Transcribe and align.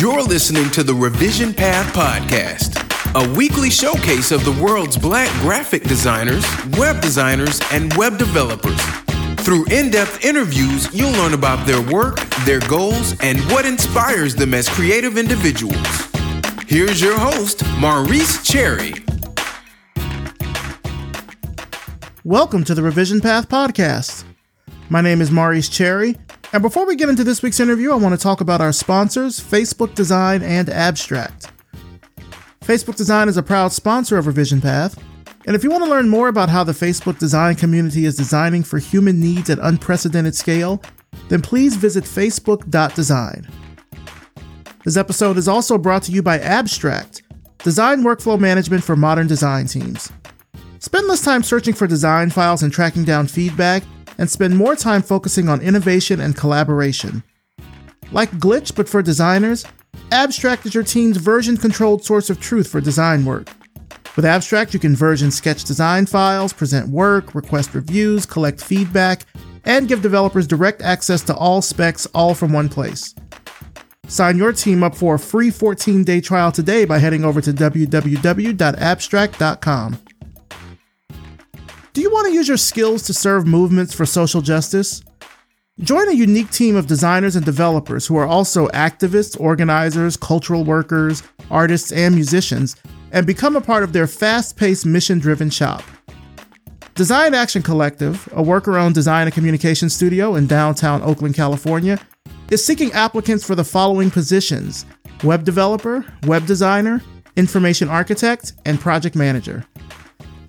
You're 0.00 0.22
listening 0.22 0.70
to 0.70 0.82
the 0.82 0.94
Revision 0.94 1.52
Path 1.52 1.94
Podcast, 1.94 2.72
a 3.14 3.36
weekly 3.36 3.68
showcase 3.68 4.32
of 4.32 4.42
the 4.46 4.52
world's 4.52 4.96
black 4.96 5.28
graphic 5.42 5.82
designers, 5.82 6.42
web 6.78 7.02
designers, 7.02 7.60
and 7.70 7.92
web 7.98 8.16
developers. 8.16 8.80
Through 9.44 9.66
in 9.66 9.90
depth 9.90 10.24
interviews, 10.24 10.88
you'll 10.94 11.12
learn 11.12 11.34
about 11.34 11.66
their 11.66 11.82
work, 11.92 12.18
their 12.46 12.60
goals, 12.60 13.14
and 13.20 13.40
what 13.52 13.66
inspires 13.66 14.34
them 14.34 14.54
as 14.54 14.70
creative 14.70 15.18
individuals. 15.18 15.76
Here's 16.66 17.02
your 17.02 17.18
host, 17.18 17.62
Maurice 17.76 18.42
Cherry. 18.42 18.94
Welcome 22.24 22.64
to 22.64 22.74
the 22.74 22.82
Revision 22.82 23.20
Path 23.20 23.50
Podcast. 23.50 24.24
My 24.88 25.02
name 25.02 25.20
is 25.20 25.30
Maurice 25.30 25.68
Cherry, 25.68 26.16
and 26.52 26.62
before 26.62 26.86
we 26.86 26.96
get 26.96 27.08
into 27.08 27.24
this 27.24 27.42
week's 27.42 27.60
interview, 27.60 27.92
I 27.92 27.96
want 27.96 28.18
to 28.18 28.22
talk 28.22 28.40
about 28.40 28.60
our 28.60 28.72
sponsors, 28.72 29.38
Facebook 29.38 29.94
Design 29.94 30.42
and 30.42 30.68
Abstract. 30.68 31.50
Facebook 32.60 32.96
Design 32.96 33.28
is 33.28 33.36
a 33.36 33.42
proud 33.42 33.72
sponsor 33.72 34.18
of 34.18 34.26
Revision 34.26 34.60
Path, 34.60 35.00
and 35.46 35.56
if 35.56 35.64
you 35.64 35.70
want 35.70 35.84
to 35.84 35.90
learn 35.90 36.08
more 36.08 36.28
about 36.28 36.48
how 36.48 36.64
the 36.64 36.72
Facebook 36.72 37.18
design 37.18 37.54
community 37.54 38.04
is 38.04 38.16
designing 38.16 38.62
for 38.62 38.78
human 38.78 39.20
needs 39.20 39.48
at 39.48 39.58
unprecedented 39.60 40.34
scale, 40.34 40.82
then 41.28 41.40
please 41.40 41.76
visit 41.76 42.04
facebook.design. 42.04 43.48
This 44.84 44.96
episode 44.96 45.38
is 45.38 45.48
also 45.48 45.78
brought 45.78 46.02
to 46.04 46.12
you 46.12 46.22
by 46.22 46.38
Abstract, 46.38 47.22
design 47.58 48.02
workflow 48.02 48.38
management 48.38 48.82
for 48.82 48.96
modern 48.96 49.26
design 49.26 49.66
teams. 49.66 50.10
Spend 50.78 51.06
less 51.06 51.22
time 51.22 51.42
searching 51.42 51.74
for 51.74 51.86
design 51.86 52.30
files 52.30 52.62
and 52.62 52.72
tracking 52.72 53.04
down 53.04 53.26
feedback 53.26 53.82
and 54.20 54.30
spend 54.30 54.56
more 54.56 54.76
time 54.76 55.02
focusing 55.02 55.48
on 55.48 55.60
innovation 55.62 56.20
and 56.20 56.36
collaboration. 56.36 57.24
Like 58.12 58.30
Glitch, 58.32 58.76
but 58.76 58.88
for 58.88 59.02
designers, 59.02 59.64
Abstract 60.12 60.66
is 60.66 60.74
your 60.74 60.84
team's 60.84 61.16
version 61.16 61.56
controlled 61.56 62.04
source 62.04 62.30
of 62.30 62.38
truth 62.38 62.68
for 62.68 62.80
design 62.80 63.24
work. 63.24 63.48
With 64.16 64.26
Abstract, 64.26 64.74
you 64.74 64.80
can 64.80 64.94
version 64.94 65.30
Sketch 65.30 65.64
design 65.64 66.04
files, 66.04 66.52
present 66.52 66.88
work, 66.88 67.34
request 67.34 67.74
reviews, 67.74 68.26
collect 68.26 68.62
feedback, 68.62 69.24
and 69.64 69.88
give 69.88 70.02
developers 70.02 70.46
direct 70.46 70.82
access 70.82 71.22
to 71.22 71.34
all 71.34 71.62
specs, 71.62 72.04
all 72.06 72.34
from 72.34 72.52
one 72.52 72.68
place. 72.68 73.14
Sign 74.06 74.36
your 74.36 74.52
team 74.52 74.82
up 74.82 74.94
for 74.94 75.14
a 75.14 75.18
free 75.18 75.50
14 75.50 76.04
day 76.04 76.20
trial 76.20 76.52
today 76.52 76.84
by 76.84 76.98
heading 76.98 77.24
over 77.24 77.40
to 77.40 77.52
www.abstract.com. 77.52 80.09
Do 81.92 82.00
you 82.00 82.10
want 82.12 82.28
to 82.28 82.32
use 82.32 82.46
your 82.46 82.56
skills 82.56 83.02
to 83.02 83.14
serve 83.14 83.48
movements 83.48 83.92
for 83.92 84.06
social 84.06 84.42
justice? 84.42 85.02
Join 85.80 86.08
a 86.08 86.12
unique 86.12 86.50
team 86.50 86.76
of 86.76 86.86
designers 86.86 87.34
and 87.34 87.44
developers 87.44 88.06
who 88.06 88.16
are 88.16 88.26
also 88.26 88.68
activists, 88.68 89.38
organizers, 89.40 90.16
cultural 90.16 90.62
workers, 90.62 91.24
artists, 91.50 91.90
and 91.90 92.14
musicians, 92.14 92.76
and 93.10 93.26
become 93.26 93.56
a 93.56 93.60
part 93.60 93.82
of 93.82 93.92
their 93.92 94.06
fast 94.06 94.56
paced, 94.56 94.86
mission 94.86 95.18
driven 95.18 95.50
shop. 95.50 95.82
Design 96.94 97.34
Action 97.34 97.60
Collective, 97.60 98.28
a 98.34 98.42
worker 98.42 98.78
owned 98.78 98.94
design 98.94 99.26
and 99.26 99.34
communication 99.34 99.90
studio 99.90 100.36
in 100.36 100.46
downtown 100.46 101.02
Oakland, 101.02 101.34
California, 101.34 101.98
is 102.52 102.64
seeking 102.64 102.92
applicants 102.92 103.44
for 103.44 103.56
the 103.56 103.64
following 103.64 104.12
positions 104.12 104.86
web 105.24 105.44
developer, 105.44 106.04
web 106.24 106.46
designer, 106.46 107.02
information 107.34 107.88
architect, 107.88 108.52
and 108.64 108.78
project 108.78 109.16
manager. 109.16 109.64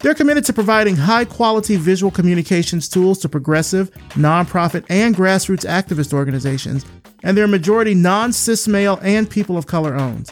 They're 0.01 0.15
committed 0.15 0.45
to 0.45 0.53
providing 0.53 0.95
high 0.95 1.25
quality 1.25 1.75
visual 1.75 2.11
communications 2.11 2.89
tools 2.89 3.19
to 3.19 3.29
progressive, 3.29 3.91
nonprofit, 4.11 4.83
and 4.89 5.15
grassroots 5.15 5.65
activist 5.65 6.11
organizations, 6.11 6.85
and 7.23 7.37
they're 7.37 7.47
majority 7.47 7.93
non 7.93 8.33
cis 8.33 8.67
male 8.67 8.99
and 9.03 9.29
people 9.29 9.57
of 9.57 9.67
color 9.67 9.95
owned. 9.95 10.31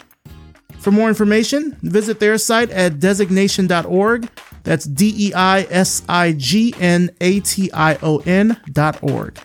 For 0.79 0.91
more 0.91 1.09
information, 1.09 1.77
visit 1.83 2.19
their 2.19 2.37
site 2.37 2.71
at 2.71 2.99
designaction.org. 2.99 4.29
That's 4.63 4.85
D 4.85 5.13
E 5.15 5.33
I 5.33 5.61
S 5.69 6.03
I 6.09 6.33
G 6.33 6.73
N 6.79 7.11
A 7.21 7.39
T 7.41 7.69
I 7.71 7.97
O 8.01 8.19
N.org. 8.25 9.39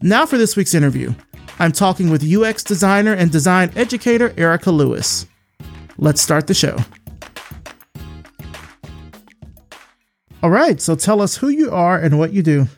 Now 0.00 0.26
for 0.26 0.38
this 0.38 0.56
week's 0.56 0.74
interview. 0.74 1.14
I'm 1.60 1.72
talking 1.72 2.08
with 2.08 2.22
UX 2.24 2.62
designer 2.62 3.12
and 3.12 3.30
design 3.32 3.72
educator 3.74 4.30
Aricka 4.30 4.72
Lewis. 4.72 5.26
Let's 5.96 6.22
start 6.22 6.46
the 6.46 6.54
show. 6.54 6.76
All 10.40 10.50
right, 10.50 10.80
so 10.80 10.94
tell 10.94 11.20
us 11.20 11.36
who 11.36 11.48
you 11.48 11.72
are 11.72 11.98
and 11.98 12.16
what 12.16 12.32
you 12.32 12.44
do. 12.44 12.68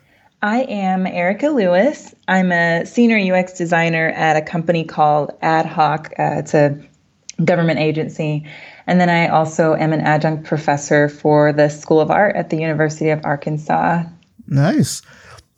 I 0.41 0.61
am 0.63 1.05
Aricka 1.05 1.53
Lewis. 1.53 2.15
I'm 2.27 2.51
a 2.51 2.87
senior 2.87 3.35
UX 3.35 3.53
designer 3.53 4.09
at 4.09 4.35
a 4.35 4.41
company 4.41 4.83
called 4.83 5.31
Ad 5.43 5.67
Hoc. 5.67 6.11
Uh, 6.17 6.39
it's 6.39 6.55
a 6.55 6.75
government 7.45 7.77
agency. 7.77 8.47
And 8.87 8.99
then 8.99 9.11
I 9.11 9.27
also 9.27 9.75
am 9.75 9.93
an 9.93 10.01
adjunct 10.01 10.45
professor 10.45 11.07
for 11.07 11.53
the 11.53 11.69
School 11.69 12.01
of 12.01 12.09
Art 12.09 12.35
at 12.35 12.49
the 12.49 12.57
University 12.57 13.11
of 13.11 13.23
Arkansas. 13.23 14.05
Nice. 14.47 15.03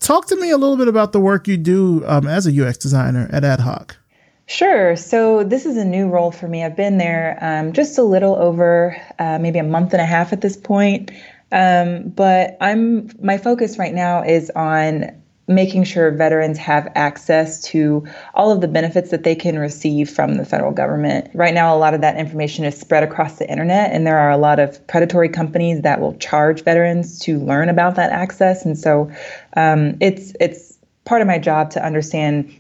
Talk 0.02 0.28
to 0.28 0.36
me 0.36 0.50
a 0.50 0.58
little 0.58 0.76
bit 0.76 0.90
about 0.90 1.14
the 1.14 1.22
work 1.22 1.48
you 1.48 1.56
do 1.56 2.04
um, 2.06 2.28
as 2.28 2.46
a 2.46 2.68
UX 2.68 2.78
designer 2.78 3.30
at 3.32 3.46
Ad 3.46 3.62
Hoc. 3.62 3.96
Sure. 4.46 4.98
So 4.98 5.46
this 5.46 5.66
is 5.66 5.78
a 5.78 5.86
new 5.86 6.10
role 6.10 6.32
for 6.32 6.50
me. 6.50 6.66
I've 6.66 6.76
been 6.76 6.98
there 6.98 7.38
um, 7.40 7.72
just 7.72 7.98
a 7.98 8.04
little 8.04 8.36
over 8.36 9.02
uh, 9.18 9.40
maybe 9.40 9.60
a 9.60 9.64
month 9.64 9.94
and 9.94 10.02
a 10.02 10.06
half 10.06 10.34
at 10.34 10.42
this 10.42 10.58
point. 10.58 11.12
Um, 11.54 12.10
but 12.10 12.58
I'm 12.60 13.10
my 13.22 13.38
focus 13.38 13.78
right 13.78 13.94
now 13.94 14.24
is 14.24 14.52
on 14.56 15.22
making 15.48 15.84
sure 15.84 16.10
veterans 16.10 16.58
have 16.58 16.90
access 16.96 17.62
to 17.62 18.06
all 18.34 18.52
of 18.52 18.62
the 18.62 18.68
benefits 18.68 19.12
that 19.12 19.24
they 19.24 19.36
can 19.36 19.60
receive 19.60 20.10
from 20.10 20.36
the 20.36 20.46
federal 20.46 20.72
government. 20.72 21.30
Right 21.34 21.54
now, 21.54 21.76
a 21.76 21.78
lot 21.78 21.94
of 21.94 22.02
that 22.02 22.18
information 22.18 22.64
is 22.66 22.80
spread 22.80 23.04
across 23.04 23.40
the 23.40 23.50
internet, 23.50 23.92
and 23.92 24.08
there 24.08 24.18
are 24.18 24.32
a 24.32 24.38
lot 24.38 24.60
of 24.60 24.86
predatory 24.88 25.30
companies 25.30 25.82
that 25.82 26.00
will 26.00 26.16
charge 26.16 26.64
veterans 26.64 27.20
to 27.20 27.40
learn 27.40 27.70
about 27.70 27.96
that 27.96 28.12
access. 28.12 28.66
And 28.66 28.78
so, 28.78 29.12
um, 29.56 29.98
it's 30.00 30.34
it's 30.40 30.80
part 31.06 31.22
of 31.22 31.28
my 31.28 31.38
job 31.38 31.70
to 31.72 31.86
understand 31.86 32.60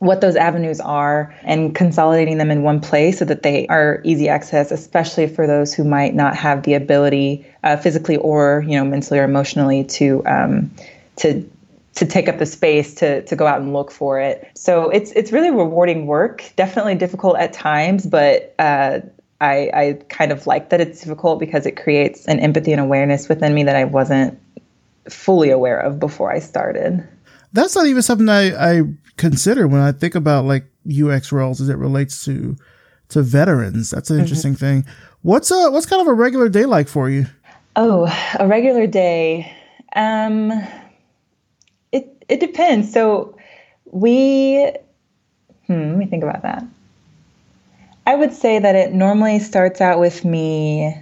what 0.00 0.22
those 0.22 0.34
avenues 0.34 0.80
are 0.80 1.34
and 1.42 1.74
consolidating 1.74 2.38
them 2.38 2.50
in 2.50 2.62
one 2.62 2.80
place 2.80 3.18
so 3.18 3.24
that 3.26 3.42
they 3.42 3.66
are 3.68 4.00
easy 4.02 4.28
access, 4.28 4.70
especially 4.70 5.26
for 5.26 5.46
those 5.46 5.74
who 5.74 5.84
might 5.84 6.14
not 6.14 6.34
have 6.34 6.62
the 6.62 6.74
ability 6.74 7.46
uh, 7.62 7.76
physically 7.76 8.16
or 8.16 8.64
you 8.66 8.76
know 8.76 8.84
mentally 8.84 9.20
or 9.20 9.24
emotionally 9.24 9.84
to 9.84 10.24
um, 10.26 10.70
to 11.16 11.48
to 11.96 12.06
take 12.06 12.28
up 12.28 12.38
the 12.38 12.46
space 12.46 12.94
to 12.94 13.22
to 13.26 13.36
go 13.36 13.46
out 13.46 13.60
and 13.60 13.74
look 13.74 13.90
for 13.90 14.18
it. 14.18 14.50
So 14.54 14.88
it's 14.88 15.12
it's 15.12 15.32
really 15.32 15.50
rewarding 15.50 16.06
work. 16.06 16.50
Definitely 16.56 16.94
difficult 16.94 17.36
at 17.36 17.52
times, 17.52 18.06
but 18.06 18.54
uh, 18.58 19.00
I, 19.40 19.70
I 19.74 19.98
kind 20.08 20.32
of 20.32 20.46
like 20.46 20.70
that 20.70 20.80
it's 20.80 21.00
difficult 21.00 21.40
because 21.40 21.66
it 21.66 21.72
creates 21.72 22.26
an 22.26 22.40
empathy 22.40 22.72
and 22.72 22.80
awareness 22.80 23.28
within 23.28 23.52
me 23.54 23.64
that 23.64 23.76
I 23.76 23.84
wasn't 23.84 24.38
fully 25.10 25.50
aware 25.50 25.78
of 25.78 25.98
before 25.98 26.32
I 26.32 26.38
started. 26.38 27.06
That's 27.52 27.74
not 27.74 27.86
even 27.86 28.02
something 28.02 28.28
I, 28.28 28.78
I 28.78 28.82
consider 29.20 29.68
when 29.68 29.82
I 29.82 29.92
think 29.92 30.14
about 30.14 30.46
like 30.46 30.64
UX 30.90 31.30
roles 31.30 31.60
as 31.60 31.68
it 31.68 31.76
relates 31.76 32.24
to 32.24 32.56
to 33.10 33.22
veterans. 33.22 33.90
That's 33.90 34.08
an 34.08 34.16
mm-hmm. 34.16 34.22
interesting 34.22 34.56
thing. 34.56 34.86
What's 35.22 35.50
a 35.50 35.70
what's 35.70 35.86
kind 35.86 36.00
of 36.00 36.08
a 36.08 36.14
regular 36.14 36.48
day 36.48 36.64
like 36.64 36.88
for 36.88 37.10
you? 37.10 37.26
Oh, 37.76 38.06
a 38.38 38.48
regular 38.48 38.86
day. 38.86 39.54
Um 39.94 40.50
it 41.92 42.24
it 42.28 42.40
depends. 42.40 42.92
So 42.92 43.36
we 43.92 44.72
hmm, 45.66 45.90
let 45.90 45.98
me 45.98 46.06
think 46.06 46.24
about 46.24 46.42
that. 46.42 46.64
I 48.06 48.14
would 48.14 48.32
say 48.32 48.58
that 48.58 48.74
it 48.74 48.92
normally 48.94 49.38
starts 49.38 49.82
out 49.82 50.00
with 50.00 50.24
me 50.24 50.96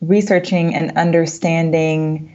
researching 0.00 0.74
and 0.74 0.98
understanding 0.98 2.31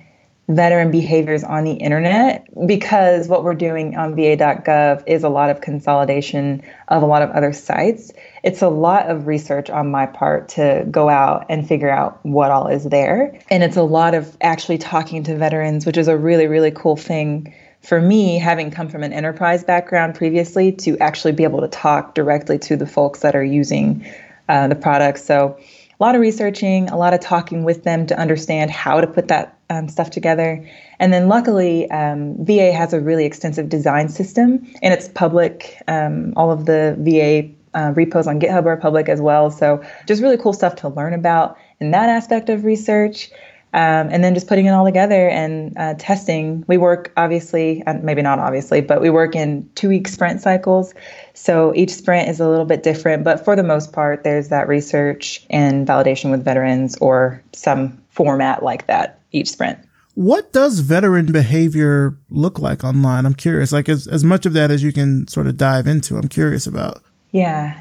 veteran 0.50 0.92
behaviors 0.92 1.44
on 1.44 1.66
the 1.66 1.74
internet 1.74 2.48
because 2.66 3.28
what 3.28 3.44
we're 3.44 3.54
doing 3.54 3.98
on 3.98 4.16
va.gov 4.16 5.04
is 5.06 5.24
a 5.24 5.30
lot 5.30 5.50
of 5.50 5.60
consolidation 5.60 6.64
of 6.88 7.04
a 7.04 7.06
lot 7.06 7.22
of 7.22 7.30
other 7.32 7.52
sites. 7.52 8.14
It's 8.44 8.62
a 8.62 8.70
lot 8.70 9.10
of 9.10 9.28
research 9.28 9.70
on 9.70 9.92
my 9.92 10.06
part 10.06 10.50
to 10.50 10.88
go 10.90 11.10
out 11.10 11.48
and 11.50 11.68
figure 11.68 11.90
out 11.90 12.26
what 12.26 12.50
all 12.50 12.68
is 12.68 12.86
there. 12.86 13.38
And 13.50 13.62
it's 13.62 13.76
a 13.76 13.84
lot 13.84 14.14
of 14.14 14.38
actually 14.40 14.78
talking 14.78 15.24
to 15.24 15.36
veterans, 15.36 15.86
which 15.86 15.98
is 15.98 16.08
a 16.08 16.16
really, 16.16 16.48
really 16.48 16.72
cool 16.72 16.96
thing 16.96 17.54
for 17.82 18.02
me, 18.02 18.38
having 18.38 18.72
come 18.72 18.88
from 18.90 19.04
an 19.04 19.14
enterprise 19.14 19.64
background 19.64 20.16
previously, 20.16 20.72
to 20.72 20.98
actually 21.00 21.34
be 21.34 21.44
able 21.44 21.62
to 21.62 21.68
talk 21.68 22.16
directly 22.16 22.58
to 22.60 22.76
the 22.76 22.88
folks 22.88 23.20
that 23.20 23.36
are 23.36 23.44
using 23.44 24.06
uh, 24.50 24.68
the 24.68 24.76
products. 24.76 25.24
So, 25.24 25.60
a 26.00 26.04
lot 26.04 26.16
of 26.16 26.22
researching, 26.22 26.90
a 26.90 26.98
lot 26.98 27.14
of 27.14 27.20
talking 27.20 27.64
with 27.64 27.84
them 27.84 28.06
to 28.08 28.20
understand 28.20 28.70
how 28.70 29.02
to 29.02 29.08
put 29.08 29.28
that 29.30 29.58
um, 29.70 29.90
stuff 29.90 30.12
together. 30.12 30.68
And 31.00 31.12
then 31.12 31.28
luckily, 31.28 31.90
um, 31.90 32.36
VA 32.46 32.72
has 32.72 32.94
a 32.94 33.02
really 33.02 33.26
extensive 33.26 33.70
design 33.70 34.10
system 34.10 34.68
and 34.82 34.94
it's 34.94 35.08
public. 35.10 35.82
Um, 35.88 36.34
all 36.36 36.52
of 36.52 36.66
the 36.66 36.96
VA 37.00 37.52
uh, 37.78 37.94
repos 37.94 38.28
on 38.28 38.40
GitHub 38.40 38.66
are 38.66 38.78
public 38.78 39.10
as 39.10 39.22
well. 39.22 39.50
So 39.52 39.84
just 40.06 40.22
really 40.22 40.38
cool 40.38 40.54
stuff 40.54 40.76
to 40.78 40.90
learn 40.90 41.14
about 41.14 41.58
in 41.80 41.92
that 41.92 42.10
aspect 42.10 42.50
of 42.50 42.64
research. 42.64 43.30
Um, 43.78 44.10
and 44.12 44.24
then 44.24 44.34
just 44.34 44.48
putting 44.48 44.66
it 44.66 44.72
all 44.72 44.86
together 44.86 45.30
and 45.30 45.78
uh, 45.78 45.94
testing. 46.00 46.66
We 46.68 46.78
work 46.78 47.14
obviously, 47.16 47.84
uh, 47.84 47.94
maybe 48.02 48.24
not 48.24 48.40
obviously, 48.40 48.82
but 48.82 49.02
we 49.02 49.12
work 49.12 49.36
in 49.36 49.70
two 49.76 49.88
week 49.88 50.08
sprint 50.08 50.42
cycles. 50.42 50.96
So 51.36 51.76
each 51.76 51.92
sprint 51.92 52.28
is 52.28 52.40
a 52.40 52.50
little 52.50 52.66
bit 52.66 52.82
different, 52.82 53.24
but 53.24 53.46
for 53.46 53.56
the 53.56 53.62
most 53.62 53.94
part, 53.94 54.24
there's 54.24 54.48
that 54.50 54.68
research 54.68 55.46
and 55.52 55.88
validation 55.88 56.32
with 56.32 56.44
veterans 56.44 56.98
or 56.98 57.44
some 57.54 58.02
format 58.10 58.64
like 58.64 58.88
that 58.88 59.22
each 59.32 59.52
sprint. 59.52 59.78
What 60.16 60.52
does 60.54 60.80
veteran 60.80 61.32
behavior 61.32 62.18
look 62.32 62.58
like 62.58 62.84
online? 62.84 63.28
I'm 63.28 63.36
curious, 63.36 63.72
like 63.72 63.90
as, 63.90 64.08
as 64.08 64.24
much 64.24 64.48
of 64.48 64.54
that 64.54 64.72
as 64.72 64.82
you 64.82 64.92
can 64.92 65.28
sort 65.28 65.46
of 65.46 65.56
dive 65.56 65.86
into, 65.86 66.18
I'm 66.18 66.30
curious 66.30 66.66
about. 66.66 67.04
Yeah. 67.30 67.80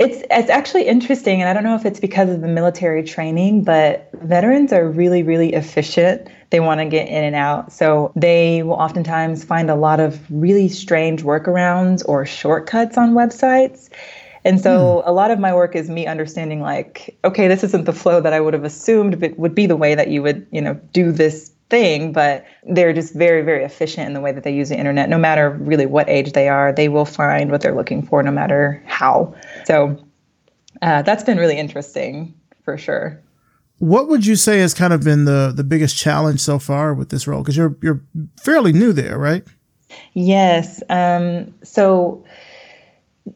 It's 0.00 0.24
it's 0.30 0.48
actually 0.48 0.88
interesting 0.88 1.42
and 1.42 1.48
I 1.48 1.52
don't 1.52 1.62
know 1.62 1.74
if 1.74 1.84
it's 1.84 2.00
because 2.00 2.30
of 2.30 2.40
the 2.40 2.48
military 2.48 3.02
training, 3.04 3.64
but 3.64 4.08
veterans 4.14 4.72
are 4.72 4.88
really 4.88 5.22
really 5.22 5.52
efficient. 5.52 6.26
They 6.48 6.58
want 6.58 6.80
to 6.80 6.86
get 6.86 7.06
in 7.06 7.22
and 7.22 7.36
out. 7.36 7.70
So 7.70 8.10
they 8.16 8.62
will 8.62 8.72
oftentimes 8.72 9.44
find 9.44 9.70
a 9.70 9.74
lot 9.74 10.00
of 10.00 10.18
really 10.30 10.70
strange 10.70 11.22
workarounds 11.22 12.02
or 12.08 12.24
shortcuts 12.24 12.96
on 12.96 13.12
websites. 13.12 13.90
And 14.42 14.58
so 14.58 15.02
hmm. 15.02 15.08
a 15.08 15.12
lot 15.12 15.30
of 15.30 15.38
my 15.38 15.54
work 15.54 15.76
is 15.76 15.90
me 15.90 16.06
understanding 16.06 16.62
like, 16.62 17.16
okay, 17.24 17.46
this 17.46 17.62
isn't 17.62 17.84
the 17.84 17.92
flow 17.92 18.22
that 18.22 18.32
I 18.32 18.40
would 18.40 18.54
have 18.54 18.64
assumed 18.64 19.20
but 19.20 19.38
would 19.38 19.54
be 19.54 19.66
the 19.66 19.76
way 19.76 19.94
that 19.94 20.08
you 20.08 20.22
would, 20.22 20.46
you 20.50 20.62
know, 20.62 20.80
do 20.92 21.12
this 21.12 21.52
thing, 21.70 22.12
but 22.12 22.44
they're 22.64 22.92
just 22.92 23.14
very, 23.14 23.42
very 23.42 23.64
efficient 23.64 24.06
in 24.06 24.12
the 24.12 24.20
way 24.20 24.32
that 24.32 24.44
they 24.44 24.52
use 24.52 24.68
the 24.68 24.76
internet. 24.76 25.08
No 25.08 25.18
matter 25.18 25.50
really 25.50 25.86
what 25.86 26.08
age 26.08 26.32
they 26.32 26.48
are, 26.48 26.72
they 26.72 26.88
will 26.88 27.04
find 27.04 27.50
what 27.50 27.62
they're 27.62 27.74
looking 27.74 28.02
for, 28.02 28.22
no 28.22 28.30
matter 28.30 28.82
how. 28.86 29.34
So 29.64 29.96
uh, 30.82 31.02
that's 31.02 31.24
been 31.24 31.38
really 31.38 31.56
interesting 31.56 32.34
for 32.64 32.76
sure. 32.76 33.20
What 33.78 34.08
would 34.08 34.26
you 34.26 34.36
say 34.36 34.58
has 34.58 34.74
kind 34.74 34.92
of 34.92 35.02
been 35.02 35.24
the 35.24 35.54
the 35.56 35.64
biggest 35.64 35.96
challenge 35.96 36.40
so 36.40 36.58
far 36.58 36.92
with 36.92 37.08
this 37.08 37.26
role? 37.26 37.40
Because 37.40 37.56
you're 37.56 37.74
you're 37.82 38.02
fairly 38.38 38.72
new 38.72 38.92
there, 38.92 39.18
right? 39.18 39.42
Yes. 40.12 40.82
Um, 40.90 41.54
so 41.62 42.22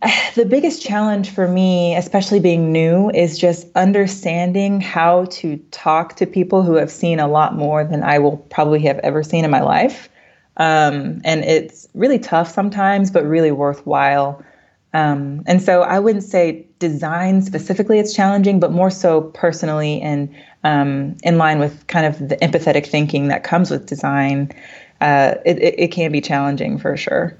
the 0.34 0.44
biggest 0.44 0.82
challenge 0.82 1.30
for 1.30 1.48
me, 1.48 1.96
especially 1.96 2.40
being 2.40 2.72
new, 2.72 3.10
is 3.10 3.38
just 3.38 3.66
understanding 3.74 4.80
how 4.80 5.26
to 5.26 5.56
talk 5.70 6.16
to 6.16 6.26
people 6.26 6.62
who 6.62 6.74
have 6.74 6.90
seen 6.90 7.20
a 7.20 7.28
lot 7.28 7.56
more 7.56 7.84
than 7.84 8.02
I 8.02 8.18
will 8.18 8.36
probably 8.36 8.80
have 8.80 8.98
ever 8.98 9.22
seen 9.22 9.44
in 9.44 9.50
my 9.50 9.62
life. 9.62 10.08
Um, 10.56 11.20
and 11.24 11.44
it's 11.44 11.88
really 11.94 12.18
tough 12.18 12.48
sometimes, 12.52 13.10
but 13.10 13.24
really 13.24 13.50
worthwhile. 13.50 14.44
Um, 14.92 15.42
and 15.46 15.60
so 15.60 15.82
I 15.82 15.98
wouldn't 15.98 16.22
say 16.22 16.66
design 16.78 17.42
specifically 17.42 17.98
it's 17.98 18.14
challenging, 18.14 18.60
but 18.60 18.70
more 18.70 18.90
so 18.90 19.22
personally 19.22 20.00
and 20.00 20.32
um, 20.62 21.16
in 21.24 21.36
line 21.36 21.58
with 21.58 21.84
kind 21.88 22.06
of 22.06 22.28
the 22.28 22.36
empathetic 22.36 22.86
thinking 22.86 23.26
that 23.28 23.42
comes 23.42 23.70
with 23.70 23.86
design. 23.86 24.52
Uh, 25.00 25.34
it, 25.44 25.58
it, 25.58 25.74
it 25.78 25.88
can 25.88 26.12
be 26.12 26.20
challenging 26.20 26.78
for 26.78 26.96
sure. 26.96 27.36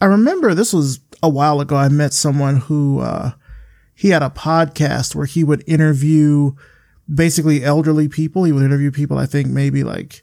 I 0.00 0.06
remember 0.06 0.54
this 0.54 0.72
was 0.72 0.98
a 1.22 1.28
while 1.28 1.60
ago. 1.60 1.76
I 1.76 1.88
met 1.88 2.12
someone 2.12 2.56
who 2.56 3.00
uh, 3.00 3.32
he 3.94 4.10
had 4.10 4.22
a 4.22 4.30
podcast 4.30 5.14
where 5.14 5.26
he 5.26 5.44
would 5.44 5.64
interview 5.66 6.52
basically 7.12 7.64
elderly 7.64 8.08
people. 8.08 8.44
He 8.44 8.52
would 8.52 8.64
interview 8.64 8.90
people, 8.90 9.18
I 9.18 9.26
think 9.26 9.48
maybe 9.48 9.82
like 9.82 10.22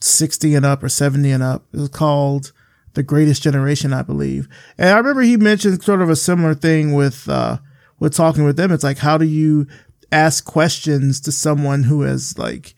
60 0.00 0.54
and 0.54 0.66
up 0.66 0.82
or 0.82 0.88
70 0.88 1.30
and 1.30 1.42
up. 1.42 1.64
It 1.72 1.78
was 1.78 1.88
called 1.88 2.52
The 2.94 3.02
Greatest 3.02 3.42
Generation, 3.42 3.92
I 3.92 4.02
believe. 4.02 4.48
And 4.78 4.90
I 4.90 4.96
remember 4.96 5.22
he 5.22 5.36
mentioned 5.36 5.82
sort 5.82 6.02
of 6.02 6.10
a 6.10 6.16
similar 6.16 6.54
thing 6.54 6.94
with, 6.94 7.28
uh, 7.28 7.58
with 7.98 8.14
talking 8.14 8.44
with 8.44 8.56
them. 8.56 8.72
It's 8.72 8.84
like, 8.84 8.98
how 8.98 9.18
do 9.18 9.26
you 9.26 9.66
ask 10.12 10.44
questions 10.44 11.20
to 11.20 11.32
someone 11.32 11.84
who 11.84 12.02
has 12.02 12.38
like 12.38 12.74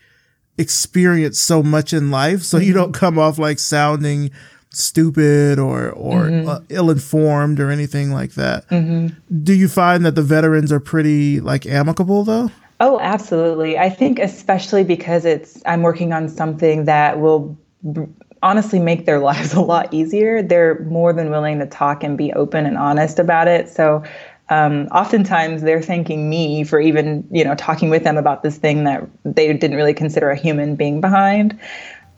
experienced 0.57 1.45
so 1.45 1.63
much 1.63 1.93
in 1.93 2.11
life 2.11 2.43
so 2.43 2.59
you 2.59 2.73
mm-hmm. 2.73 2.81
don't 2.81 2.93
come 2.93 3.19
off 3.19 3.39
like 3.39 3.59
sounding 3.59 4.31
stupid 4.79 5.59
or 5.59 5.91
or 5.91 6.25
mm-hmm. 6.25 6.49
uh, 6.49 6.61
ill-informed 6.69 7.61
or 7.61 7.71
anything 7.71 8.13
like 8.13 8.33
that. 8.33 8.69
Mm-hmm. 8.69 9.09
Do 9.43 9.55
you 9.55 9.69
find 9.69 10.05
that 10.07 10.15
the 10.15 10.23
veterans 10.23 10.73
are 10.73 10.81
pretty 10.81 11.41
like 11.41 11.67
amicable 11.67 12.25
though? 12.25 12.51
Oh, 12.81 13.01
absolutely. 13.01 13.77
I 13.77 13.91
think 13.91 14.19
especially 14.19 14.85
because 14.85 15.25
it's 15.25 15.61
I'm 15.67 15.83
working 15.83 16.13
on 16.13 16.29
something 16.29 16.85
that 16.85 17.19
will 17.19 17.59
b- 17.93 18.07
honestly 18.43 18.79
make 18.79 19.05
their 19.05 19.19
lives 19.31 19.53
a 19.53 19.61
lot 19.61 19.93
easier. 19.93 20.43
They're 20.43 20.81
more 20.85 21.13
than 21.13 21.31
willing 21.31 21.59
to 21.59 21.67
talk 21.67 22.05
and 22.05 22.17
be 22.17 22.33
open 22.33 22.67
and 22.67 22.79
honest 22.79 23.19
about 23.19 23.49
it. 23.49 23.69
So 23.69 24.05
um, 24.51 24.87
oftentimes 24.93 25.63
they're 25.63 25.83
thanking 25.83 26.31
me 26.31 26.65
for 26.65 26.81
even 26.81 27.27
you 27.31 27.45
know 27.45 27.55
talking 27.55 27.91
with 27.91 28.05
them 28.05 28.17
about 28.17 28.43
this 28.43 28.57
thing 28.57 28.85
that 28.85 29.07
they 29.25 29.53
didn't 29.53 29.77
really 29.77 29.95
consider 29.95 30.31
a 30.31 30.37
human 30.37 30.77
being 30.77 31.01
behind. 31.01 31.59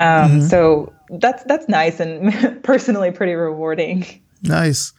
Um, 0.01 0.31
mm-hmm. 0.31 0.41
So 0.47 0.93
that's 1.11 1.45
that's 1.45 1.69
nice 1.69 2.01
and 2.01 2.63
personally 2.65 3.11
pretty 3.11 3.35
rewarding. 3.35 4.07
Nice. 4.43 4.93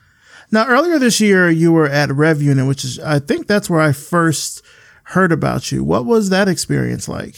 Now, 0.51 0.67
earlier 0.67 0.99
this 0.99 1.21
year, 1.21 1.49
you 1.49 1.71
were 1.71 1.87
at 1.87 2.09
RevUnit, 2.09 2.67
which 2.67 2.83
is 2.83 2.99
I 2.99 3.19
think 3.19 3.47
that's 3.47 3.69
where 3.69 3.81
I 3.81 3.93
first 3.93 4.61
heard 5.05 5.31
about 5.31 5.71
you. 5.71 5.83
What 5.83 6.05
was 6.05 6.29
that 6.29 6.47
experience 6.47 7.07
like? 7.07 7.35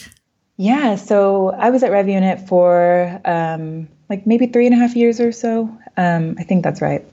Yeah, 0.57 0.95
so 0.95 1.51
I 1.51 1.69
was 1.69 1.83
at 1.83 1.91
RevUnit 1.91 2.47
for 2.47 3.21
um, 3.25 3.87
like 4.09 4.27
maybe 4.27 4.47
three 4.47 4.65
and 4.65 4.75
a 4.75 4.77
half 4.77 4.95
years 4.95 5.19
or 5.19 5.31
so. 5.31 5.63
Um, 5.97 6.35
I 6.37 6.43
think 6.43 6.63
that's 6.63 6.81
right. 6.81 7.05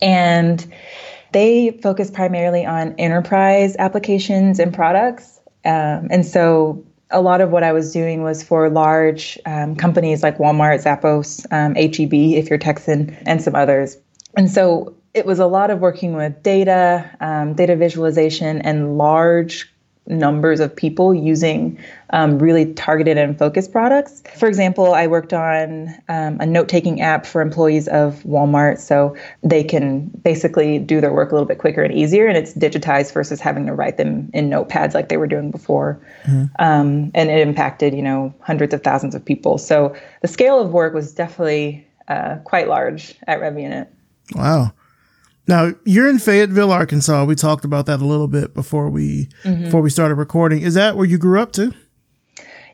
And 0.00 0.64
they 1.32 1.78
focus 1.82 2.10
primarily 2.10 2.64
on 2.64 2.94
enterprise 2.98 3.76
applications 3.78 4.58
and 4.58 4.72
products. 4.72 5.38
Um, 5.64 6.08
and 6.10 6.24
so 6.24 6.84
a 7.10 7.20
lot 7.20 7.40
of 7.40 7.50
what 7.50 7.62
I 7.62 7.72
was 7.72 7.92
doing 7.92 8.22
was 8.22 8.42
for 8.42 8.68
large 8.68 9.38
um, 9.46 9.76
companies 9.76 10.22
like 10.22 10.38
Walmart, 10.38 10.82
Zappos, 10.82 11.46
um, 11.50 11.74
HEB, 11.74 12.12
if 12.38 12.50
you're 12.50 12.58
Texan, 12.58 13.16
and 13.26 13.40
some 13.40 13.54
others. 13.54 13.96
And 14.36 14.50
so 14.50 14.94
it 15.14 15.24
was 15.24 15.38
a 15.38 15.46
lot 15.46 15.70
of 15.70 15.80
working 15.80 16.14
with 16.14 16.42
data, 16.42 17.10
um, 17.20 17.54
data 17.54 17.76
visualization, 17.76 18.60
and 18.60 18.98
large 18.98 19.72
numbers 20.06 20.60
of 20.60 20.74
people 20.74 21.14
using 21.14 21.78
um, 22.10 22.38
really 22.38 22.72
targeted 22.74 23.18
and 23.18 23.38
focused 23.38 23.72
products. 23.72 24.22
For 24.36 24.48
example, 24.48 24.94
I 24.94 25.06
worked 25.06 25.32
on 25.32 25.88
um, 26.08 26.38
a 26.40 26.46
note 26.46 26.68
taking 26.68 27.00
app 27.00 27.26
for 27.26 27.40
employees 27.40 27.88
of 27.88 28.22
Walmart 28.22 28.78
so 28.78 29.16
they 29.42 29.64
can 29.64 30.06
basically 30.22 30.78
do 30.78 31.00
their 31.00 31.12
work 31.12 31.32
a 31.32 31.34
little 31.34 31.48
bit 31.48 31.58
quicker 31.58 31.82
and 31.82 31.92
easier, 31.92 32.26
and 32.26 32.36
it's 32.36 32.54
digitized 32.54 33.12
versus 33.12 33.40
having 33.40 33.66
to 33.66 33.74
write 33.74 33.96
them 33.96 34.30
in 34.32 34.48
notepads 34.48 34.94
like 34.94 35.08
they 35.08 35.16
were 35.16 35.26
doing 35.26 35.50
before. 35.50 36.00
Mm-hmm. 36.24 36.44
Um, 36.58 37.10
and 37.14 37.30
it 37.30 37.46
impacted, 37.46 37.94
you 37.94 38.02
know, 38.02 38.34
hundreds 38.40 38.72
of 38.72 38.82
thousands 38.82 39.14
of 39.14 39.24
people. 39.24 39.58
So 39.58 39.94
the 40.22 40.28
scale 40.28 40.60
of 40.60 40.70
work 40.70 40.94
was 40.94 41.12
definitely 41.12 41.86
uh, 42.08 42.36
quite 42.44 42.68
large 42.68 43.14
at 43.26 43.40
RevUnit. 43.40 43.88
Wow. 44.34 44.72
Now 45.48 45.72
you're 45.84 46.08
in 46.08 46.18
Fayetteville, 46.18 46.72
Arkansas. 46.72 47.24
We 47.24 47.34
talked 47.34 47.64
about 47.64 47.86
that 47.86 48.00
a 48.00 48.04
little 48.04 48.28
bit 48.28 48.54
before 48.54 48.90
we 48.90 49.28
mm-hmm. 49.44 49.64
before 49.64 49.80
we 49.80 49.90
started 49.90 50.16
recording. 50.16 50.62
Is 50.62 50.74
that 50.74 50.96
where 50.96 51.06
you 51.06 51.18
grew 51.18 51.40
up 51.40 51.52
to? 51.52 51.72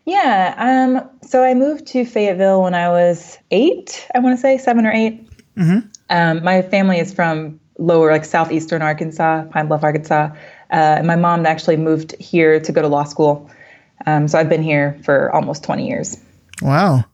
Yeah. 0.05 0.55
Um. 0.59 1.09
So 1.29 1.45
I 1.45 1.55
moved 1.55 1.87
to 1.89 2.05
Fayetteville 2.05 2.63
when 2.63 2.75
I 2.75 2.89
was 2.89 3.39
eight. 3.51 4.07
I 4.15 4.19
want 4.21 4.37
to 4.37 4.41
say 4.41 4.59
seven 4.59 4.87
or 4.87 4.93
8 4.93 5.31
mm-hmm. 5.57 5.79
Um. 6.11 6.43
My 6.43 6.63
family 6.63 6.99
is 6.99 7.13
from 7.13 7.61
lower, 7.79 8.11
like 8.11 8.25
southeastern 8.25 8.83
Arkansas, 8.83 9.45
Pine 9.45 9.69
Bluff, 9.69 9.83
Arkansas. 9.83 10.31
Uh, 10.71 10.97
and 10.99 11.07
my 11.07 11.17
mom 11.17 11.45
actually 11.45 11.77
moved 11.77 12.17
here 12.19 12.59
to 12.59 12.73
go 12.73 12.81
to 12.83 12.89
law 12.89 13.05
school. 13.05 13.51
Um. 14.07 14.29
So 14.29 14.39
I've 14.39 14.49
been 14.49 14.63
here 14.63 14.99
for 15.05 15.31
almost 15.35 15.63
twenty 15.63 15.87
years. 15.87 16.19
Wow 16.63 17.05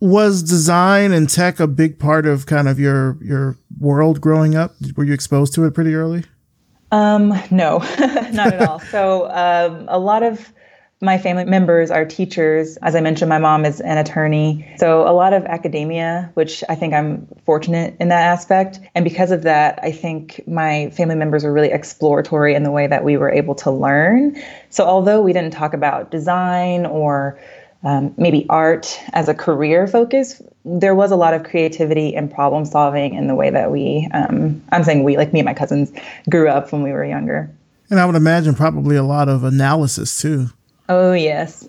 was 0.00 0.42
design 0.42 1.12
and 1.12 1.28
tech 1.28 1.60
a 1.60 1.66
big 1.66 1.98
part 1.98 2.26
of 2.26 2.46
kind 2.46 2.68
of 2.68 2.78
your 2.78 3.18
your 3.22 3.56
world 3.78 4.20
growing 4.20 4.54
up? 4.54 4.74
Were 4.96 5.04
you 5.04 5.12
exposed 5.12 5.54
to 5.54 5.64
it 5.64 5.74
pretty 5.74 5.94
early? 5.94 6.24
Um, 6.92 7.34
no, 7.50 7.78
not 8.32 8.52
at 8.52 8.68
all. 8.68 8.78
So 8.78 9.28
um, 9.30 9.86
a 9.88 9.98
lot 9.98 10.22
of 10.22 10.52
my 11.00 11.18
family 11.18 11.44
members 11.44 11.90
are 11.90 12.04
teachers. 12.04 12.76
As 12.78 12.94
I 12.94 13.00
mentioned, 13.00 13.28
my 13.28 13.38
mom 13.38 13.64
is 13.64 13.80
an 13.80 13.98
attorney. 13.98 14.66
So 14.78 15.06
a 15.06 15.12
lot 15.12 15.32
of 15.32 15.44
academia, 15.44 16.30
which 16.34 16.64
I 16.68 16.74
think 16.74 16.94
I'm 16.94 17.26
fortunate 17.44 17.96
in 18.00 18.08
that 18.08 18.22
aspect. 18.22 18.80
And 18.94 19.04
because 19.04 19.30
of 19.30 19.42
that, 19.42 19.78
I 19.82 19.92
think 19.92 20.40
my 20.46 20.90
family 20.90 21.16
members 21.16 21.44
were 21.44 21.52
really 21.52 21.70
exploratory 21.70 22.54
in 22.54 22.62
the 22.62 22.70
way 22.70 22.86
that 22.86 23.04
we 23.04 23.16
were 23.16 23.30
able 23.30 23.54
to 23.56 23.70
learn. 23.70 24.40
So 24.70 24.84
although 24.84 25.20
we 25.20 25.32
didn't 25.32 25.52
talk 25.52 25.74
about 25.74 26.10
design 26.10 26.86
or 26.86 27.38
um, 27.84 28.14
maybe 28.16 28.46
art 28.48 28.98
as 29.12 29.28
a 29.28 29.34
career 29.34 29.86
focus, 29.86 30.40
there 30.64 30.94
was 30.94 31.10
a 31.10 31.16
lot 31.16 31.34
of 31.34 31.44
creativity 31.44 32.16
and 32.16 32.30
problem 32.30 32.64
solving 32.64 33.14
in 33.14 33.26
the 33.26 33.34
way 33.34 33.50
that 33.50 33.70
we, 33.70 34.08
um, 34.14 34.62
I'm 34.72 34.82
saying 34.84 35.04
we, 35.04 35.16
like 35.16 35.32
me 35.32 35.40
and 35.40 35.46
my 35.46 35.54
cousins, 35.54 35.92
grew 36.30 36.48
up 36.48 36.72
when 36.72 36.82
we 36.82 36.92
were 36.92 37.04
younger. 37.04 37.54
And 37.90 38.00
I 38.00 38.06
would 38.06 38.14
imagine 38.14 38.54
probably 38.54 38.96
a 38.96 39.02
lot 39.02 39.28
of 39.28 39.44
analysis 39.44 40.20
too. 40.20 40.48
Oh, 40.88 41.12
yes. 41.12 41.68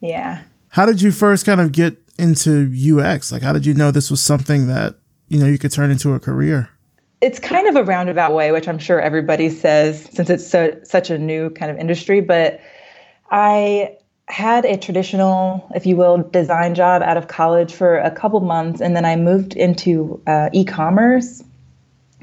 Yeah. 0.00 0.42
How 0.68 0.86
did 0.86 1.00
you 1.00 1.12
first 1.12 1.46
kind 1.46 1.60
of 1.60 1.70
get 1.70 1.96
into 2.18 2.72
UX? 2.74 3.30
Like, 3.30 3.42
how 3.42 3.52
did 3.52 3.64
you 3.64 3.74
know 3.74 3.92
this 3.92 4.10
was 4.10 4.20
something 4.20 4.66
that, 4.66 4.96
you 5.28 5.38
know, 5.38 5.46
you 5.46 5.58
could 5.58 5.72
turn 5.72 5.90
into 5.90 6.14
a 6.14 6.20
career? 6.20 6.68
It's 7.20 7.38
kind 7.38 7.68
of 7.68 7.76
a 7.76 7.84
roundabout 7.84 8.34
way, 8.34 8.50
which 8.50 8.66
I'm 8.66 8.78
sure 8.78 9.00
everybody 9.00 9.48
says 9.48 10.08
since 10.12 10.28
it's 10.28 10.46
so, 10.46 10.76
such 10.82 11.10
a 11.10 11.18
new 11.18 11.50
kind 11.50 11.70
of 11.70 11.78
industry. 11.78 12.20
But 12.20 12.60
I 13.30 13.96
had 14.28 14.64
a 14.64 14.76
traditional, 14.76 15.70
if 15.74 15.86
you 15.86 15.96
will, 15.96 16.18
design 16.18 16.74
job 16.74 17.02
out 17.02 17.16
of 17.16 17.28
college 17.28 17.72
for 17.72 17.98
a 17.98 18.10
couple 18.10 18.40
months, 18.40 18.80
and 18.80 18.96
then 18.96 19.04
I 19.04 19.16
moved 19.16 19.54
into 19.54 20.22
uh, 20.26 20.50
e 20.52 20.64
commerce. 20.64 21.42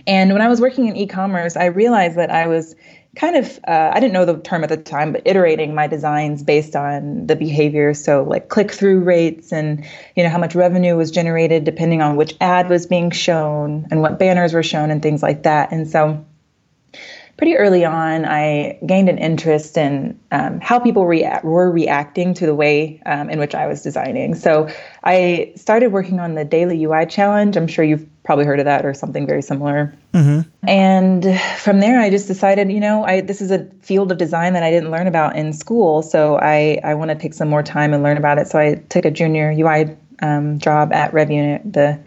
And 0.08 0.34
when 0.34 0.42
I 0.42 0.48
was 0.48 0.60
working 0.60 0.88
in 0.88 0.96
e 0.96 1.06
commerce, 1.06 1.56
I 1.56 1.66
realized 1.66 2.18
that 2.18 2.32
I 2.32 2.48
was 2.48 2.76
kind 3.16 3.36
of 3.36 3.60
uh, 3.68 3.92
i 3.94 4.00
didn't 4.00 4.14
know 4.14 4.24
the 4.24 4.38
term 4.38 4.64
at 4.64 4.70
the 4.70 4.78
time 4.78 5.12
but 5.12 5.22
iterating 5.26 5.76
my 5.76 5.86
designs 5.86 6.44
based 6.44 6.76
on 6.78 7.28
the 7.28 7.36
behavior 7.36 7.94
so 7.94 8.24
like 8.24 8.48
click 8.48 8.72
through 8.72 9.02
rates 9.02 9.52
and 9.52 9.86
you 10.16 10.24
know 10.24 10.30
how 10.30 10.38
much 10.38 10.56
revenue 10.56 10.96
was 10.96 11.12
generated 11.12 11.66
depending 11.66 12.02
on 12.02 12.16
which 12.16 12.36
ad 12.40 12.70
was 12.70 12.86
being 12.88 13.12
shown 13.12 13.86
and 13.92 14.02
what 14.02 14.18
banners 14.18 14.54
were 14.54 14.64
shown 14.64 14.92
and 14.92 15.02
things 15.02 15.22
like 15.22 15.44
that 15.44 15.72
and 15.74 15.90
so 15.90 16.26
pretty 17.42 17.58
early 17.58 17.84
on, 17.84 18.24
I 18.24 18.78
gained 18.86 19.10
an 19.10 19.18
interest 19.18 19.76
in 19.76 20.20
um, 20.30 20.60
how 20.62 20.78
people 20.78 21.08
rea- 21.08 21.40
were 21.42 21.72
reacting 21.72 22.36
to 22.36 22.46
the 22.46 22.54
way 22.54 23.02
um, 23.08 23.32
in 23.32 23.40
which 23.40 23.56
I 23.56 23.66
was 23.66 23.82
designing. 23.82 24.36
So 24.36 24.70
I 25.04 25.52
started 25.56 25.92
working 25.92 26.20
on 26.20 26.36
the 26.36 26.46
Daily 26.46 26.84
UI 26.84 27.08
Challenge. 27.08 27.58
I'm 27.58 27.66
sure 27.66 27.84
you've 27.84 28.08
probably 28.22 28.46
heard 28.46 28.60
of 28.60 28.66
that 28.66 28.86
or 28.86 28.94
something 28.94 29.26
very 29.26 29.42
similar. 29.42 29.92
Mm-hmm. 30.14 30.70
And 30.70 31.42
from 31.58 31.80
there, 31.80 32.00
I 32.00 32.12
just 32.12 32.28
decided, 32.28 32.72
you 32.72 32.80
know, 32.80 33.04
I 33.06 33.22
this 33.22 33.42
is 33.42 33.50
a 33.50 33.66
field 33.82 34.12
of 34.12 34.20
design 34.20 34.54
that 34.54 34.62
I 34.62 34.70
didn't 34.70 34.92
learn 34.92 35.08
about 35.08 35.36
in 35.36 35.52
school, 35.52 36.04
so 36.04 36.38
I 36.38 36.80
I 36.84 36.94
want 36.94 37.10
to 37.10 37.16
take 37.16 37.34
some 37.34 37.50
more 37.50 37.64
time 37.64 37.92
and 37.92 38.04
learn 38.04 38.18
about 38.18 38.38
it. 38.38 38.50
So 38.50 38.60
I 38.60 38.76
took 38.90 39.04
a 39.04 39.10
junior 39.10 39.52
UI 39.52 39.98
um, 40.22 40.60
job 40.60 40.94
at 40.94 41.12
RevUnit, 41.12 41.74
the 41.74 42.00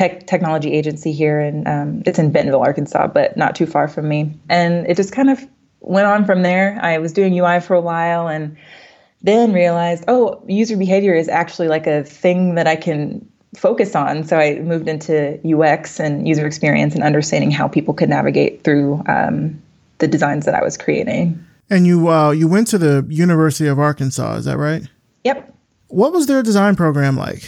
tech 0.00 0.26
technology 0.26 0.72
agency 0.72 1.12
here, 1.12 1.38
and 1.38 1.68
um, 1.68 2.02
it's 2.06 2.18
in 2.18 2.32
Bentonville, 2.32 2.62
Arkansas, 2.62 3.06
but 3.08 3.36
not 3.36 3.54
too 3.54 3.66
far 3.66 3.86
from 3.86 4.08
me. 4.08 4.32
And 4.48 4.86
it 4.86 4.96
just 4.96 5.12
kind 5.12 5.28
of 5.28 5.46
went 5.80 6.06
on 6.06 6.24
from 6.24 6.40
there. 6.42 6.78
I 6.80 6.96
was 6.96 7.12
doing 7.12 7.38
UI 7.38 7.60
for 7.60 7.74
a 7.74 7.82
while, 7.82 8.26
and 8.26 8.56
then 9.20 9.52
realized, 9.52 10.04
oh, 10.08 10.42
user 10.48 10.78
behavior 10.78 11.14
is 11.14 11.28
actually 11.28 11.68
like 11.68 11.86
a 11.86 12.02
thing 12.02 12.54
that 12.54 12.66
I 12.66 12.76
can 12.76 13.28
focus 13.54 13.94
on. 13.94 14.24
So 14.24 14.38
I 14.38 14.60
moved 14.60 14.88
into 14.88 15.38
UX 15.46 16.00
and 16.00 16.26
user 16.26 16.46
experience 16.46 16.94
and 16.94 17.04
understanding 17.04 17.50
how 17.50 17.68
people 17.68 17.92
could 17.92 18.08
navigate 18.08 18.64
through 18.64 19.02
um, 19.06 19.60
the 19.98 20.08
designs 20.08 20.46
that 20.46 20.54
I 20.54 20.64
was 20.64 20.78
creating. 20.78 21.44
And 21.68 21.86
you 21.86 22.08
uh, 22.08 22.30
you 22.30 22.48
went 22.48 22.68
to 22.68 22.78
the 22.78 23.04
University 23.10 23.68
of 23.68 23.78
Arkansas, 23.78 24.36
is 24.36 24.46
that 24.46 24.56
right? 24.56 24.82
Yep. 25.24 25.54
What 25.88 26.14
was 26.14 26.26
their 26.26 26.42
design 26.42 26.74
program 26.74 27.18
like? 27.18 27.42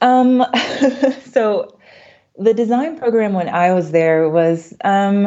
Um, 0.00 0.44
so 1.32 1.76
the 2.38 2.54
design 2.54 2.98
program 2.98 3.34
when 3.34 3.48
I 3.48 3.72
was 3.72 3.90
there 3.90 4.28
was 4.28 4.74
um, 4.84 5.26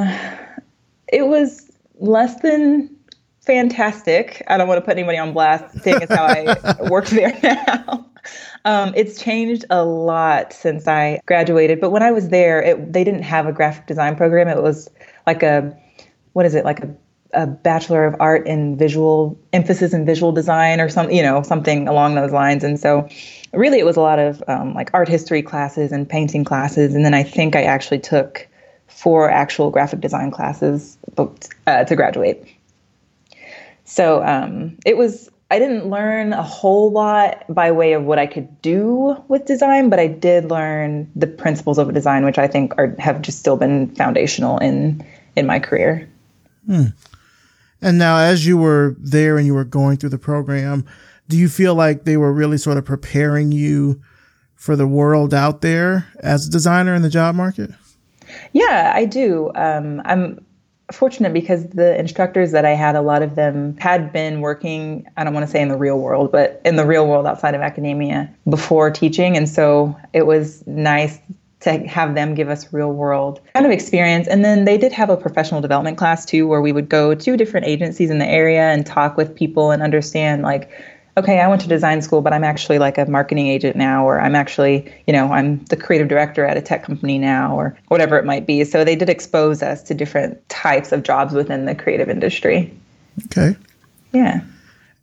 it 1.11 1.27
was 1.27 1.71
less 1.99 2.41
than 2.41 2.95
fantastic. 3.41 4.41
I 4.47 4.57
don't 4.57 4.67
want 4.67 4.79
to 4.79 4.85
put 4.85 4.97
anybody 4.97 5.17
on 5.17 5.33
blast, 5.33 5.79
seeing 5.81 6.01
as 6.01 6.09
how 6.09 6.25
I 6.25 6.81
work 6.89 7.07
there 7.07 7.37
now. 7.43 8.05
Um, 8.65 8.93
it's 8.95 9.21
changed 9.21 9.65
a 9.69 9.83
lot 9.83 10.53
since 10.53 10.87
I 10.87 11.19
graduated, 11.25 11.81
but 11.81 11.89
when 11.89 12.01
I 12.01 12.11
was 12.11 12.29
there, 12.29 12.61
it, 12.61 12.93
they 12.93 13.03
didn't 13.03 13.23
have 13.23 13.45
a 13.45 13.51
graphic 13.51 13.85
design 13.85 14.15
program. 14.15 14.47
It 14.47 14.63
was 14.63 14.89
like 15.27 15.43
a 15.43 15.77
what 16.31 16.45
is 16.45 16.55
it 16.55 16.65
like 16.65 16.79
a 16.79 16.95
a 17.33 17.47
bachelor 17.47 18.05
of 18.05 18.15
art 18.19 18.47
in 18.47 18.77
visual 18.77 19.37
emphasis 19.51 19.93
in 19.93 20.05
visual 20.05 20.31
design 20.31 20.79
or 20.79 20.89
something 20.89 21.15
you 21.15 21.23
know 21.23 21.41
something 21.43 21.87
along 21.87 22.15
those 22.15 22.31
lines. 22.31 22.63
And 22.63 22.79
so 22.79 23.07
really 23.53 23.79
it 23.79 23.85
was 23.85 23.97
a 23.97 24.01
lot 24.01 24.19
of 24.19 24.43
um, 24.47 24.73
like 24.73 24.89
art 24.93 25.07
history 25.07 25.41
classes 25.41 25.91
and 25.91 26.07
painting 26.07 26.43
classes. 26.43 26.95
And 26.95 27.05
then 27.05 27.13
i 27.13 27.23
think 27.23 27.55
i 27.55 27.63
actually 27.63 27.99
took 27.99 28.47
four 28.87 29.29
actual 29.29 29.69
graphic 29.71 30.01
design 30.01 30.31
classes 30.31 30.97
uh, 31.17 31.83
to 31.83 31.95
graduate. 31.95 32.45
So 33.85 34.23
um, 34.23 34.77
it 34.85 34.97
was 34.97 35.29
i 35.51 35.59
didn't 35.59 35.89
learn 35.89 36.33
a 36.33 36.43
whole 36.43 36.91
lot 36.91 37.43
by 37.49 37.71
way 37.71 37.93
of 37.93 38.03
what 38.03 38.17
i 38.17 38.25
could 38.25 38.61
do 38.61 39.15
with 39.27 39.45
design 39.45 39.89
but 39.89 39.99
i 39.99 40.07
did 40.07 40.49
learn 40.49 41.11
the 41.15 41.27
principles 41.27 41.77
of 41.77 41.93
design 41.93 42.25
which 42.25 42.39
i 42.39 42.47
think 42.47 42.73
are 42.77 42.95
have 42.97 43.21
just 43.21 43.37
still 43.37 43.57
been 43.57 43.93
foundational 43.93 44.57
in 44.57 45.05
in 45.35 45.45
my 45.45 45.59
career. 45.59 46.09
Hmm. 46.65 46.85
And 47.83 47.97
now 47.97 48.17
as 48.17 48.45
you 48.45 48.57
were 48.57 48.95
there 48.99 49.37
and 49.37 49.45
you 49.45 49.53
were 49.53 49.63
going 49.63 49.97
through 49.97 50.09
the 50.09 50.17
program 50.17 50.85
do 51.27 51.37
you 51.37 51.47
feel 51.47 51.75
like 51.75 52.03
they 52.03 52.17
were 52.17 52.33
really 52.33 52.57
sort 52.57 52.77
of 52.77 52.85
preparing 52.85 53.51
you 53.51 54.01
for 54.55 54.75
the 54.75 54.87
world 54.87 55.33
out 55.33 55.61
there 55.61 56.07
as 56.19 56.47
a 56.47 56.51
designer 56.51 56.93
in 56.93 57.01
the 57.01 57.09
job 57.09 57.35
market? 57.35 57.71
Yeah, 58.51 58.91
I 58.95 59.05
do. 59.05 59.51
Um, 59.55 60.01
I'm 60.05 60.43
fortunate 60.91 61.33
because 61.33 61.67
the 61.69 61.97
instructors 61.97 62.51
that 62.51 62.65
I 62.65 62.71
had, 62.71 62.95
a 62.95 63.01
lot 63.01 63.21
of 63.21 63.35
them 63.35 63.77
had 63.77 64.11
been 64.11 64.41
working, 64.41 65.07
I 65.17 65.23
don't 65.23 65.33
want 65.33 65.45
to 65.45 65.51
say 65.51 65.61
in 65.61 65.69
the 65.69 65.77
real 65.77 65.99
world, 65.99 66.31
but 66.31 66.61
in 66.65 66.75
the 66.75 66.85
real 66.85 67.07
world 67.07 67.25
outside 67.25 67.55
of 67.55 67.61
academia 67.61 68.33
before 68.49 68.91
teaching. 68.91 69.37
And 69.37 69.49
so 69.49 69.97
it 70.13 70.25
was 70.25 70.65
nice 70.67 71.19
to 71.63 71.79
have 71.87 72.15
them 72.15 72.35
give 72.35 72.49
us 72.49 72.71
real 72.71 72.91
world 72.91 73.41
kind 73.53 73.65
of 73.65 73.71
experience. 73.71 74.27
And 74.27 74.43
then 74.43 74.65
they 74.65 74.77
did 74.77 74.91
have 74.91 75.09
a 75.09 75.17
professional 75.17 75.61
development 75.61 75.97
class 75.97 76.25
too, 76.25 76.47
where 76.47 76.61
we 76.61 76.71
would 76.71 76.89
go 76.89 77.15
to 77.15 77.37
different 77.37 77.65
agencies 77.65 78.09
in 78.09 78.19
the 78.19 78.27
area 78.27 78.71
and 78.71 78.85
talk 78.85 79.17
with 79.17 79.35
people 79.35 79.71
and 79.71 79.81
understand 79.81 80.43
like 80.43 80.69
okay, 81.17 81.39
I 81.39 81.47
went 81.47 81.61
to 81.61 81.67
design 81.67 82.01
school, 82.01 82.21
but 82.21 82.33
I'm 82.33 82.43
actually 82.43 82.79
like 82.79 82.97
a 82.97 83.05
marketing 83.05 83.47
agent 83.47 83.75
now, 83.75 84.05
or 84.05 84.19
I'm 84.19 84.35
actually, 84.35 84.91
you 85.05 85.13
know, 85.13 85.31
I'm 85.31 85.63
the 85.65 85.75
creative 85.75 86.07
director 86.07 86.45
at 86.45 86.57
a 86.57 86.61
tech 86.61 86.83
company 86.83 87.19
now, 87.19 87.55
or 87.55 87.77
whatever 87.89 88.17
it 88.17 88.25
might 88.25 88.47
be. 88.47 88.63
So 88.63 88.83
they 88.83 88.95
did 88.95 89.09
expose 89.09 89.61
us 89.61 89.83
to 89.83 89.93
different 89.93 90.47
types 90.49 90.91
of 90.91 91.03
jobs 91.03 91.33
within 91.33 91.65
the 91.65 91.75
creative 91.75 92.09
industry. 92.09 92.75
Okay. 93.25 93.55
Yeah. 94.11 94.41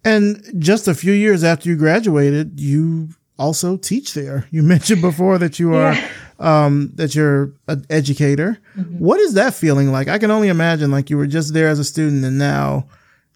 And 0.04 0.42
just 0.58 0.88
a 0.88 0.94
few 0.94 1.12
years 1.12 1.44
after 1.44 1.68
you 1.68 1.76
graduated, 1.76 2.58
you 2.58 3.10
also 3.38 3.76
teach 3.76 4.14
there. 4.14 4.46
You 4.50 4.62
mentioned 4.62 5.02
before 5.02 5.38
that 5.38 5.58
you 5.58 5.74
are 5.74 5.92
yeah. 5.92 6.08
Um, 6.40 6.90
that 6.94 7.14
you're 7.14 7.52
an 7.68 7.84
educator. 7.90 8.58
Mm-hmm. 8.76 8.98
What 8.98 9.20
is 9.20 9.34
that 9.34 9.54
feeling 9.54 9.92
like? 9.92 10.08
I 10.08 10.18
can 10.18 10.30
only 10.30 10.48
imagine 10.48 10.90
like 10.90 11.10
you 11.10 11.16
were 11.16 11.26
just 11.26 11.54
there 11.54 11.68
as 11.68 11.78
a 11.78 11.84
student 11.84 12.24
and 12.24 12.38
now 12.38 12.88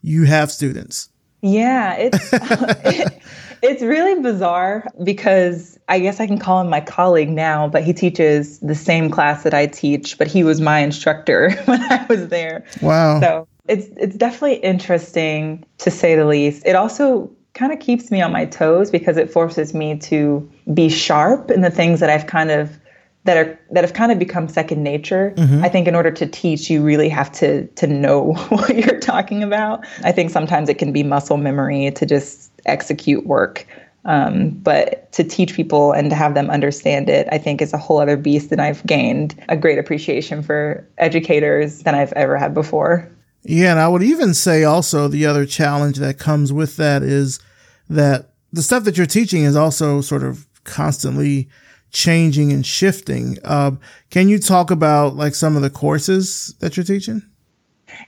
you 0.02 0.24
have 0.24 0.50
students. 0.50 1.10
Yeah, 1.42 1.94
it's 1.94 2.32
it, 2.32 3.22
it's 3.62 3.82
really 3.82 4.20
bizarre 4.20 4.86
because 5.04 5.78
I 5.88 5.98
guess 5.98 6.18
I 6.18 6.26
can 6.26 6.38
call 6.38 6.62
him 6.62 6.70
my 6.70 6.80
colleague 6.80 7.28
now, 7.28 7.68
but 7.68 7.84
he 7.84 7.92
teaches 7.92 8.58
the 8.60 8.74
same 8.74 9.10
class 9.10 9.42
that 9.42 9.52
I 9.52 9.66
teach, 9.66 10.16
but 10.16 10.26
he 10.26 10.42
was 10.42 10.60
my 10.60 10.78
instructor 10.78 11.50
when 11.66 11.82
I 11.82 12.06
was 12.08 12.28
there. 12.28 12.64
Wow. 12.80 13.20
So 13.20 13.48
it's 13.68 13.88
it's 13.98 14.16
definitely 14.16 14.56
interesting 14.56 15.64
to 15.78 15.90
say 15.90 16.16
the 16.16 16.24
least. 16.24 16.62
It 16.64 16.74
also 16.74 17.30
kind 17.52 17.72
of 17.72 17.78
keeps 17.78 18.10
me 18.10 18.20
on 18.20 18.32
my 18.32 18.46
toes 18.46 18.90
because 18.90 19.16
it 19.16 19.30
forces 19.30 19.74
me 19.74 19.96
to 19.98 20.50
be 20.72 20.88
sharp 20.88 21.50
in 21.50 21.60
the 21.60 21.70
things 21.70 22.00
that 22.00 22.10
I've 22.10 22.26
kind 22.26 22.50
of 22.50 22.78
that 23.24 23.36
are 23.36 23.58
that 23.70 23.84
have 23.84 23.94
kind 23.94 24.12
of 24.12 24.18
become 24.18 24.48
second 24.48 24.82
nature. 24.82 25.34
Mm-hmm. 25.36 25.64
I 25.64 25.68
think 25.68 25.88
in 25.88 25.94
order 25.94 26.10
to 26.10 26.26
teach, 26.26 26.70
you 26.70 26.82
really 26.82 27.08
have 27.08 27.32
to 27.32 27.66
to 27.66 27.86
know 27.86 28.34
what 28.48 28.76
you're 28.76 29.00
talking 29.00 29.42
about. 29.42 29.84
I 30.02 30.12
think 30.12 30.30
sometimes 30.30 30.68
it 30.68 30.78
can 30.78 30.92
be 30.92 31.02
muscle 31.02 31.36
memory 31.36 31.90
to 31.90 32.06
just 32.06 32.52
execute 32.66 33.26
work. 33.26 33.66
Um, 34.06 34.50
but 34.50 35.10
to 35.12 35.24
teach 35.24 35.54
people 35.54 35.92
and 35.92 36.10
to 36.10 36.16
have 36.16 36.34
them 36.34 36.50
understand 36.50 37.08
it, 37.08 37.26
I 37.32 37.38
think 37.38 37.62
is 37.62 37.72
a 37.72 37.78
whole 37.78 38.00
other 38.00 38.18
beast, 38.18 38.52
and 38.52 38.60
I've 38.60 38.84
gained 38.84 39.34
a 39.48 39.56
great 39.56 39.78
appreciation 39.78 40.42
for 40.42 40.86
educators 40.98 41.84
than 41.84 41.94
I've 41.94 42.12
ever 42.12 42.36
had 42.36 42.52
before. 42.52 43.10
Yeah, 43.44 43.70
and 43.70 43.80
I 43.80 43.88
would 43.88 44.02
even 44.02 44.34
say 44.34 44.62
also 44.62 45.08
the 45.08 45.24
other 45.24 45.46
challenge 45.46 45.96
that 45.98 46.18
comes 46.18 46.52
with 46.52 46.76
that 46.76 47.02
is 47.02 47.40
that 47.88 48.30
the 48.52 48.62
stuff 48.62 48.84
that 48.84 48.98
you're 48.98 49.06
teaching 49.06 49.42
is 49.42 49.56
also 49.56 50.02
sort 50.02 50.22
of 50.22 50.46
constantly 50.64 51.48
changing 51.94 52.52
and 52.52 52.66
shifting. 52.66 53.38
Uh, 53.44 53.70
can 54.10 54.28
you 54.28 54.38
talk 54.38 54.70
about 54.70 55.16
like 55.16 55.34
some 55.34 55.56
of 55.56 55.62
the 55.62 55.70
courses 55.70 56.54
that 56.58 56.76
you're 56.76 56.84
teaching? 56.84 57.22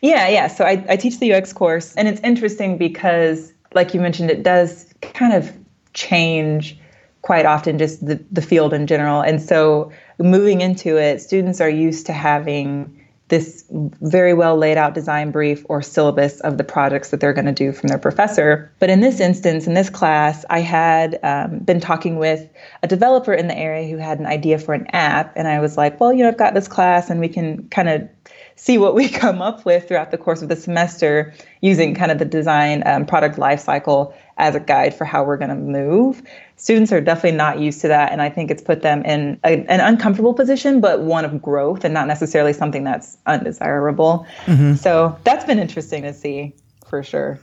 Yeah, 0.03 0.29
yeah. 0.29 0.49
So 0.49 0.65
I, 0.65 0.85
I 0.89 0.97
teach 0.97 1.21
the 1.21 1.33
UX 1.33 1.53
course, 1.53 1.95
and 1.95 2.09
it's 2.09 2.21
interesting 2.23 2.77
because, 2.77 3.53
like 3.73 3.95
you 3.95 4.01
mentioned, 4.01 4.31
it 4.31 4.43
does 4.43 4.93
kind 5.01 5.33
of 5.33 5.57
change 5.95 6.79
quite 7.23 7.47
often, 7.47 7.79
just 7.79 8.05
the, 8.05 8.23
the 8.31 8.43
field 8.43 8.75
in 8.75 8.87
general. 8.87 9.21
And 9.21 9.41
so 9.41 9.93
moving 10.19 10.61
into 10.61 10.97
it, 10.97 11.23
students 11.23 11.61
are 11.61 11.71
used 11.71 12.07
to 12.07 12.13
having 12.13 13.06
this 13.29 13.65
very 13.71 14.35
well 14.35 14.57
laid 14.57 14.77
out 14.77 14.95
design 14.95 15.33
brief 15.33 15.65
or 15.69 15.83
syllabus 15.83 16.41
of 16.41 16.59
the 16.59 16.65
projects 16.65 17.11
that 17.11 17.21
they're 17.21 17.33
going 17.33 17.47
to 17.47 17.53
do 17.53 17.73
from 17.73 17.89
their 17.89 17.99
professor. 17.99 18.71
But 18.79 18.89
in 18.89 19.01
this 19.01 19.19
instance, 19.19 19.67
in 19.67 19.75
this 19.75 19.91
class, 19.91 20.45
I 20.49 20.61
had 20.61 21.19
um, 21.25 21.59
been 21.59 21.81
talking 21.81 22.19
with 22.19 22.49
a 22.85 22.87
developer 22.87 23.35
in 23.35 23.49
the 23.49 23.59
area 23.59 23.89
who 23.89 23.97
had 23.97 24.21
an 24.21 24.27
idea 24.27 24.59
for 24.59 24.75
an 24.75 24.87
app. 24.93 25.33
And 25.37 25.49
I 25.49 25.59
was 25.59 25.77
like, 25.77 25.99
well, 25.99 26.13
you 26.13 26.23
know, 26.23 26.29
I've 26.29 26.39
got 26.39 26.55
this 26.55 26.69
class 26.69 27.11
and 27.11 27.19
we 27.19 27.29
can 27.29 27.69
kind 27.69 27.89
of 27.89 28.09
see 28.57 28.79
what 28.79 28.95
we 28.95 29.09
come 29.23 29.41
up 29.41 29.65
with 29.65 29.87
throughout 29.87 30.11
the 30.11 30.19
course 30.19 30.43
of 30.43 30.49
the 30.49 30.57
semester 30.57 31.33
using 31.61 31.95
kind 31.95 32.11
of 32.11 32.19
the 32.19 32.25
design 32.25 32.83
um, 32.87 33.07
product 33.07 33.37
lifecycle 33.37 34.13
as 34.39 34.55
a 34.55 34.61
guide 34.61 34.95
for 34.95 35.05
how 35.05 35.25
we're 35.25 35.37
going 35.37 35.51
to 35.51 35.55
move. 35.55 36.23
Students 36.57 36.93
are 36.93 37.01
definitely 37.01 37.37
not 37.37 37.59
used 37.59 37.81
to 37.83 37.89
that, 37.89 38.13
and 38.13 38.21
I 38.21 38.29
think 38.29 38.51
it's 38.51 38.63
put 38.63 38.83
them 38.83 39.03
in 39.05 39.39
a, 39.45 39.65
an 39.67 39.81
uncomfortable 39.81 40.35
position, 40.35 40.81
but 40.81 41.03
one 41.03 41.25
of 41.25 41.41
growth 41.41 41.85
and 41.85 41.95
not 41.95 42.07
necessarily 42.07 42.53
something 42.53 42.85
that's 42.85 43.17
undesirable. 43.27 44.27
Mm-hmm. 44.47 44.75
So 44.75 45.17
that's 45.25 45.45
been 45.45 45.59
interesting 45.59 46.03
to 46.03 46.13
see 46.13 46.55
for 46.87 47.03
sure. 47.03 47.39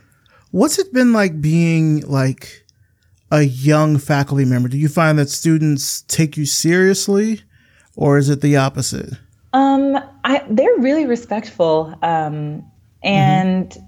What's 0.52 0.78
it 0.78 0.94
been 0.94 1.14
like 1.14 1.42
being 1.42 2.02
like 2.02 2.64
a 3.32 3.42
young 3.42 3.98
faculty 3.98 4.46
member? 4.46 4.70
Do 4.70 4.78
you 4.78 4.88
find 4.88 5.18
that 5.18 5.30
students 5.30 6.04
take 6.04 6.38
you 6.38 6.46
seriously 6.46 7.42
or 7.96 8.18
is 8.18 8.30
it 8.30 8.42
the 8.42 8.58
opposite? 8.58 9.14
Um, 9.54 9.98
I, 10.24 10.44
they're 10.50 10.78
really 10.78 11.06
respectful. 11.06 11.94
Um, 12.02 12.66
and 13.04 13.70
mm-hmm. 13.70 13.86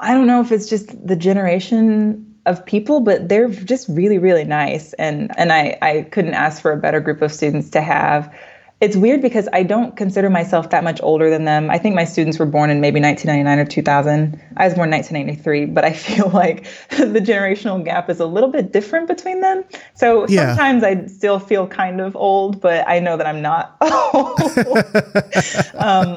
I 0.00 0.14
don't 0.14 0.26
know 0.26 0.40
if 0.40 0.52
it's 0.52 0.68
just 0.68 1.06
the 1.06 1.16
generation 1.16 2.34
of 2.46 2.64
people, 2.64 3.00
but 3.00 3.28
they're 3.28 3.48
just 3.48 3.88
really, 3.88 4.18
really 4.18 4.44
nice. 4.44 4.92
And, 4.94 5.32
and 5.36 5.52
I, 5.52 5.78
I 5.82 6.02
couldn't 6.10 6.34
ask 6.34 6.62
for 6.62 6.72
a 6.72 6.76
better 6.76 7.00
group 7.00 7.22
of 7.22 7.32
students 7.32 7.70
to 7.70 7.80
have 7.80 8.32
it's 8.78 8.94
weird 8.94 9.22
because 9.22 9.48
I 9.54 9.62
don't 9.62 9.96
consider 9.96 10.28
myself 10.28 10.68
that 10.68 10.84
much 10.84 11.00
older 11.02 11.30
than 11.30 11.46
them. 11.46 11.70
I 11.70 11.78
think 11.78 11.94
my 11.94 12.04
students 12.04 12.38
were 12.38 12.44
born 12.44 12.68
in 12.68 12.82
maybe 12.82 13.00
1999 13.00 13.58
or 13.58 13.68
2000. 13.68 14.42
I 14.58 14.66
was 14.66 14.74
born 14.74 14.88
in 14.88 14.92
1993, 14.92 15.64
but 15.66 15.82
I 15.82 15.92
feel 15.94 16.28
like 16.28 16.64
the 16.90 17.20
generational 17.20 17.82
gap 17.82 18.10
is 18.10 18.20
a 18.20 18.26
little 18.26 18.50
bit 18.50 18.72
different 18.72 19.08
between 19.08 19.40
them. 19.40 19.64
So 19.94 20.28
yeah. 20.28 20.48
sometimes 20.48 20.84
I 20.84 21.06
still 21.06 21.38
feel 21.38 21.66
kind 21.66 22.02
of 22.02 22.14
old, 22.16 22.60
but 22.60 22.86
I 22.86 23.00
know 23.00 23.16
that 23.16 23.26
I'm 23.26 23.40
not 23.40 23.76
um, 23.80 23.88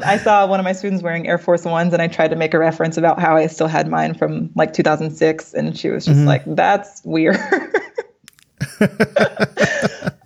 I 0.06 0.20
saw 0.22 0.46
one 0.46 0.60
of 0.60 0.66
my 0.66 0.74
students 0.74 1.02
wearing 1.02 1.28
Air 1.28 1.38
Force 1.38 1.64
Ones, 1.64 1.94
and 1.94 2.02
I 2.02 2.08
tried 2.08 2.30
to 2.30 2.36
make 2.36 2.54
a 2.54 2.60
reference 2.60 2.98
about 2.98 3.22
how 3.22 3.38
I 3.38 3.48
still 3.48 3.68
had 3.68 3.88
mine 3.88 4.16
from 4.16 4.50
like 4.56 4.74
2006, 4.74 5.54
and 5.54 5.78
she 5.78 5.90
was 5.90 6.06
just 6.06 6.18
mm-hmm. 6.18 6.28
like, 6.28 6.44
"That's 6.46 7.02
weird." 7.06 7.40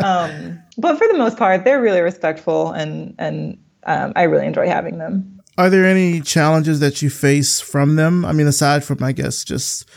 um, 0.03 0.61
but 0.77 0.97
for 0.97 1.07
the 1.07 1.15
most 1.17 1.37
part, 1.37 1.63
they're 1.63 1.81
really 1.81 2.01
respectful, 2.01 2.71
and 2.71 3.15
and 3.19 3.57
um, 3.83 4.13
I 4.15 4.23
really 4.23 4.47
enjoy 4.47 4.67
having 4.67 4.97
them. 4.97 5.41
Are 5.57 5.69
there 5.69 5.85
any 5.85 6.21
challenges 6.21 6.79
that 6.79 7.01
you 7.01 7.09
face 7.09 7.59
from 7.59 7.95
them? 7.95 8.25
I 8.25 8.31
mean, 8.31 8.47
aside 8.47 8.83
from 8.83 9.03
I 9.03 9.11
guess 9.11 9.43
just 9.43 9.87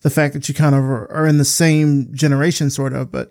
the 0.00 0.10
fact 0.10 0.34
that 0.34 0.48
you 0.48 0.54
kind 0.54 0.74
of 0.74 0.82
are 0.82 1.26
in 1.26 1.38
the 1.38 1.44
same 1.44 2.12
generation, 2.14 2.68
sort 2.70 2.92
of, 2.92 3.10
but 3.10 3.30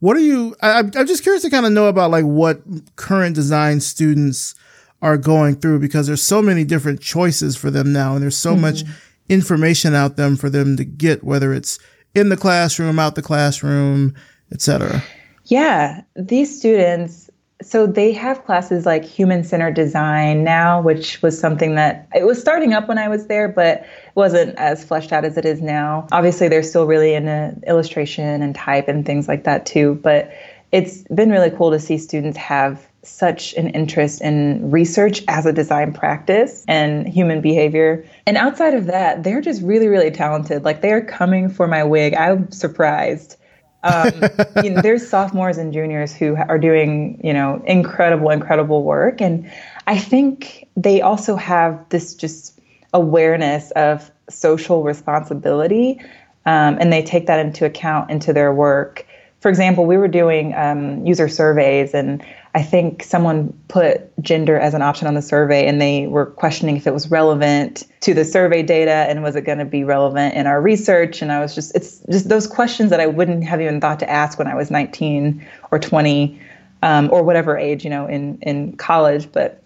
what 0.00 0.16
are 0.16 0.20
you? 0.20 0.56
I, 0.60 0.80
I'm 0.80 1.06
just 1.06 1.22
curious 1.22 1.42
to 1.42 1.50
kind 1.50 1.66
of 1.66 1.72
know 1.72 1.86
about 1.86 2.10
like 2.10 2.24
what 2.24 2.62
current 2.96 3.34
design 3.34 3.80
students 3.80 4.54
are 5.02 5.16
going 5.16 5.56
through 5.56 5.78
because 5.78 6.06
there's 6.06 6.22
so 6.22 6.42
many 6.42 6.64
different 6.64 7.00
choices 7.00 7.56
for 7.56 7.70
them 7.70 7.92
now, 7.92 8.14
and 8.14 8.22
there's 8.22 8.36
so 8.36 8.52
mm-hmm. 8.52 8.62
much 8.62 8.82
information 9.28 9.94
out 9.94 10.16
them 10.16 10.36
for 10.36 10.50
them 10.50 10.76
to 10.76 10.84
get, 10.84 11.22
whether 11.22 11.52
it's 11.54 11.78
in 12.14 12.28
the 12.28 12.36
classroom, 12.36 12.98
out 12.98 13.14
the 13.14 13.22
classroom, 13.22 14.14
etc. 14.52 15.02
Yeah, 15.46 16.02
these 16.16 16.56
students, 16.56 17.30
so 17.62 17.86
they 17.86 18.12
have 18.12 18.44
classes 18.44 18.86
like 18.86 19.04
human 19.04 19.44
centered 19.44 19.74
design 19.74 20.44
now, 20.44 20.80
which 20.80 21.20
was 21.22 21.38
something 21.38 21.74
that 21.74 22.08
it 22.14 22.24
was 22.24 22.40
starting 22.40 22.72
up 22.72 22.88
when 22.88 22.98
I 22.98 23.08
was 23.08 23.26
there, 23.26 23.48
but 23.48 23.84
wasn't 24.14 24.56
as 24.56 24.84
fleshed 24.84 25.12
out 25.12 25.24
as 25.24 25.36
it 25.36 25.44
is 25.44 25.60
now. 25.60 26.06
Obviously, 26.12 26.48
they're 26.48 26.62
still 26.62 26.86
really 26.86 27.14
into 27.14 27.54
illustration 27.66 28.42
and 28.42 28.54
type 28.54 28.88
and 28.88 29.04
things 29.04 29.28
like 29.28 29.44
that 29.44 29.66
too, 29.66 30.00
but 30.02 30.32
it's 30.72 31.02
been 31.04 31.30
really 31.30 31.50
cool 31.50 31.70
to 31.70 31.80
see 31.80 31.98
students 31.98 32.38
have 32.38 32.86
such 33.02 33.54
an 33.54 33.68
interest 33.70 34.20
in 34.20 34.70
research 34.70 35.22
as 35.26 35.46
a 35.46 35.52
design 35.52 35.92
practice 35.92 36.64
and 36.68 37.08
human 37.08 37.40
behavior. 37.40 38.04
And 38.26 38.36
outside 38.36 38.74
of 38.74 38.86
that, 38.86 39.22
they're 39.22 39.40
just 39.40 39.62
really, 39.62 39.88
really 39.88 40.10
talented. 40.10 40.64
Like 40.64 40.82
they 40.82 40.92
are 40.92 41.00
coming 41.00 41.48
for 41.48 41.66
my 41.66 41.82
wig. 41.82 42.14
I'm 42.14 42.50
surprised 42.52 43.36
um, 43.82 44.12
you 44.64 44.70
know, 44.70 44.82
there's 44.82 45.08
sophomores 45.08 45.58
and 45.58 45.72
juniors 45.72 46.14
who 46.14 46.36
are 46.36 46.58
doing, 46.58 47.20
you 47.22 47.32
know, 47.32 47.62
incredible, 47.66 48.30
incredible 48.30 48.84
work. 48.84 49.20
And 49.20 49.50
I 49.86 49.98
think 49.98 50.68
they 50.76 51.00
also 51.00 51.36
have 51.36 51.88
this 51.88 52.14
just 52.14 52.60
awareness 52.92 53.70
of 53.72 54.10
social 54.28 54.82
responsibility. 54.82 56.00
Um, 56.46 56.78
and 56.80 56.92
they 56.92 57.02
take 57.02 57.26
that 57.26 57.44
into 57.44 57.64
account 57.64 58.10
into 58.10 58.32
their 58.32 58.52
work. 58.52 59.06
For 59.40 59.48
example, 59.48 59.86
we 59.86 59.96
were 59.96 60.08
doing 60.08 60.54
um, 60.54 61.06
user 61.06 61.28
surveys 61.28 61.94
and 61.94 62.24
I 62.54 62.62
think 62.62 63.04
someone 63.04 63.56
put 63.68 64.10
gender 64.20 64.58
as 64.58 64.74
an 64.74 64.82
option 64.82 65.06
on 65.06 65.14
the 65.14 65.22
survey 65.22 65.66
and 65.66 65.80
they 65.80 66.08
were 66.08 66.26
questioning 66.26 66.76
if 66.76 66.86
it 66.86 66.92
was 66.92 67.08
relevant 67.08 67.84
to 68.00 68.12
the 68.12 68.24
survey 68.24 68.62
data 68.62 69.06
and 69.08 69.22
was 69.22 69.36
it 69.36 69.42
going 69.42 69.58
to 69.58 69.64
be 69.64 69.84
relevant 69.84 70.34
in 70.34 70.48
our 70.48 70.60
research. 70.60 71.22
And 71.22 71.30
I 71.30 71.38
was 71.38 71.54
just, 71.54 71.74
it's 71.76 72.00
just 72.10 72.28
those 72.28 72.48
questions 72.48 72.90
that 72.90 72.98
I 72.98 73.06
wouldn't 73.06 73.44
have 73.44 73.60
even 73.60 73.80
thought 73.80 74.00
to 74.00 74.10
ask 74.10 74.36
when 74.36 74.48
I 74.48 74.56
was 74.56 74.70
19 74.70 75.46
or 75.70 75.78
20 75.78 76.40
um, 76.82 77.08
or 77.12 77.22
whatever 77.22 77.56
age, 77.56 77.84
you 77.84 77.90
know, 77.90 78.06
in, 78.06 78.36
in 78.42 78.76
college. 78.76 79.30
But 79.30 79.62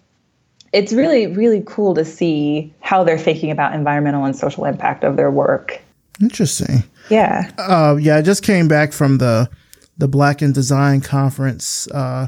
it's 0.71 0.93
really, 0.93 1.25
really 1.25 1.63
cool 1.65 1.95
to 1.95 2.05
see 2.05 2.71
how 2.81 3.03
they're 3.03 3.17
thinking 3.17 3.49
about 3.49 3.73
environmental 3.73 4.25
and 4.25 4.35
social 4.35 4.65
impact 4.65 5.03
of 5.03 5.15
their 5.15 5.31
work. 5.31 5.81
Interesting. 6.21 6.83
Yeah. 7.09 7.51
Uh, 7.57 7.97
yeah, 7.99 8.17
I 8.17 8.21
just 8.21 8.43
came 8.43 8.67
back 8.67 8.93
from 8.93 9.17
the 9.17 9.49
the 9.97 10.07
Black 10.09 10.41
in 10.41 10.51
Design 10.51 10.99
conference. 10.99 11.87
Uh, 11.87 12.27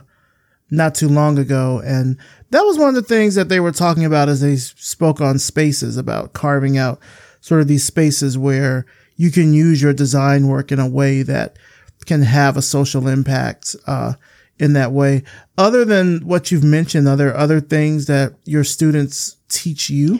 not 0.69 0.95
too 0.95 1.07
long 1.07 1.37
ago. 1.37 1.81
And 1.85 2.17
that 2.51 2.61
was 2.61 2.77
one 2.77 2.89
of 2.89 2.95
the 2.95 3.01
things 3.01 3.35
that 3.35 3.49
they 3.49 3.59
were 3.59 3.71
talking 3.71 4.05
about 4.05 4.29
as 4.29 4.41
they 4.41 4.57
spoke 4.57 5.21
on 5.21 5.39
spaces 5.39 5.97
about 5.97 6.33
carving 6.33 6.77
out 6.77 6.99
sort 7.41 7.61
of 7.61 7.67
these 7.67 7.85
spaces 7.85 8.37
where 8.37 8.85
you 9.15 9.31
can 9.31 9.53
use 9.53 9.81
your 9.81 9.93
design 9.93 10.47
work 10.47 10.71
in 10.71 10.79
a 10.79 10.87
way 10.87 11.23
that 11.23 11.57
can 12.05 12.21
have 12.21 12.57
a 12.57 12.61
social 12.61 13.07
impact, 13.07 13.75
uh, 13.85 14.13
in 14.59 14.73
that 14.73 14.91
way. 14.91 15.23
Other 15.57 15.85
than 15.85 16.25
what 16.25 16.51
you've 16.51 16.63
mentioned, 16.63 17.07
are 17.07 17.15
there 17.15 17.35
other 17.35 17.59
things 17.59 18.07
that 18.07 18.33
your 18.45 18.63
students 18.63 19.37
teach 19.49 19.89
you? 19.89 20.19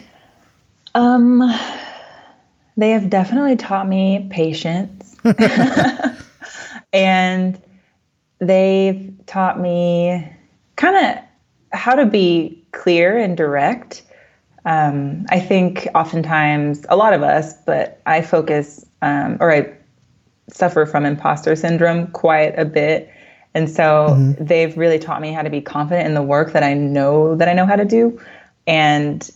Um, 0.95 1.39
they 2.75 2.91
have 2.91 3.10
definitely 3.10 3.55
taught 3.55 3.88
me 3.88 4.27
patience. 4.29 5.15
and 6.93 7.62
they've 8.39 9.13
taught 9.25 9.60
me 9.60 10.37
kind 10.77 10.95
of 10.95 11.23
how 11.77 11.93
to 11.95 12.05
be 12.05 12.63
clear 12.71 13.17
and 13.17 13.35
direct. 13.35 14.03
Um, 14.65 15.25
I 15.29 15.39
think 15.39 15.87
oftentimes, 15.93 16.85
a 16.89 16.95
lot 16.95 17.13
of 17.13 17.23
us, 17.23 17.53
but 17.65 18.01
I 18.05 18.21
focus 18.21 18.85
um, 19.01 19.37
or 19.39 19.51
I 19.51 19.73
suffer 20.49 20.85
from 20.85 21.05
imposter 21.05 21.55
syndrome 21.55 22.07
quite 22.07 22.57
a 22.57 22.65
bit. 22.65 23.11
And 23.53 23.69
so 23.69 24.07
mm-hmm. 24.09 24.43
they've 24.43 24.77
really 24.77 24.99
taught 24.99 25.21
me 25.21 25.31
how 25.31 25.41
to 25.41 25.49
be 25.49 25.61
confident 25.61 26.07
in 26.07 26.13
the 26.13 26.21
work 26.21 26.53
that 26.53 26.63
I 26.63 26.73
know 26.73 27.35
that 27.35 27.49
I 27.49 27.53
know 27.53 27.65
how 27.65 27.75
to 27.75 27.85
do 27.85 28.19
and 28.65 29.29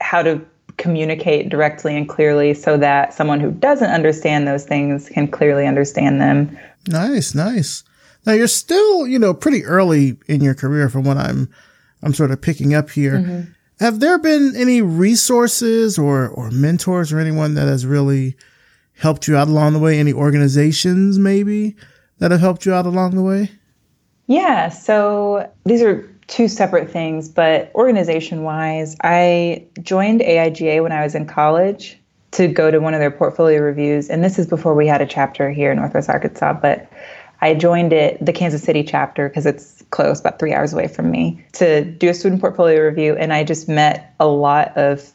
how 0.00 0.22
to 0.22 0.40
communicate 0.76 1.48
directly 1.48 1.96
and 1.96 2.08
clearly 2.08 2.54
so 2.54 2.76
that 2.76 3.14
someone 3.14 3.40
who 3.40 3.50
doesn't 3.50 3.90
understand 3.90 4.46
those 4.46 4.64
things 4.64 5.08
can 5.08 5.26
clearly 5.26 5.66
understand 5.66 6.20
them. 6.20 6.56
Nice, 6.88 7.34
nice. 7.34 7.82
Now 8.26 8.32
you're 8.32 8.48
still, 8.48 9.06
you 9.06 9.18
know, 9.18 9.32
pretty 9.32 9.64
early 9.64 10.18
in 10.26 10.40
your 10.40 10.54
career 10.54 10.88
from 10.88 11.04
what 11.04 11.16
I'm, 11.16 11.48
I'm 12.02 12.12
sort 12.12 12.32
of 12.32 12.42
picking 12.42 12.74
up 12.74 12.90
here. 12.90 13.18
Mm-hmm. 13.18 13.52
Have 13.78 14.00
there 14.00 14.18
been 14.18 14.54
any 14.56 14.82
resources 14.82 15.98
or, 15.98 16.28
or 16.28 16.50
mentors 16.50 17.12
or 17.12 17.20
anyone 17.20 17.54
that 17.54 17.68
has 17.68 17.86
really 17.86 18.36
helped 18.94 19.28
you 19.28 19.36
out 19.36 19.48
along 19.48 19.74
the 19.74 19.78
way? 19.78 19.98
Any 19.98 20.12
organizations 20.12 21.18
maybe 21.18 21.76
that 22.18 22.30
have 22.30 22.40
helped 22.40 22.66
you 22.66 22.74
out 22.74 22.86
along 22.86 23.14
the 23.14 23.22
way? 23.22 23.50
Yeah. 24.26 24.70
So 24.70 25.48
these 25.64 25.82
are 25.82 26.02
two 26.26 26.48
separate 26.48 26.90
things, 26.90 27.28
but 27.28 27.70
organization 27.74 28.42
wise, 28.42 28.96
I 29.02 29.64
joined 29.82 30.20
AIGA 30.22 30.82
when 30.82 30.90
I 30.90 31.02
was 31.04 31.14
in 31.14 31.26
college 31.26 32.00
to 32.32 32.48
go 32.48 32.70
to 32.70 32.80
one 32.80 32.94
of 32.94 33.00
their 33.00 33.10
portfolio 33.10 33.60
reviews. 33.60 34.10
And 34.10 34.24
this 34.24 34.38
is 34.38 34.46
before 34.46 34.74
we 34.74 34.86
had 34.86 35.00
a 35.00 35.06
chapter 35.06 35.50
here 35.50 35.70
in 35.70 35.78
Northwest 35.78 36.08
Arkansas, 36.08 36.54
but 36.54 36.90
I 37.40 37.54
joined 37.54 37.92
it, 37.92 38.24
the 38.24 38.32
Kansas 38.32 38.62
City 38.62 38.82
chapter, 38.82 39.28
because 39.28 39.46
it's 39.46 39.82
close, 39.90 40.20
about 40.20 40.38
three 40.38 40.52
hours 40.52 40.72
away 40.72 40.88
from 40.88 41.10
me, 41.10 41.44
to 41.52 41.84
do 41.84 42.08
a 42.08 42.14
student 42.14 42.40
portfolio 42.40 42.80
review. 42.80 43.14
And 43.16 43.32
I 43.32 43.44
just 43.44 43.68
met 43.68 44.14
a 44.18 44.26
lot 44.26 44.76
of 44.76 45.12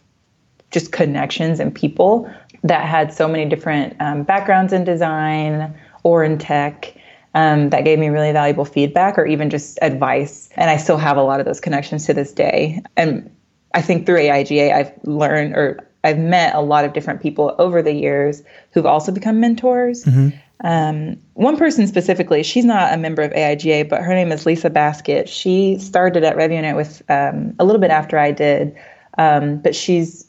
just 0.71 0.91
connections 0.91 1.59
and 1.59 1.73
people 1.73 2.31
that 2.63 2.87
had 2.87 3.13
so 3.13 3.27
many 3.27 3.45
different 3.49 3.95
um, 3.99 4.23
backgrounds 4.23 4.71
in 4.71 4.83
design 4.83 5.75
or 6.03 6.23
in 6.23 6.37
tech. 6.37 6.95
Um, 7.33 7.69
that 7.69 7.85
gave 7.85 7.97
me 7.97 8.09
really 8.09 8.33
valuable 8.33 8.65
feedback 8.65 9.17
or 9.17 9.25
even 9.25 9.49
just 9.49 9.79
advice. 9.81 10.49
And 10.57 10.69
I 10.69 10.75
still 10.75 10.97
have 10.97 11.15
a 11.15 11.23
lot 11.23 11.39
of 11.39 11.45
those 11.45 11.61
connections 11.61 12.05
to 12.07 12.13
this 12.13 12.33
day. 12.33 12.81
And 12.97 13.33
I 13.73 13.81
think 13.81 14.05
through 14.05 14.17
AIGA, 14.17 14.73
I've 14.73 14.91
learned 15.03 15.55
or 15.55 15.79
I've 16.03 16.17
met 16.17 16.55
a 16.55 16.61
lot 16.61 16.83
of 16.83 16.91
different 16.91 17.21
people 17.21 17.55
over 17.57 17.81
the 17.81 17.93
years 17.93 18.43
who've 18.73 18.85
also 18.85 19.11
become 19.11 19.39
mentors. 19.39 20.03
Mm-hmm. 20.03 20.37
Um, 20.63 21.17
one 21.33 21.57
person 21.57 21.87
specifically, 21.87 22.43
she's 22.43 22.65
not 22.65 22.93
a 22.93 22.97
member 22.97 23.21
of 23.23 23.31
AIGA, 23.31 23.89
but 23.89 24.01
her 24.01 24.13
name 24.13 24.31
is 24.31 24.45
Lisa 24.45 24.69
Basket. 24.69 25.27
She 25.27 25.77
started 25.79 26.23
at 26.23 26.35
RevUnit 26.35 26.75
with 26.75 27.01
um, 27.09 27.55
a 27.59 27.65
little 27.65 27.81
bit 27.81 27.91
after 27.91 28.17
I 28.17 28.31
did, 28.31 28.75
um, 29.17 29.57
but 29.57 29.75
she's 29.75 30.27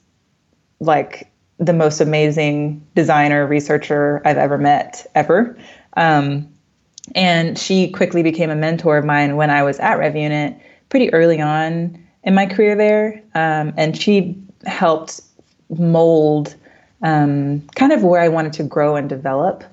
like 0.81 1.31
the 1.59 1.73
most 1.73 2.01
amazing 2.01 2.85
designer, 2.95 3.47
researcher 3.47 4.23
I've 4.25 4.38
ever 4.38 4.59
met, 4.59 5.07
ever. 5.14 5.57
Um, 5.97 6.49
and 7.14 7.59
she 7.59 7.90
quickly 7.90 8.23
became 8.23 8.51
a 8.51 8.57
mentor 8.57 8.97
of 8.97 9.05
mine 9.05 9.37
when 9.37 9.51
I 9.51 9.62
was 9.62 9.79
at 9.81 9.99
RevUnit 9.99 10.59
pretty 10.88 11.12
early 11.12 11.40
on 11.40 12.03
in 12.25 12.35
my 12.35 12.47
career 12.47 12.75
there. 12.75 13.23
Um, 13.35 13.75
and 13.77 13.97
she 13.97 14.40
helped 14.66 15.21
mold 15.68 16.55
um, 17.03 17.61
kind 17.75 17.92
of 17.92 18.03
where 18.03 18.21
I 18.21 18.29
wanted 18.29 18.53
to 18.55 18.64
grow 18.64 18.97
and 18.97 19.09
develop. 19.09 19.64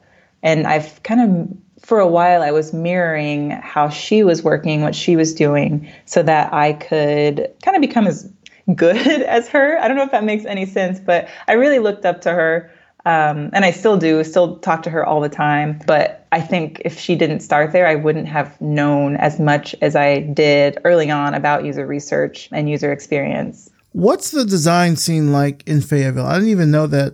And 0.44 0.68
I've 0.68 1.02
kind 1.04 1.22
of, 1.22 1.86
for 1.86 2.00
a 2.00 2.08
while, 2.08 2.42
I 2.42 2.52
was 2.52 2.74
mirroring 2.74 3.52
how 3.52 3.90
she 3.90 4.24
was 4.24 4.44
working, 4.44 4.82
what 4.82 4.96
she 4.96 5.16
was 5.16 5.34
doing, 5.34 5.92
so 6.06 6.24
that 6.24 6.54
I 6.54 6.74
could 6.74 7.52
kind 7.64 7.76
of 7.76 7.82
become 7.82 8.08
as 8.08 8.30
good 8.76 8.98
as 9.24 9.48
her. 9.50 9.78
I 9.80 9.88
don't 9.88 9.98
know 9.98 10.04
if 10.04 10.12
that 10.12 10.24
makes 10.24 10.46
any 10.46 10.66
sense, 10.66 11.00
but 11.00 11.28
I 11.48 11.54
really 11.54 11.80
looked 11.80 12.06
up 12.06 12.22
to 12.22 12.32
her. 12.32 12.72
Um, 13.06 13.50
and 13.54 13.64
I 13.64 13.72
still 13.72 13.98
do, 13.98 14.24
still 14.24 14.58
talk 14.58 14.84
to 14.84 14.90
her 14.90 15.06
all 15.06 15.22
the 15.22 15.30
time. 15.30 15.80
But 15.88 16.28
I 16.32 16.42
think 16.42 16.82
if 16.84 17.00
she 17.00 17.16
didn't 17.16 17.40
start 17.40 17.72
there, 17.72 17.88
I 17.88 17.96
wouldn't 17.96 18.28
have 18.28 18.60
known 18.60 19.16
as 19.18 19.40
much 19.40 19.74
as 19.82 19.96
I 19.96 20.20
did 20.20 20.78
early 20.84 21.10
on 21.10 21.34
about 21.34 21.64
user 21.66 21.88
research 21.88 22.50
and 22.52 22.70
user 22.70 22.92
experience. 22.92 23.70
What's 23.94 24.32
the 24.32 24.46
design 24.46 24.98
scene 24.98 25.32
like 25.32 25.64
in 25.68 25.82
Fayetteville? 25.82 26.26
I 26.26 26.36
didn't 26.36 26.50
even 26.50 26.72
know 26.72 26.88
that 26.88 27.14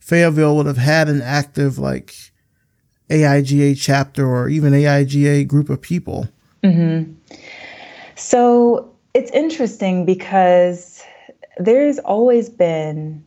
Fayetteville 0.00 0.56
would 0.56 0.66
have 0.66 0.76
had 0.76 1.08
an 1.08 1.22
active 1.22 1.78
like 1.78 2.29
AIGA 3.10 3.80
chapter 3.80 4.26
or 4.26 4.48
even 4.48 4.72
AIGA 4.72 5.46
group 5.46 5.68
of 5.68 5.80
people. 5.80 6.28
Mm-hmm. 6.62 7.12
So 8.14 8.92
it's 9.14 9.30
interesting 9.32 10.04
because 10.04 11.02
there's 11.58 11.98
always 12.00 12.48
been 12.48 13.24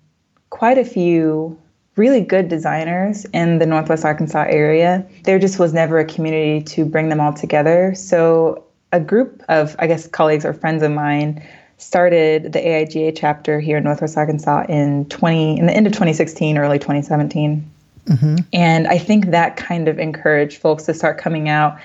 quite 0.49 0.77
a 0.77 0.85
few 0.85 1.57
really 1.95 2.21
good 2.21 2.47
designers 2.47 3.25
in 3.33 3.59
the 3.59 3.65
Northwest 3.65 4.05
Arkansas 4.05 4.45
area. 4.47 5.05
There 5.23 5.37
just 5.37 5.59
was 5.59 5.73
never 5.73 5.99
a 5.99 6.05
community 6.05 6.63
to 6.75 6.85
bring 6.85 7.09
them 7.09 7.19
all 7.19 7.33
together. 7.33 7.93
So 7.95 8.63
a 8.91 8.99
group 8.99 9.43
of, 9.49 9.75
I 9.79 9.87
guess, 9.87 10.07
colleagues 10.07 10.45
or 10.45 10.53
friends 10.53 10.81
of 10.83 10.91
mine 10.91 11.45
started 11.77 12.53
the 12.53 12.59
AIGA 12.59 13.13
chapter 13.15 13.59
here 13.59 13.77
in 13.77 13.83
Northwest 13.83 14.17
Arkansas 14.17 14.65
in 14.69 15.05
20 15.05 15.59
in 15.59 15.65
the 15.65 15.73
end 15.73 15.85
of 15.85 15.93
2016, 15.93 16.57
early 16.57 16.79
2017. 16.79 17.69
Mm-hmm. 18.05 18.35
And 18.51 18.87
I 18.87 18.97
think 18.97 19.27
that 19.27 19.55
kind 19.55 19.87
of 19.87 19.99
encouraged 19.99 20.59
folks 20.59 20.83
to 20.85 20.93
start 20.93 21.17
coming 21.17 21.49
out 21.49 21.77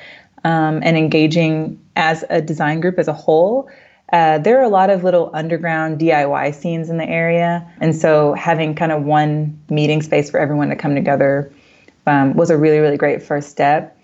um, 0.45 0.81
and 0.83 0.97
engaging 0.97 1.81
as 1.97 2.25
a 2.31 2.41
design 2.41 2.81
group 2.81 2.99
as 2.99 3.09
a 3.09 3.13
whole. 3.13 3.69
Uh, 4.13 4.39
there 4.39 4.59
are 4.59 4.65
a 4.65 4.69
lot 4.69 4.89
of 4.89 5.05
little 5.05 5.31
underground 5.35 6.01
DIY 6.01 6.55
scenes 6.55 6.89
in 6.89 6.97
the 6.97 7.09
area. 7.09 7.69
And 7.81 7.95
so 7.95 8.33
having 8.35 8.75
kind 8.75 8.91
of 8.91 9.03
one 9.03 9.59
meeting 9.69 10.01
space 10.03 10.31
for 10.31 10.41
everyone 10.41 10.71
to 10.71 10.77
come 10.77 10.95
together 10.95 11.53
um, 12.07 12.35
was 12.35 12.51
a 12.51 12.57
really, 12.57 12.79
really 12.79 12.97
great 12.97 13.23
first 13.23 13.51
step. 13.51 13.95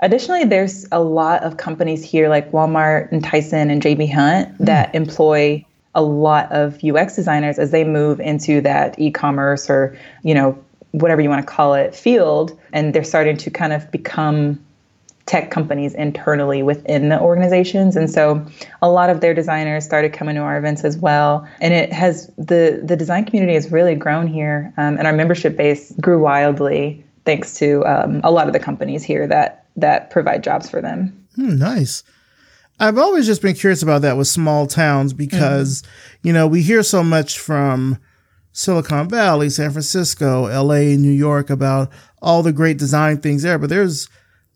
Additionally, 0.00 0.44
there's 0.44 0.86
a 0.92 1.00
lot 1.00 1.42
of 1.44 1.56
companies 1.56 2.04
here 2.04 2.28
like 2.28 2.52
Walmart 2.52 3.10
and 3.10 3.24
Tyson 3.24 3.70
and 3.70 3.80
JB 3.80 4.12
Hunt 4.12 4.52
mm. 4.58 4.66
that 4.66 4.94
employ 4.94 5.64
a 5.94 6.02
lot 6.02 6.50
of 6.52 6.82
UX 6.84 7.16
designers 7.16 7.58
as 7.58 7.70
they 7.70 7.84
move 7.84 8.20
into 8.20 8.60
that 8.60 8.98
e-commerce 8.98 9.70
or, 9.70 9.96
you 10.22 10.34
know, 10.34 10.62
whatever 10.94 11.20
you 11.20 11.28
want 11.28 11.44
to 11.44 11.52
call 11.52 11.74
it 11.74 11.94
field 11.94 12.58
and 12.72 12.94
they're 12.94 13.04
starting 13.04 13.36
to 13.36 13.50
kind 13.50 13.72
of 13.72 13.90
become 13.90 14.64
tech 15.26 15.50
companies 15.50 15.94
internally 15.94 16.62
within 16.62 17.08
the 17.08 17.18
organizations 17.20 17.96
and 17.96 18.10
so 18.10 18.44
a 18.82 18.88
lot 18.88 19.08
of 19.08 19.20
their 19.20 19.32
designers 19.32 19.84
started 19.84 20.12
coming 20.12 20.34
to 20.34 20.40
our 20.42 20.58
events 20.58 20.84
as 20.84 20.98
well 20.98 21.48
and 21.60 21.72
it 21.72 21.92
has 21.92 22.30
the 22.36 22.80
the 22.84 22.94
design 22.94 23.24
community 23.24 23.54
has 23.54 23.72
really 23.72 23.94
grown 23.94 24.26
here 24.26 24.72
um, 24.76 24.98
and 24.98 25.06
our 25.06 25.14
membership 25.14 25.56
base 25.56 25.92
grew 26.00 26.20
wildly 26.20 27.02
thanks 27.24 27.54
to 27.54 27.84
um, 27.86 28.20
a 28.22 28.30
lot 28.30 28.46
of 28.46 28.52
the 28.52 28.60
companies 28.60 29.02
here 29.02 29.26
that 29.26 29.66
that 29.76 30.10
provide 30.10 30.44
jobs 30.44 30.70
for 30.70 30.80
them. 30.80 31.26
Hmm, 31.34 31.58
nice. 31.58 32.02
I've 32.80 32.98
always 32.98 33.26
just 33.26 33.42
been 33.42 33.54
curious 33.54 33.82
about 33.82 34.02
that 34.02 34.16
with 34.16 34.26
small 34.26 34.66
towns 34.66 35.12
because, 35.12 35.82
mm-hmm. 35.82 36.28
you 36.28 36.32
know, 36.32 36.46
we 36.46 36.62
hear 36.62 36.82
so 36.82 37.04
much 37.04 37.38
from 37.38 37.98
Silicon 38.54 39.08
Valley, 39.08 39.50
San 39.50 39.72
Francisco, 39.72 40.42
LA, 40.44 40.96
New 40.96 41.10
York 41.10 41.50
about 41.50 41.90
all 42.22 42.42
the 42.42 42.52
great 42.52 42.78
design 42.78 43.18
things 43.18 43.42
there, 43.42 43.58
but 43.58 43.68
there's 43.68 44.08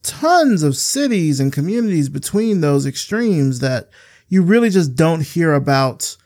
tons 0.04 0.62
of 0.62 0.76
cities 0.76 1.40
and 1.40 1.52
communities 1.52 2.08
between 2.08 2.60
those 2.60 2.86
extremes 2.86 3.58
that 3.58 3.90
you 4.28 4.40
really 4.40 4.70
just 4.70 4.94
don't 4.94 5.22
hear 5.22 5.52
about 5.52 6.16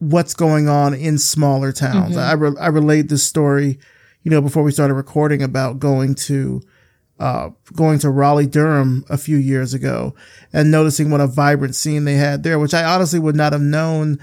what's 0.00 0.34
going 0.34 0.68
on 0.68 0.92
in 0.92 1.18
smaller 1.18 1.70
towns. 1.70 2.16
Mm-hmm. 2.16 2.18
I, 2.18 2.32
re- 2.32 2.60
I 2.60 2.66
relate 2.66 3.08
this 3.08 3.22
story, 3.22 3.78
you 4.24 4.30
know, 4.32 4.40
before 4.40 4.64
we 4.64 4.72
started 4.72 4.94
recording 4.94 5.40
about 5.40 5.78
going 5.78 6.16
to 6.16 6.60
uh, 7.20 7.50
going 7.74 7.98
to 8.00 8.10
Raleigh 8.10 8.46
Durham 8.46 9.04
a 9.08 9.18
few 9.18 9.36
years 9.36 9.74
ago 9.74 10.14
and 10.52 10.70
noticing 10.70 11.10
what 11.10 11.20
a 11.20 11.26
vibrant 11.26 11.74
scene 11.74 12.04
they 12.04 12.14
had 12.14 12.42
there, 12.42 12.58
which 12.58 12.74
I 12.74 12.84
honestly 12.84 13.18
would 13.18 13.36
not 13.36 13.52
have 13.52 13.62
known 13.62 14.18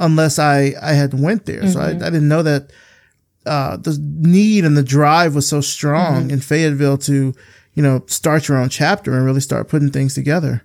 unless 0.00 0.38
I, 0.38 0.74
I 0.80 0.92
had 0.92 1.14
went 1.14 1.46
there. 1.46 1.60
Mm-hmm. 1.60 1.70
So 1.70 1.80
I, 1.80 1.92
mm-hmm. 1.92 2.02
I, 2.02 2.10
didn't 2.10 2.28
know 2.28 2.42
that, 2.42 2.72
uh, 3.46 3.76
the 3.76 3.98
need 4.00 4.64
and 4.64 4.76
the 4.76 4.82
drive 4.82 5.34
was 5.34 5.48
so 5.48 5.60
strong 5.60 6.24
mm-hmm. 6.24 6.30
in 6.30 6.40
Fayetteville 6.40 6.98
to, 6.98 7.34
you 7.74 7.82
know, 7.82 8.02
start 8.06 8.48
your 8.48 8.58
own 8.58 8.68
chapter 8.68 9.14
and 9.14 9.24
really 9.24 9.40
start 9.40 9.68
putting 9.68 9.90
things 9.90 10.14
together. 10.14 10.64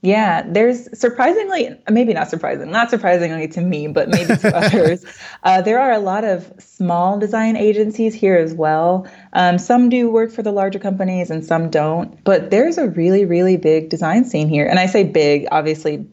Yeah, 0.00 0.44
there's 0.46 0.96
surprisingly, 0.98 1.76
maybe 1.90 2.14
not 2.14 2.30
surprising, 2.30 2.70
not 2.70 2.88
surprisingly 2.88 3.48
to 3.48 3.60
me, 3.60 3.88
but 3.88 4.08
maybe 4.08 4.36
to 4.36 4.56
others, 4.56 5.04
uh, 5.42 5.60
there 5.60 5.80
are 5.80 5.90
a 5.90 5.98
lot 5.98 6.22
of 6.22 6.52
small 6.60 7.18
design 7.18 7.56
agencies 7.56 8.14
here 8.14 8.36
as 8.36 8.54
well. 8.54 9.08
Um, 9.32 9.58
some 9.58 9.88
do 9.88 10.08
work 10.08 10.30
for 10.30 10.42
the 10.42 10.52
larger 10.52 10.78
companies 10.78 11.30
and 11.30 11.44
some 11.44 11.68
don't, 11.68 12.22
but 12.22 12.50
there's 12.50 12.78
a 12.78 12.88
really, 12.88 13.24
really 13.24 13.56
big 13.56 13.88
design 13.88 14.24
scene 14.24 14.48
here. 14.48 14.66
And 14.66 14.78
I 14.78 14.86
say 14.86 15.02
big, 15.02 15.48
obviously 15.50 16.06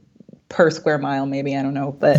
per 0.49 0.69
square 0.69 0.97
mile, 0.97 1.25
maybe, 1.25 1.55
I 1.55 1.63
don't 1.63 1.73
know, 1.73 1.91
but 1.99 2.17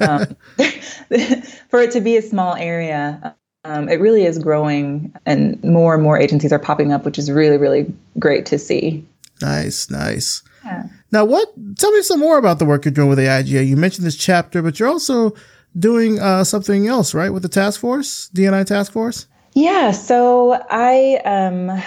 um, 0.00 0.36
for 1.68 1.80
it 1.80 1.90
to 1.92 2.00
be 2.00 2.16
a 2.16 2.22
small 2.22 2.54
area, 2.54 3.34
um, 3.64 3.88
it 3.88 4.00
really 4.00 4.24
is 4.24 4.38
growing 4.38 5.14
and 5.26 5.62
more 5.64 5.94
and 5.94 6.02
more 6.02 6.18
agencies 6.18 6.52
are 6.52 6.58
popping 6.58 6.92
up, 6.92 7.04
which 7.04 7.18
is 7.18 7.30
really, 7.30 7.56
really 7.56 7.92
great 8.18 8.46
to 8.46 8.58
see. 8.58 9.04
Nice, 9.40 9.90
nice. 9.90 10.42
Yeah. 10.64 10.84
Now, 11.12 11.24
what? 11.24 11.52
Tell 11.78 11.92
me 11.92 12.02
some 12.02 12.20
more 12.20 12.38
about 12.38 12.58
the 12.58 12.64
work 12.64 12.84
you're 12.84 12.92
doing 12.92 13.08
with 13.08 13.18
AIGA. 13.18 13.66
You 13.66 13.76
mentioned 13.76 14.06
this 14.06 14.16
chapter, 14.16 14.62
but 14.62 14.78
you're 14.78 14.88
also 14.88 15.34
doing 15.78 16.20
uh, 16.20 16.44
something 16.44 16.86
else, 16.86 17.14
right, 17.14 17.30
with 17.30 17.42
the 17.42 17.48
task 17.48 17.80
force, 17.80 18.30
DNI 18.34 18.64
task 18.66 18.92
force. 18.92 19.26
Yeah. 19.54 19.92
So 19.92 20.60
I, 20.70 21.20
um, 21.24 21.82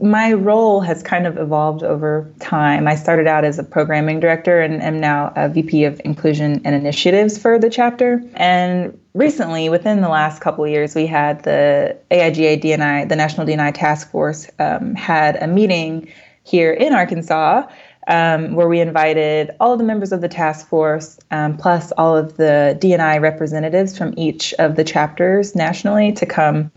my 0.00 0.32
role 0.32 0.80
has 0.80 1.02
kind 1.02 1.26
of 1.26 1.36
evolved 1.36 1.82
over 1.82 2.30
time. 2.40 2.88
I 2.88 2.94
started 2.94 3.26
out 3.26 3.44
as 3.44 3.58
a 3.58 3.64
programming 3.64 4.18
director 4.18 4.60
and 4.60 4.82
am 4.82 4.98
now 4.98 5.32
a 5.36 5.48
VP 5.48 5.84
of 5.84 6.00
Inclusion 6.04 6.62
and 6.64 6.74
Initiatives 6.74 7.36
for 7.38 7.58
the 7.58 7.68
chapter. 7.68 8.22
And 8.34 8.98
recently, 9.12 9.68
within 9.68 10.00
the 10.00 10.08
last 10.08 10.40
couple 10.40 10.64
of 10.64 10.70
years, 10.70 10.94
we 10.94 11.06
had 11.06 11.42
the 11.44 11.96
AIGA 12.10 12.62
DNI, 12.62 13.08
the 13.08 13.16
National 13.16 13.46
DNI 13.46 13.74
Task 13.74 14.10
Force, 14.10 14.50
um, 14.58 14.94
had 14.94 15.36
a 15.36 15.46
meeting 15.46 16.08
here 16.44 16.72
in 16.72 16.94
Arkansas 16.94 17.66
um, 18.06 18.54
where 18.54 18.68
we 18.68 18.80
invited 18.80 19.50
all 19.60 19.72
of 19.72 19.78
the 19.78 19.84
members 19.84 20.12
of 20.12 20.20
the 20.20 20.28
task 20.28 20.68
force, 20.68 21.18
um, 21.30 21.56
plus 21.56 21.90
all 21.92 22.16
of 22.16 22.36
the 22.36 22.78
DNI 22.80 23.20
representatives 23.20 23.96
from 23.96 24.12
each 24.16 24.52
of 24.58 24.76
the 24.76 24.84
chapters 24.84 25.54
nationally 25.54 26.12
to 26.12 26.26
come 26.26 26.70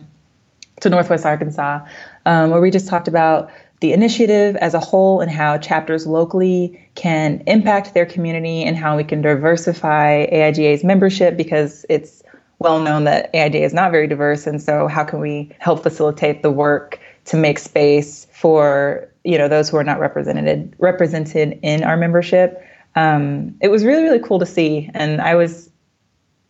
to 0.81 0.89
Northwest 0.89 1.25
Arkansas, 1.25 1.85
um, 2.27 2.51
where 2.51 2.61
we 2.61 2.69
just 2.69 2.87
talked 2.87 3.07
about 3.07 3.49
the 3.79 3.93
initiative 3.93 4.55
as 4.57 4.73
a 4.73 4.79
whole 4.79 5.21
and 5.21 5.31
how 5.31 5.57
chapters 5.57 6.05
locally 6.05 6.79
can 6.95 7.41
impact 7.47 7.93
their 7.93 8.05
community 8.05 8.63
and 8.63 8.75
how 8.75 8.97
we 8.97 9.03
can 9.03 9.21
diversify 9.21 10.27
AIGA's 10.27 10.83
membership 10.83 11.37
because 11.37 11.85
it's 11.89 12.23
well 12.59 12.79
known 12.79 13.05
that 13.05 13.31
AIGA 13.33 13.61
is 13.61 13.73
not 13.73 13.91
very 13.91 14.07
diverse. 14.07 14.45
And 14.45 14.61
so, 14.61 14.87
how 14.87 15.03
can 15.03 15.19
we 15.19 15.51
help 15.59 15.83
facilitate 15.83 16.41
the 16.43 16.51
work 16.51 16.99
to 17.25 17.37
make 17.37 17.59
space 17.59 18.25
for 18.31 19.09
you 19.23 19.37
know 19.37 19.47
those 19.47 19.69
who 19.69 19.77
are 19.77 19.83
not 19.83 19.99
represented 19.99 20.73
represented 20.79 21.59
in 21.61 21.83
our 21.83 21.97
membership. 21.97 22.63
Um, 22.95 23.55
it 23.61 23.67
was 23.67 23.83
really 23.83 24.03
really 24.03 24.19
cool 24.19 24.39
to 24.39 24.45
see, 24.45 24.89
and 24.93 25.21
I 25.21 25.35
was 25.35 25.69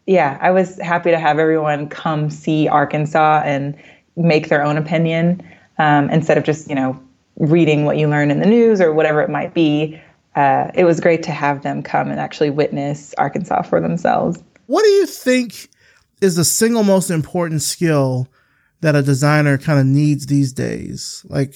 yeah 0.05 0.37
I 0.39 0.51
was 0.51 0.79
happy 0.79 1.11
to 1.11 1.19
have 1.19 1.39
everyone 1.39 1.89
come 1.89 2.29
see 2.29 2.67
Arkansas 2.67 3.41
and 3.43 3.75
make 4.15 4.49
their 4.49 4.63
own 4.63 4.77
opinion 4.77 5.41
um, 5.77 6.09
instead 6.09 6.37
of 6.37 6.43
just 6.43 6.69
you 6.69 6.75
know 6.75 6.99
reading 7.37 7.85
what 7.85 7.97
you 7.97 8.07
learn 8.07 8.31
in 8.31 8.39
the 8.39 8.45
news 8.45 8.81
or 8.81 8.93
whatever 8.93 9.21
it 9.21 9.29
might 9.29 9.53
be. 9.53 9.99
Uh, 10.35 10.69
it 10.75 10.83
was 10.83 10.99
great 10.99 11.23
to 11.23 11.31
have 11.31 11.63
them 11.63 11.81
come 11.81 12.09
and 12.11 12.19
actually 12.19 12.49
witness 12.49 13.13
Arkansas 13.17 13.63
for 13.63 13.81
themselves. 13.81 14.43
What 14.67 14.83
do 14.83 14.89
you 14.89 15.05
think 15.05 15.69
is 16.21 16.35
the 16.35 16.45
single 16.45 16.83
most 16.83 17.09
important 17.09 17.61
skill 17.61 18.27
that 18.81 18.95
a 18.95 19.01
designer 19.01 19.57
kind 19.57 19.79
of 19.79 19.85
needs 19.85 20.27
these 20.27 20.53
days? 20.53 21.25
Like, 21.27 21.55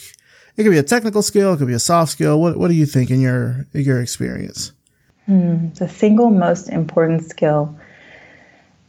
it 0.58 0.64
could 0.64 0.72
be 0.72 0.78
a 0.78 0.84
technical 0.84 1.22
skill, 1.22 1.54
it 1.54 1.58
could 1.58 1.68
be 1.68 1.74
a 1.74 1.80
soft 1.80 2.12
skill. 2.12 2.42
What 2.42 2.58
What 2.58 2.70
do 2.70 2.74
you 2.74 2.86
think 2.86 3.12
in 3.12 3.22
your 3.22 3.68
in 3.74 3.82
your 3.82 4.02
experience? 4.02 4.72
Hmm, 5.26 5.70
the 5.74 5.88
single 5.88 6.32
most 6.32 6.68
important 6.68 7.24
skill 7.24 7.78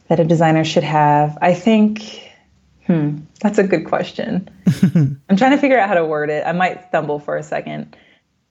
that 0.07 0.19
a 0.19 0.25
designer 0.25 0.63
should 0.63 0.83
have, 0.83 1.37
I 1.41 1.53
think. 1.53 2.32
Hmm, 2.87 3.19
that's 3.39 3.57
a 3.57 3.63
good 3.63 3.85
question. 3.85 4.49
I'm 5.29 5.37
trying 5.37 5.51
to 5.51 5.57
figure 5.57 5.79
out 5.79 5.87
how 5.87 5.95
to 5.95 6.05
word 6.05 6.29
it. 6.29 6.45
I 6.45 6.51
might 6.51 6.87
stumble 6.89 7.19
for 7.19 7.37
a 7.37 7.43
second. 7.43 7.95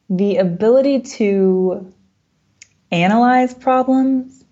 The 0.09 0.39
ability 0.39 1.01
to 1.01 1.93
analyze 2.91 3.55
problems 3.55 4.43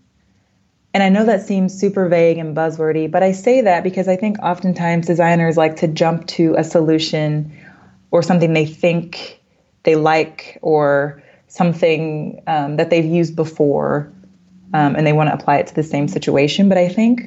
and 0.93 1.03
I 1.03 1.09
know 1.09 1.25
that 1.25 1.47
seems 1.47 1.79
super 1.79 2.09
vague 2.09 2.39
and 2.39 2.57
buzzwordy, 2.57 3.11
but 3.11 3.23
I 3.23 3.33
say 3.33 3.61
that 3.61 3.85
because 3.85 4.09
I 4.09 4.17
think 4.17 4.39
oftentimes 4.41 5.07
designers 5.07 5.57
like 5.57 5.77
to 5.77 5.89
jump 5.89 6.27
to 6.29 6.55
a 6.57 6.65
solution 6.65 7.57
or 8.11 8.23
something 8.23 8.53
they 8.53 8.67
think 8.67 9.41
they 9.85 9.95
like 9.95 10.59
or 10.63 11.23
something 11.47 12.43
um, 12.47 12.77
that 12.77 12.91
they've 12.91 13.05
used 13.05 13.37
before 13.37 14.13
um, 14.75 14.97
and 14.97 15.07
they 15.07 15.13
want 15.13 15.29
to 15.29 15.35
apply 15.35 15.59
it 15.59 15.69
to 15.69 15.75
the 15.75 15.83
same 15.83 16.09
situation. 16.09 16.69
But 16.69 16.79
I 16.79 16.89
think 16.89 17.23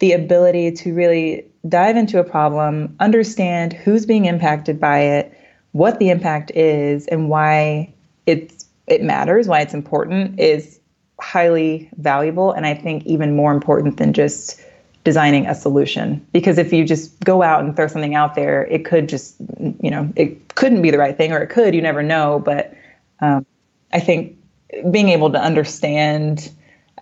the 0.00 0.12
ability 0.12 0.72
to 0.72 0.92
really 0.92 1.46
dive 1.68 1.96
into 1.96 2.18
a 2.18 2.24
problem, 2.24 2.94
understand 3.00 3.72
who's 3.72 4.06
being 4.06 4.26
impacted 4.26 4.80
by 4.80 5.00
it, 5.00 5.32
what 5.72 5.98
the 5.98 6.10
impact 6.10 6.50
is, 6.52 7.06
and 7.08 7.28
why 7.28 7.92
it's 8.26 8.66
it 8.86 9.02
matters, 9.02 9.48
why 9.48 9.60
it's 9.60 9.74
important 9.74 10.38
is 10.38 10.78
highly 11.20 11.88
valuable 11.96 12.52
and 12.52 12.66
I 12.66 12.74
think 12.74 13.04
even 13.06 13.34
more 13.34 13.52
important 13.52 13.96
than 13.96 14.12
just 14.12 14.60
designing 15.02 15.46
a 15.46 15.54
solution. 15.54 16.24
Because 16.32 16.58
if 16.58 16.72
you 16.72 16.84
just 16.84 17.18
go 17.20 17.42
out 17.42 17.64
and 17.64 17.74
throw 17.74 17.86
something 17.86 18.14
out 18.14 18.34
there 18.34 18.64
it 18.66 18.84
could 18.84 19.08
just 19.08 19.36
you 19.80 19.90
know 19.90 20.12
it 20.16 20.54
couldn't 20.54 20.82
be 20.82 20.90
the 20.90 20.98
right 20.98 21.16
thing 21.16 21.32
or 21.32 21.38
it 21.38 21.48
could 21.48 21.74
you 21.74 21.82
never 21.82 22.02
know 22.02 22.40
but 22.44 22.74
um, 23.20 23.46
i 23.92 24.00
think 24.00 24.36
being 24.90 25.08
able 25.08 25.30
to 25.30 25.38
understand 25.38 26.50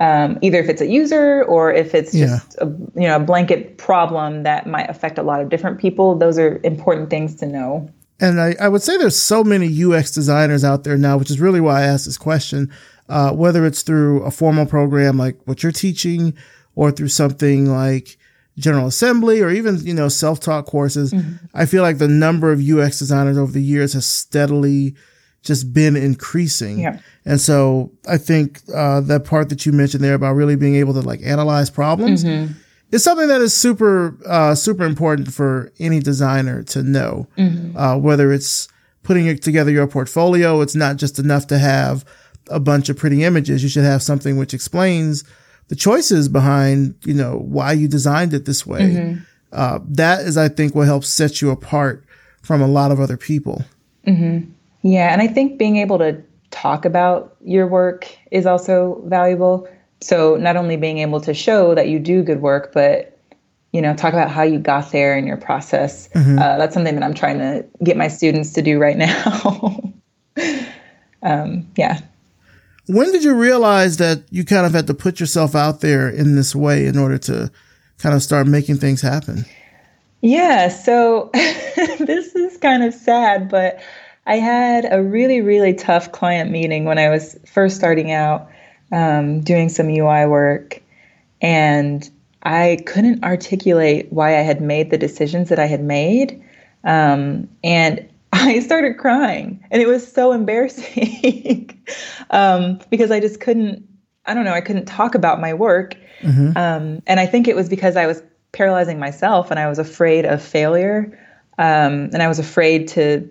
um, 0.01 0.39
either 0.43 0.59
if 0.59 0.69
it's 0.69 0.81
a 0.81 0.87
user 0.87 1.45
or 1.45 1.73
if 1.73 1.95
it's 1.95 2.13
just 2.13 2.57
yeah. 2.59 2.67
a 2.67 3.01
you 3.01 3.09
know 3.09 3.17
a 3.17 3.21
blanket 3.21 3.79
problem 3.79 4.43
that 4.43 4.67
might 4.67 4.89
affect 4.91 5.19
a 5.19 5.23
lot 5.23 5.41
of 5.41 5.49
different 5.49 5.79
people 5.79 6.17
those 6.17 6.39
are 6.39 6.61
important 6.65 7.11
things 7.11 7.35
to 7.37 7.47
know 7.47 7.89
and 8.21 8.41
I, 8.41 8.55
I 8.61 8.69
would 8.69 8.83
say 8.83 8.97
there's 8.97 9.19
so 9.19 9.45
many 9.45 9.85
ux 9.85 10.11
designers 10.11 10.65
out 10.65 10.85
there 10.85 10.97
now 10.97 11.17
which 11.17 11.31
is 11.31 11.41
really 11.41 11.61
why 11.61 11.83
i 11.83 11.85
asked 11.85 12.07
this 12.07 12.19
question 12.19 12.73
uh, 13.09 13.33
whether 13.33 13.67
it's 13.67 13.83
through 13.83 14.23
a 14.23 14.31
formal 14.31 14.67
program 14.67 15.19
like 15.19 15.39
what 15.45 15.63
you're 15.63 15.73
teaching 15.73 16.35
or 16.75 16.91
through 16.91 17.09
something 17.09 17.71
like 17.71 18.17
General 18.57 18.87
Assembly 18.87 19.41
or 19.41 19.51
even, 19.51 19.79
you 19.79 19.95
know, 19.95 20.09
self-taught 20.09 20.67
courses. 20.67 21.13
Mm-hmm. 21.13 21.47
I 21.55 21.67
feel 21.67 21.83
like 21.83 21.99
the 21.99 22.09
number 22.09 22.53
of 22.53 22.61
UX 22.61 22.99
designers 22.99 23.37
over 23.37 23.53
the 23.53 23.63
years 23.63 23.95
has 23.95 24.07
steadily 24.07 24.95
just 25.45 25.73
been 25.73 25.95
increasing. 25.95 26.81
Yeah. 26.81 26.99
And 27.25 27.41
so 27.41 27.93
I 28.09 28.17
think 28.17 28.61
uh, 28.75 29.01
that 29.03 29.25
part 29.25 29.51
that 29.51 29.65
you 29.65 29.73
mentioned 29.73 30.03
there 30.03 30.15
about 30.15 30.35
really 30.35 30.57
being 30.57 30.75
able 30.77 30.95
to 30.95 31.01
like 31.01 31.21
analyze 31.23 31.71
problems 31.71 32.25
mm-hmm. 32.25 32.53
is 32.91 33.05
something 33.05 33.29
that 33.29 33.41
is 33.41 33.55
super, 33.55 34.17
uh, 34.27 34.55
super 34.55 34.85
important 34.85 35.33
for 35.33 35.71
any 35.79 36.01
designer 36.01 36.63
to 36.65 36.83
know. 36.83 37.29
Mm-hmm. 37.37 37.77
Uh, 37.77 37.97
whether 37.99 38.33
it's 38.33 38.69
putting 39.03 39.39
together 39.39 39.71
your 39.71 39.87
portfolio, 39.87 40.61
it's 40.63 40.75
not 40.75 40.97
just 40.97 41.19
enough 41.19 41.47
to 41.49 41.59
have 41.59 42.05
a 42.49 42.59
bunch 42.59 42.89
of 42.89 42.97
pretty 42.97 43.23
images. 43.23 43.63
You 43.63 43.69
should 43.69 43.85
have 43.85 44.03
something 44.03 44.37
which 44.37 44.55
explains 44.55 45.25
the 45.69 45.77
choices 45.77 46.29
behind, 46.29 46.95
you 47.05 47.15
know, 47.15 47.37
why 47.37 47.73
you 47.73 47.89
designed 47.89 48.35
it 48.35 48.45
this 48.45 48.67
way. 48.67 48.81
Mm-hmm. 48.81 49.21
Uh, 49.53 49.79
that 49.89 50.21
is, 50.21 50.37
I 50.37 50.49
think, 50.49 50.75
what 50.75 50.87
helps 50.87 51.09
set 51.09 51.41
you 51.41 51.51
apart 51.51 52.05
from 52.43 52.61
a 52.61 52.67
lot 52.67 52.91
of 52.91 53.01
other 53.01 53.17
people. 53.17 53.65
Mm-hmm. 54.07 54.51
Yeah. 54.85 55.13
And 55.13 55.21
I 55.21 55.27
think 55.27 55.59
being 55.59 55.79
able 55.79 55.99
to 55.99 56.23
talk 56.51 56.85
about 56.85 57.37
your 57.43 57.67
work 57.67 58.07
is 58.31 58.47
also 58.47 59.03
valuable. 59.07 59.67
So 60.01 60.37
not 60.37 60.57
only 60.57 60.77
being 60.77 60.99
able 60.99 61.21
to 61.23 61.35
show 61.35 61.75
that 61.75 61.89
you 61.89 61.99
do 61.99 62.23
good 62.23 62.43
work, 62.43 62.73
but 62.73 63.19
you 63.73 63.83
know, 63.83 63.93
talk 63.97 64.13
about 64.13 64.31
how 64.31 64.43
you 64.43 64.61
got 64.61 64.93
there 64.93 65.17
in 65.19 65.27
your 65.27 65.39
process. 65.39 66.09
Mm-hmm. 66.11 66.39
Uh, 66.39 66.59
that's 66.59 66.75
something 66.75 66.95
that 66.95 67.03
I'm 67.03 67.15
trying 67.15 67.39
to 67.39 67.67
get 67.83 67.97
my 67.97 68.07
students 68.07 68.53
to 68.53 68.63
do 68.63 68.79
right 68.79 68.97
now. 68.97 69.93
um, 71.23 71.67
yeah. 71.77 72.01
When 72.87 73.11
did 73.11 73.25
you 73.25 73.35
realize 73.35 73.97
that 73.97 74.23
you 74.31 74.45
kind 74.45 74.65
of 74.65 74.75
had 74.75 74.87
to 74.87 74.95
put 74.95 75.19
yourself 75.19 75.57
out 75.57 75.81
there 75.81 76.09
in 76.09 76.37
this 76.37 76.55
way 76.55 76.87
in 76.87 76.97
order 76.97 77.19
to 77.19 77.51
kind 77.99 78.15
of 78.15 78.23
start 78.23 78.47
making 78.47 78.77
things 78.77 79.01
happen? 79.01 79.45
Yeah, 80.21 80.69
so 80.69 81.31
this 81.35 82.35
is 82.37 82.57
kind 82.59 82.85
of 82.85 82.95
sad, 82.95 83.49
but 83.49 83.81
I 84.27 84.37
had 84.37 84.87
a 84.91 85.03
really, 85.03 85.41
really 85.41 85.75
tough 85.75 86.13
client 86.13 86.51
meeting 86.51 86.85
when 86.85 86.99
I 86.99 87.11
was 87.11 87.39
first 87.47 87.77
starting 87.77 88.11
out 88.11 88.49
um, 88.93 89.41
doing 89.41 89.69
some 89.69 89.89
UI 89.89 90.27
work. 90.27 90.83
And 91.41 92.09
I 92.43 92.79
couldn't 92.87 93.25
articulate 93.25 94.13
why 94.13 94.39
I 94.39 94.43
had 94.43 94.61
made 94.61 94.91
the 94.91 94.99
decisions 94.99 95.49
that 95.49 95.59
I 95.59 95.67
had 95.67 95.83
made. 95.83 96.43
Um, 96.85 97.49
and 97.63 98.09
I 98.33 98.61
started 98.61 98.99
crying 98.99 99.65
and 99.71 99.81
it 99.81 99.87
was 99.87 100.11
so 100.11 100.33
embarrassing 100.33 101.83
um, 102.31 102.81
because 102.91 103.11
I 103.11 103.21
just 103.21 103.41
couldn't, 103.41 103.87
I 104.27 104.35
don't 104.35 104.45
know, 104.45 104.53
I 104.53 104.61
couldn't 104.61 104.87
talk 104.87 105.15
about 105.15 105.41
my 105.41 105.55
work. 105.55 105.97
Mm-hmm. 106.21 106.57
Um, 106.57 107.03
and 107.07 107.21
I 107.21 107.27
think 107.27 107.49
it 107.49 107.57
was 107.57 107.69
because 107.69 107.97
I 107.97 108.07
was 108.07 108.23
paralyzing 108.53 108.99
myself 108.99 109.51
and 109.51 109.61
I 109.61 109.69
was 109.69 109.79
afraid 109.79 110.25
of 110.25 110.43
failure. 110.43 111.19
Um, 111.59 112.11
and 112.13 112.23
I 112.23 112.29
was 112.29 112.39
afraid 112.39 112.89
to 112.89 113.29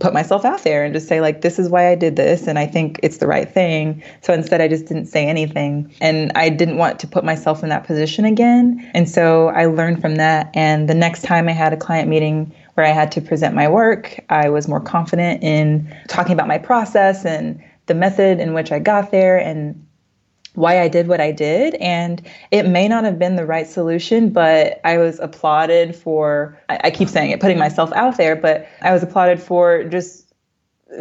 put 0.00 0.12
myself 0.12 0.44
out 0.44 0.62
there 0.64 0.84
and 0.84 0.92
just 0.92 1.08
say 1.08 1.20
like 1.20 1.40
this 1.40 1.58
is 1.58 1.68
why 1.68 1.88
I 1.88 1.94
did 1.94 2.16
this 2.16 2.46
and 2.46 2.58
I 2.58 2.66
think 2.66 2.98
it's 3.02 3.18
the 3.18 3.26
right 3.26 3.50
thing. 3.50 4.02
So 4.22 4.32
instead 4.32 4.60
I 4.60 4.68
just 4.68 4.86
didn't 4.86 5.06
say 5.06 5.26
anything 5.26 5.94
and 6.00 6.32
I 6.34 6.48
didn't 6.48 6.78
want 6.78 6.98
to 7.00 7.06
put 7.06 7.24
myself 7.24 7.62
in 7.62 7.68
that 7.68 7.84
position 7.84 8.24
again. 8.24 8.90
And 8.94 9.08
so 9.08 9.48
I 9.48 9.66
learned 9.66 10.00
from 10.00 10.16
that 10.16 10.50
and 10.54 10.88
the 10.88 10.94
next 10.94 11.22
time 11.22 11.48
I 11.48 11.52
had 11.52 11.72
a 11.72 11.76
client 11.76 12.08
meeting 12.08 12.52
where 12.74 12.84
I 12.86 12.90
had 12.90 13.12
to 13.12 13.20
present 13.20 13.54
my 13.54 13.68
work, 13.68 14.18
I 14.28 14.48
was 14.48 14.66
more 14.66 14.80
confident 14.80 15.42
in 15.42 15.94
talking 16.08 16.32
about 16.32 16.48
my 16.48 16.58
process 16.58 17.24
and 17.24 17.62
the 17.86 17.94
method 17.94 18.40
in 18.40 18.54
which 18.54 18.72
I 18.72 18.78
got 18.78 19.10
there 19.10 19.38
and 19.38 19.80
why 20.54 20.80
I 20.80 20.88
did 20.88 21.08
what 21.08 21.20
I 21.20 21.32
did. 21.32 21.74
And 21.76 22.22
it 22.50 22.66
may 22.66 22.88
not 22.88 23.04
have 23.04 23.18
been 23.18 23.36
the 23.36 23.46
right 23.46 23.66
solution, 23.66 24.30
but 24.30 24.80
I 24.84 24.98
was 24.98 25.18
applauded 25.20 25.94
for, 25.94 26.58
I, 26.68 26.90
keep 26.90 27.08
saying 27.08 27.30
it, 27.30 27.40
putting 27.40 27.58
myself 27.58 27.92
out 27.92 28.16
there, 28.16 28.36
but 28.36 28.66
I 28.80 28.92
was 28.92 29.02
applauded 29.02 29.40
for 29.40 29.84
just 29.84 30.32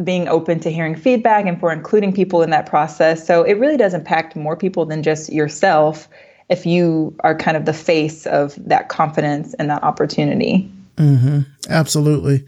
being 0.03 0.27
open 0.27 0.59
to 0.61 0.71
hearing 0.71 0.95
feedback 0.95 1.45
and 1.45 1.59
for 1.59 1.71
including 1.71 2.13
people 2.13 2.41
in 2.41 2.49
that 2.49 2.65
process. 2.65 3.25
So 3.25 3.43
it 3.43 3.53
really 3.59 3.77
does 3.77 3.93
impact 3.93 4.35
more 4.35 4.57
people 4.57 4.85
than 4.85 5.03
just 5.03 5.31
yourself 5.31 6.09
if 6.49 6.65
you 6.65 7.15
are 7.19 7.35
kind 7.35 7.55
of 7.55 7.65
the 7.65 7.73
face 7.73 8.25
of 8.25 8.55
that 8.57 8.89
confidence 8.89 9.53
and 9.55 9.69
that 9.69 9.83
opportunity. 9.83 10.71
Mm-hmm. 10.97 11.41
Absolutely. 11.69 12.45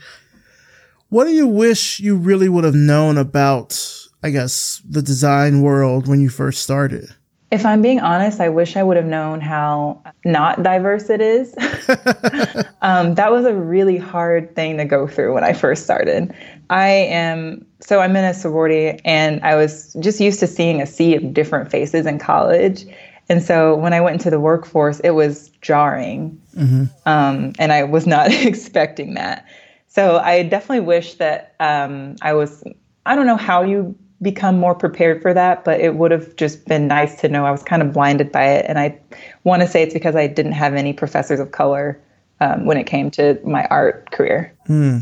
What 1.10 1.26
do 1.26 1.32
you 1.32 1.48
wish 1.48 2.00
you 2.00 2.15
really 2.15 2.50
would 2.50 2.63
have 2.63 2.76
known 2.76 3.18
about, 3.18 4.05
I 4.25 4.31
guess, 4.31 4.81
the 4.89 5.03
design 5.03 5.61
world 5.61 6.07
when 6.07 6.19
you 6.19 6.29
first 6.29 6.63
started? 6.63 7.13
If 7.51 7.63
I'm 7.63 7.83
being 7.83 7.99
honest, 7.99 8.41
I 8.41 8.49
wish 8.49 8.75
I 8.75 8.81
would 8.81 8.97
have 8.97 9.05
known 9.05 9.39
how 9.39 10.01
not 10.25 10.63
diverse 10.63 11.11
it 11.11 11.21
is. 11.21 11.53
um, 12.81 13.13
that 13.13 13.31
was 13.31 13.45
a 13.45 13.53
really 13.53 13.97
hard 13.97 14.55
thing 14.55 14.77
to 14.77 14.85
go 14.85 15.05
through 15.05 15.35
when 15.35 15.43
I 15.43 15.53
first 15.53 15.83
started. 15.83 16.33
I 16.71 16.88
am, 16.89 17.67
so 17.81 17.99
I'm 17.99 18.15
in 18.15 18.25
a 18.25 18.33
sorority 18.33 18.99
and 19.05 19.43
I 19.43 19.55
was 19.55 19.95
just 19.99 20.19
used 20.19 20.39
to 20.39 20.47
seeing 20.47 20.81
a 20.81 20.88
sea 20.88 21.13
of 21.13 21.31
different 21.31 21.69
faces 21.69 22.07
in 22.07 22.17
college. 22.17 22.88
And 23.29 23.43
so 23.43 23.75
when 23.75 23.93
I 23.93 24.01
went 24.01 24.15
into 24.15 24.31
the 24.31 24.39
workforce, 24.39 24.99
it 25.01 25.11
was 25.11 25.49
jarring. 25.61 26.41
Mm-hmm. 26.57 26.85
Um, 27.05 27.53
and 27.59 27.71
I 27.71 27.83
was 27.83 28.07
not 28.07 28.31
expecting 28.43 29.13
that. 29.13 29.45
So 29.88 30.17
I 30.17 30.41
definitely 30.41 30.88
wish 30.88 31.13
that 31.15 31.53
um, 31.59 32.15
I 32.23 32.33
was, 32.33 32.63
I 33.05 33.15
don't 33.15 33.27
know 33.27 33.38
how 33.38 33.61
you 33.61 33.95
become 34.25 34.59
more 34.59 34.75
prepared 34.75 35.21
for 35.21 35.33
that, 35.33 35.63
but 35.63 35.79
it 35.79 35.95
would 35.95 36.11
have 36.11 36.35
just 36.35 36.65
been 36.65 36.88
nice 36.88 37.21
to 37.21 37.29
know 37.29 37.45
I 37.45 37.51
was 37.51 37.63
kind 37.63 37.81
of 37.81 37.93
blinded 37.93 38.31
by 38.31 38.45
it. 38.47 38.65
And 38.67 38.77
I 38.77 38.99
want 39.45 39.61
to 39.61 39.67
say 39.67 39.83
it's 39.83 39.93
because 39.93 40.15
I 40.15 40.27
didn't 40.27 40.51
have 40.51 40.73
any 40.73 40.91
professors 40.91 41.39
of 41.39 41.51
color 41.51 42.01
um, 42.41 42.65
when 42.65 42.75
it 42.75 42.85
came 42.85 43.11
to 43.11 43.39
my 43.45 43.65
art 43.67 44.11
career. 44.11 44.51
Hmm. 44.65 44.99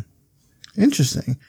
Interesting. 0.77 1.39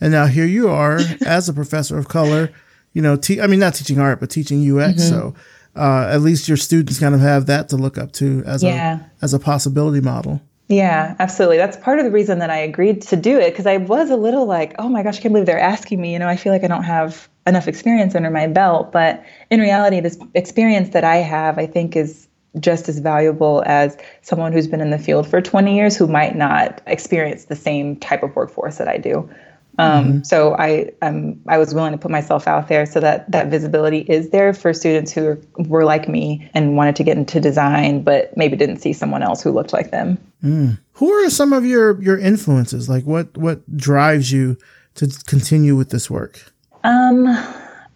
And 0.00 0.12
now 0.12 0.26
here 0.26 0.44
you 0.44 0.68
are 0.68 1.00
as 1.26 1.48
a 1.48 1.54
professor 1.54 1.98
of 1.98 2.08
color, 2.08 2.52
you 2.92 3.00
know, 3.00 3.16
te- 3.16 3.40
I 3.40 3.46
mean, 3.46 3.60
not 3.60 3.74
teaching 3.74 3.98
art, 3.98 4.20
but 4.20 4.30
teaching 4.30 4.60
UX. 4.60 5.02
Mm-hmm. 5.02 5.08
So 5.08 5.34
uh, 5.74 6.08
at 6.10 6.20
least 6.20 6.48
your 6.48 6.58
students 6.58 7.00
kind 7.00 7.14
of 7.14 7.22
have 7.22 7.46
that 7.46 7.70
to 7.70 7.76
look 7.76 7.96
up 7.96 8.12
to 8.12 8.44
as 8.44 8.62
yeah. 8.62 9.00
a 9.00 9.24
as 9.24 9.32
a 9.32 9.38
possibility 9.38 10.00
model. 10.00 10.42
Yeah, 10.68 11.16
absolutely. 11.18 11.58
That's 11.58 11.76
part 11.76 11.98
of 11.98 12.04
the 12.04 12.10
reason 12.10 12.38
that 12.38 12.50
I 12.50 12.58
agreed 12.58 13.02
to 13.02 13.16
do 13.16 13.38
it 13.38 13.50
because 13.50 13.66
I 13.66 13.76
was 13.76 14.10
a 14.10 14.16
little 14.16 14.46
like, 14.46 14.74
oh 14.78 14.88
my 14.88 15.02
gosh, 15.02 15.18
I 15.18 15.20
can't 15.20 15.32
believe 15.34 15.46
they're 15.46 15.58
asking 15.58 16.00
me. 16.00 16.12
You 16.12 16.18
know, 16.18 16.28
I 16.28 16.36
feel 16.36 16.52
like 16.52 16.64
I 16.64 16.68
don't 16.68 16.84
have 16.84 17.28
enough 17.46 17.68
experience 17.68 18.14
under 18.14 18.30
my 18.30 18.46
belt. 18.46 18.92
But 18.92 19.22
in 19.50 19.60
reality, 19.60 20.00
this 20.00 20.18
experience 20.34 20.90
that 20.90 21.04
I 21.04 21.16
have, 21.16 21.58
I 21.58 21.66
think, 21.66 21.96
is 21.96 22.28
just 22.60 22.88
as 22.88 22.98
valuable 23.00 23.62
as 23.66 23.96
someone 24.22 24.52
who's 24.52 24.68
been 24.68 24.80
in 24.80 24.90
the 24.90 24.98
field 24.98 25.26
for 25.26 25.40
20 25.40 25.74
years 25.74 25.96
who 25.96 26.06
might 26.06 26.36
not 26.36 26.80
experience 26.86 27.46
the 27.46 27.56
same 27.56 27.96
type 27.96 28.22
of 28.22 28.34
workforce 28.36 28.78
that 28.78 28.88
I 28.88 28.98
do. 28.98 29.28
Um, 29.78 30.04
mm-hmm. 30.04 30.22
So 30.22 30.54
I 30.58 30.90
um, 31.00 31.40
I 31.48 31.58
was 31.58 31.74
willing 31.74 31.92
to 31.92 31.98
put 31.98 32.10
myself 32.10 32.46
out 32.46 32.68
there 32.68 32.84
so 32.84 33.00
that 33.00 33.30
that 33.30 33.48
visibility 33.48 34.00
is 34.00 34.30
there 34.30 34.52
for 34.52 34.74
students 34.74 35.12
who 35.12 35.40
were 35.56 35.84
like 35.84 36.08
me 36.08 36.48
and 36.52 36.76
wanted 36.76 36.96
to 36.96 37.04
get 37.04 37.16
into 37.16 37.40
design, 37.40 38.02
but 38.02 38.36
maybe 38.36 38.56
didn't 38.56 38.78
see 38.78 38.92
someone 38.92 39.22
else 39.22 39.42
who 39.42 39.50
looked 39.50 39.72
like 39.72 39.90
them. 39.90 40.18
Mm. 40.44 40.78
Who 40.94 41.10
are 41.10 41.30
some 41.30 41.52
of 41.52 41.64
your 41.64 42.00
your 42.02 42.18
influences? 42.18 42.88
Like 42.88 43.04
what 43.04 43.36
what 43.36 43.76
drives 43.76 44.30
you 44.30 44.58
to 44.96 45.08
continue 45.26 45.74
with 45.74 45.90
this 45.90 46.10
work? 46.10 46.52
Um, 46.84 47.26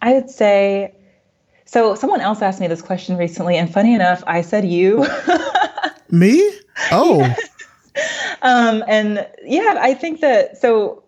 I 0.01 0.13
would 0.13 0.29
say 0.29 0.93
So 1.65 1.95
someone 1.95 2.21
else 2.21 2.41
asked 2.41 2.61
me 2.61 2.67
this 2.67 2.81
question 2.81 3.17
recently, 3.17 3.57
and 3.57 3.71
funny 3.71 3.93
enough, 3.93 4.23
I 4.25 4.41
said 4.41 4.65
you. 4.65 5.05
me? 6.09 6.49
Oh. 6.91 7.21
um, 8.41 8.83
and 8.87 9.27
yeah, 9.43 9.75
I 9.77 9.93
think 9.93 10.21
that 10.21 10.57
so. 10.57 11.03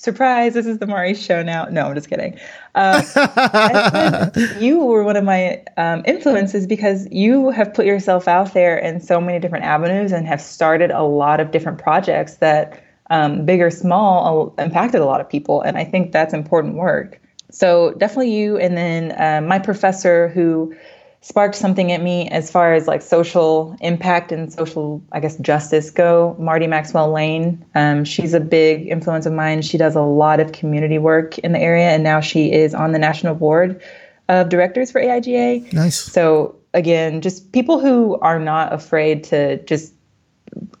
Surprise! 0.00 0.54
This 0.54 0.64
is 0.64 0.78
the 0.78 0.86
Mari 0.86 1.12
show 1.12 1.42
now. 1.42 1.66
No, 1.66 1.88
I'm 1.88 1.94
just 1.94 2.08
kidding. 2.08 2.40
Uh, 2.74 4.30
you 4.58 4.78
were 4.78 5.04
one 5.04 5.14
of 5.14 5.24
my 5.24 5.62
um, 5.76 6.02
influences 6.06 6.66
because 6.66 7.06
you 7.10 7.50
have 7.50 7.74
put 7.74 7.84
yourself 7.84 8.26
out 8.26 8.54
there 8.54 8.78
in 8.78 8.98
so 9.02 9.20
many 9.20 9.38
different 9.38 9.66
avenues 9.66 10.10
and 10.10 10.26
have 10.26 10.40
started 10.40 10.90
a 10.90 11.02
lot 11.02 11.38
of 11.38 11.50
different 11.50 11.76
projects 11.76 12.36
that, 12.36 12.82
um, 13.10 13.44
big 13.44 13.60
or 13.60 13.70
small, 13.70 14.54
impacted 14.56 15.02
a 15.02 15.04
lot 15.04 15.20
of 15.20 15.28
people. 15.28 15.60
And 15.60 15.76
I 15.76 15.84
think 15.84 16.12
that's 16.12 16.32
important 16.32 16.76
work. 16.76 17.20
So 17.50 17.92
definitely 17.98 18.34
you, 18.34 18.56
and 18.56 18.78
then 18.78 19.12
uh, 19.20 19.46
my 19.46 19.58
professor 19.58 20.28
who 20.28 20.74
sparked 21.22 21.54
something 21.54 21.92
at 21.92 22.02
me 22.02 22.28
as 22.28 22.50
far 22.50 22.72
as 22.72 22.86
like 22.86 23.02
social 23.02 23.76
impact 23.80 24.32
and 24.32 24.52
social, 24.52 25.02
I 25.12 25.20
guess, 25.20 25.36
justice 25.36 25.90
go. 25.90 26.34
Marty 26.38 26.66
Maxwell 26.66 27.12
Lane, 27.12 27.64
um, 27.74 28.04
she's 28.04 28.32
a 28.32 28.40
big 28.40 28.88
influence 28.88 29.26
of 29.26 29.32
mine. 29.32 29.62
She 29.62 29.76
does 29.76 29.94
a 29.94 30.00
lot 30.00 30.40
of 30.40 30.52
community 30.52 30.98
work 30.98 31.38
in 31.38 31.52
the 31.52 31.58
area, 31.58 31.90
and 31.90 32.02
now 32.02 32.20
she 32.20 32.52
is 32.52 32.74
on 32.74 32.92
the 32.92 32.98
national 32.98 33.34
board 33.34 33.82
of 34.28 34.48
directors 34.48 34.90
for 34.90 35.00
AIGA. 35.00 35.72
Nice. 35.72 35.98
So 35.98 36.56
again, 36.72 37.20
just 37.20 37.52
people 37.52 37.80
who 37.80 38.18
are 38.20 38.38
not 38.38 38.72
afraid 38.72 39.24
to 39.24 39.62
just 39.64 39.92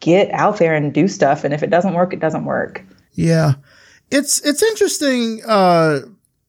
get 0.00 0.30
out 0.32 0.58
there 0.58 0.74
and 0.74 0.92
do 0.92 1.06
stuff, 1.06 1.44
and 1.44 1.52
if 1.52 1.62
it 1.62 1.70
doesn't 1.70 1.94
work, 1.94 2.14
it 2.14 2.20
doesn't 2.20 2.44
work. 2.46 2.82
Yeah, 3.12 3.54
it's 4.10 4.40
it's 4.40 4.62
interesting. 4.62 5.42
Uh, 5.46 6.00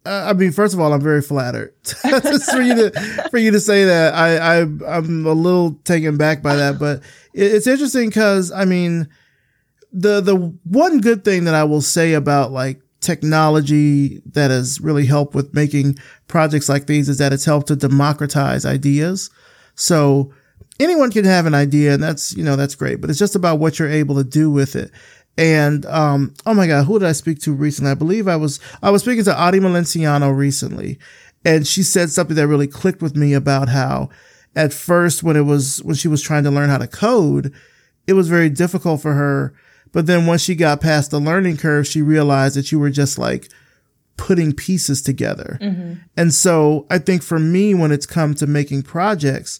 uh, 0.06 0.28
I 0.30 0.34
mean, 0.34 0.52
first 0.52 0.74
of 0.74 0.80
all, 0.80 0.94
I'm 0.94 1.02
very 1.02 1.22
flattered 1.22 1.76
for 1.84 2.62
you 2.62 2.76
to 2.76 3.28
for 3.30 3.38
you 3.38 3.52
to 3.52 3.60
say 3.60 3.86
that. 3.86 4.14
I, 4.16 4.38
I 4.38 4.62
I'm 4.62 5.26
a 5.26 5.34
little 5.34 5.74
taken 5.84 6.18
back 6.18 6.42
by 6.42 6.56
that, 6.56 6.80
but 6.80 7.02
it, 7.34 7.54
it's 7.54 7.68
interesting 7.68 8.10
because 8.10 8.52
I 8.52 8.66
mean, 8.66 9.08
the 9.92 10.20
the 10.22 10.36
one 10.64 11.02
good 11.02 11.24
thing 11.24 11.44
that 11.44 11.54
I 11.54 11.66
will 11.66 11.82
say 11.82 12.14
about 12.14 12.52
like 12.52 12.82
technology 13.00 14.22
that 14.28 14.50
has 14.50 14.80
really 14.82 15.06
helped 15.06 15.36
with 15.36 15.54
making 15.54 15.98
projects 16.28 16.70
like 16.70 16.88
these 16.88 17.08
is 17.08 17.18
that 17.20 17.34
it's 17.34 17.46
helped 17.46 17.68
to 17.68 17.76
democratize 17.76 18.66
ideas. 18.66 19.30
So 19.76 20.34
anyone 20.80 21.12
can 21.12 21.26
have 21.26 21.46
an 21.46 21.54
idea, 21.54 21.94
and 21.94 22.02
that's 22.02 22.36
you 22.36 22.44
know 22.44 22.56
that's 22.56 22.76
great, 22.76 23.02
but 23.02 23.10
it's 23.12 23.20
just 23.20 23.36
about 23.36 23.60
what 23.60 23.78
you're 23.78 23.90
able 23.90 24.16
to 24.16 24.24
do 24.24 24.50
with 24.50 24.76
it. 24.76 24.92
And 25.38 25.86
um, 25.86 26.34
oh 26.46 26.54
my 26.54 26.68
God, 26.68 26.86
who 26.86 27.00
did 27.00 27.08
I 27.08 27.14
speak 27.14 27.40
to 27.42 27.54
recently? 27.54 27.92
I 27.92 27.96
believe 27.96 28.28
I 28.28 28.36
was 28.36 28.60
I 28.82 28.92
was 28.92 29.02
speaking 29.02 29.24
to 29.26 29.40
Adi 29.40 29.60
Malenciano 29.60 30.36
recently, 30.36 31.00
and 31.46 31.66
she 31.66 31.84
said 31.84 32.10
something 32.10 32.36
that 32.36 32.48
really 32.48 32.68
clicked 32.68 33.02
with 33.02 33.16
me 33.16 33.34
about 33.34 33.70
how 33.70 34.10
at 34.56 34.74
first 34.74 35.24
when 35.24 35.36
it 35.36 35.46
was 35.46 35.82
when 35.84 35.96
she 35.96 36.08
was 36.08 36.22
trying 36.22 36.44
to 36.44 36.52
learn 36.52 36.70
how 36.70 36.78
to 36.78 36.88
code, 36.88 37.54
it 38.08 38.14
was 38.14 38.28
very 38.28 38.50
difficult 38.50 39.02
for 39.02 39.14
her. 39.14 39.54
But 39.94 40.06
then 40.06 40.26
once 40.26 40.42
she 40.42 40.56
got 40.56 40.82
past 40.82 41.12
the 41.12 41.20
learning 41.20 41.58
curve, 41.58 41.88
she 41.88 42.02
realized 42.02 42.56
that 42.56 42.72
you 42.72 42.80
were 42.80 42.90
just 42.90 43.18
like 43.18 43.50
putting 44.18 44.54
pieces 44.54 45.02
together. 45.02 45.58
Mm-hmm. 45.62 45.94
And 46.16 46.34
so 46.34 46.86
I 46.90 46.98
think 46.98 47.24
for 47.24 47.40
me, 47.40 47.74
when 47.74 47.92
it's 47.92 48.06
come 48.06 48.36
to 48.36 48.48
making 48.48 48.84
projects, 48.84 49.60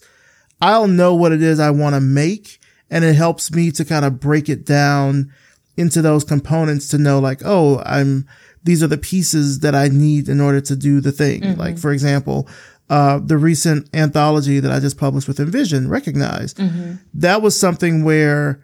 I'll 0.60 0.86
know 0.86 1.14
what 1.14 1.32
it 1.32 1.42
is 1.42 1.58
I 1.58 1.70
want 1.70 1.94
to 1.94 2.00
make. 2.00 2.60
And 2.90 3.04
it 3.04 3.14
helps 3.14 3.50
me 3.50 3.70
to 3.72 3.84
kind 3.84 4.04
of 4.04 4.20
break 4.20 4.48
it 4.48 4.64
down 4.64 5.32
into 5.76 6.02
those 6.02 6.24
components 6.24 6.88
to 6.88 6.98
know 6.98 7.18
like, 7.18 7.40
oh, 7.44 7.82
I'm, 7.84 8.26
these 8.62 8.82
are 8.82 8.88
the 8.88 8.98
pieces 8.98 9.60
that 9.60 9.74
I 9.74 9.88
need 9.88 10.28
in 10.28 10.40
order 10.40 10.60
to 10.60 10.76
do 10.76 11.00
the 11.00 11.12
thing. 11.12 11.40
Mm-hmm. 11.40 11.60
Like, 11.60 11.78
for 11.78 11.92
example, 11.92 12.48
uh, 12.90 13.18
the 13.18 13.38
recent 13.38 13.88
anthology 13.94 14.60
that 14.60 14.70
I 14.70 14.78
just 14.80 14.98
published 14.98 15.28
with 15.28 15.38
InVision, 15.38 15.88
Recognized, 15.88 16.58
mm-hmm. 16.58 16.96
that 17.14 17.40
was 17.40 17.58
something 17.58 18.04
where, 18.04 18.62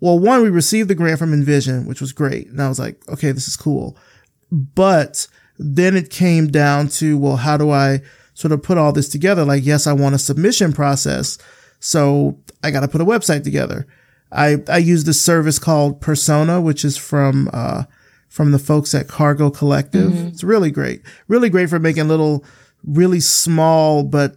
well, 0.00 0.18
one, 0.18 0.42
we 0.42 0.50
received 0.50 0.90
the 0.90 0.94
grant 0.94 1.18
from 1.18 1.32
InVision, 1.32 1.86
which 1.86 2.00
was 2.00 2.12
great. 2.12 2.48
And 2.48 2.60
I 2.60 2.68
was 2.68 2.78
like, 2.78 3.02
okay, 3.08 3.32
this 3.32 3.48
is 3.48 3.56
cool. 3.56 3.96
But 4.50 5.26
then 5.58 5.96
it 5.96 6.10
came 6.10 6.48
down 6.48 6.88
to, 6.88 7.16
well, 7.18 7.36
how 7.36 7.56
do 7.56 7.70
I 7.70 8.02
sort 8.34 8.52
of 8.52 8.62
put 8.62 8.78
all 8.78 8.92
this 8.92 9.08
together? 9.08 9.44
Like, 9.44 9.64
yes, 9.64 9.86
I 9.86 9.92
want 9.92 10.14
a 10.14 10.18
submission 10.18 10.72
process. 10.72 11.38
So 11.80 12.38
I 12.62 12.70
got 12.70 12.80
to 12.80 12.88
put 12.88 13.00
a 13.00 13.06
website 13.06 13.44
together. 13.44 13.86
I, 14.32 14.58
I 14.68 14.78
use 14.78 15.04
this 15.04 15.20
service 15.20 15.58
called 15.58 16.00
Persona, 16.00 16.60
which 16.60 16.84
is 16.84 16.96
from, 16.96 17.50
uh, 17.52 17.84
from 18.28 18.52
the 18.52 18.58
folks 18.58 18.94
at 18.94 19.08
Cargo 19.08 19.50
Collective. 19.50 20.12
Mm-hmm. 20.12 20.28
It's 20.28 20.44
really 20.44 20.70
great. 20.70 21.02
Really 21.28 21.50
great 21.50 21.68
for 21.68 21.78
making 21.78 22.08
little, 22.08 22.44
really 22.84 23.20
small, 23.20 24.04
but 24.04 24.36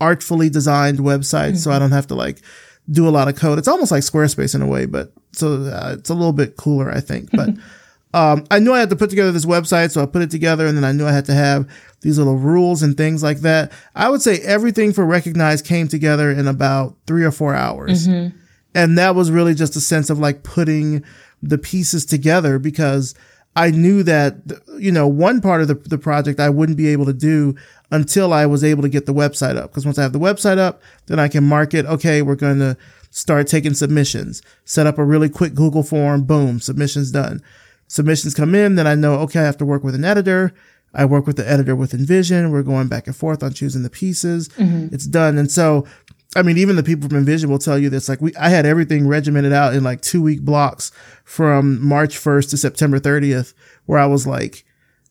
artfully 0.00 0.50
designed 0.50 0.98
websites. 0.98 1.48
Mm-hmm. 1.48 1.56
So 1.56 1.70
I 1.70 1.78
don't 1.78 1.92
have 1.92 2.06
to 2.08 2.14
like 2.14 2.42
do 2.90 3.08
a 3.08 3.10
lot 3.10 3.28
of 3.28 3.36
code. 3.36 3.58
It's 3.58 3.68
almost 3.68 3.90
like 3.90 4.02
Squarespace 4.02 4.54
in 4.54 4.60
a 4.60 4.66
way, 4.66 4.86
but 4.86 5.12
so 5.32 5.62
uh, 5.62 5.96
it's 5.98 6.10
a 6.10 6.14
little 6.14 6.32
bit 6.32 6.56
cooler, 6.56 6.90
I 6.90 7.00
think. 7.00 7.30
But, 7.30 7.50
um, 8.14 8.44
I 8.50 8.58
knew 8.58 8.74
I 8.74 8.80
had 8.80 8.90
to 8.90 8.96
put 8.96 9.08
together 9.08 9.32
this 9.32 9.46
website. 9.46 9.92
So 9.92 10.02
I 10.02 10.06
put 10.06 10.20
it 10.20 10.30
together 10.30 10.66
and 10.66 10.76
then 10.76 10.84
I 10.84 10.92
knew 10.92 11.06
I 11.06 11.12
had 11.12 11.24
to 11.26 11.34
have 11.34 11.66
these 12.02 12.18
little 12.18 12.36
rules 12.36 12.82
and 12.82 12.98
things 12.98 13.22
like 13.22 13.38
that. 13.38 13.72
I 13.94 14.10
would 14.10 14.20
say 14.20 14.40
everything 14.40 14.92
for 14.92 15.06
Recognize 15.06 15.62
came 15.62 15.88
together 15.88 16.30
in 16.30 16.48
about 16.48 16.96
three 17.06 17.24
or 17.24 17.30
four 17.30 17.54
hours. 17.54 18.06
Mm-hmm 18.06 18.40
and 18.74 18.96
that 18.98 19.14
was 19.14 19.30
really 19.30 19.54
just 19.54 19.76
a 19.76 19.80
sense 19.80 20.10
of 20.10 20.18
like 20.18 20.42
putting 20.42 21.04
the 21.42 21.58
pieces 21.58 22.04
together 22.06 22.58
because 22.58 23.14
I 23.54 23.70
knew 23.70 24.02
that, 24.04 24.36
you 24.78 24.92
know, 24.92 25.06
one 25.06 25.40
part 25.40 25.60
of 25.60 25.68
the, 25.68 25.74
the 25.74 25.98
project 25.98 26.40
I 26.40 26.48
wouldn't 26.48 26.78
be 26.78 26.88
able 26.88 27.04
to 27.06 27.12
do 27.12 27.54
until 27.90 28.32
I 28.32 28.46
was 28.46 28.64
able 28.64 28.82
to 28.82 28.88
get 28.88 29.04
the 29.04 29.12
website 29.12 29.56
up. 29.56 29.72
Cause 29.72 29.84
once 29.84 29.98
I 29.98 30.02
have 30.02 30.14
the 30.14 30.18
website 30.18 30.58
up, 30.58 30.80
then 31.06 31.18
I 31.20 31.28
can 31.28 31.44
market, 31.44 31.84
okay, 31.84 32.22
we're 32.22 32.34
going 32.34 32.60
to 32.60 32.76
start 33.10 33.46
taking 33.46 33.74
submissions, 33.74 34.40
set 34.64 34.86
up 34.86 34.96
a 34.96 35.04
really 35.04 35.28
quick 35.28 35.54
Google 35.54 35.82
form, 35.82 36.24
boom, 36.24 36.60
submissions 36.60 37.10
done. 37.10 37.42
Submissions 37.88 38.32
come 38.32 38.54
in, 38.54 38.76
then 38.76 38.86
I 38.86 38.94
know, 38.94 39.14
okay, 39.20 39.40
I 39.40 39.44
have 39.44 39.58
to 39.58 39.66
work 39.66 39.84
with 39.84 39.94
an 39.94 40.04
editor. 40.04 40.54
I 40.94 41.04
work 41.04 41.26
with 41.26 41.36
the 41.36 41.48
editor 41.48 41.74
with 41.74 41.92
InVision. 41.92 42.50
We're 42.50 42.62
going 42.62 42.88
back 42.88 43.06
and 43.06 43.16
forth 43.16 43.42
on 43.42 43.52
choosing 43.52 43.82
the 43.82 43.90
pieces. 43.90 44.48
Mm-hmm. 44.50 44.94
It's 44.94 45.06
done. 45.06 45.38
And 45.38 45.50
so 45.50 45.86
I 46.34 46.42
mean, 46.42 46.56
even 46.56 46.76
the 46.76 46.82
people 46.82 47.08
from 47.08 47.24
InVision 47.24 47.46
will 47.46 47.58
tell 47.58 47.78
you 47.78 47.90
this. 47.90 48.08
Like 48.08 48.20
we, 48.20 48.34
I 48.36 48.48
had 48.48 48.64
everything 48.64 49.06
regimented 49.06 49.52
out 49.52 49.74
in 49.74 49.84
like 49.84 50.00
two 50.00 50.22
week 50.22 50.42
blocks 50.42 50.90
from 51.24 51.84
March 51.84 52.16
1st 52.16 52.50
to 52.50 52.56
September 52.56 52.98
30th, 52.98 53.54
where 53.86 53.98
I 53.98 54.06
was 54.06 54.26
like, 54.26 54.64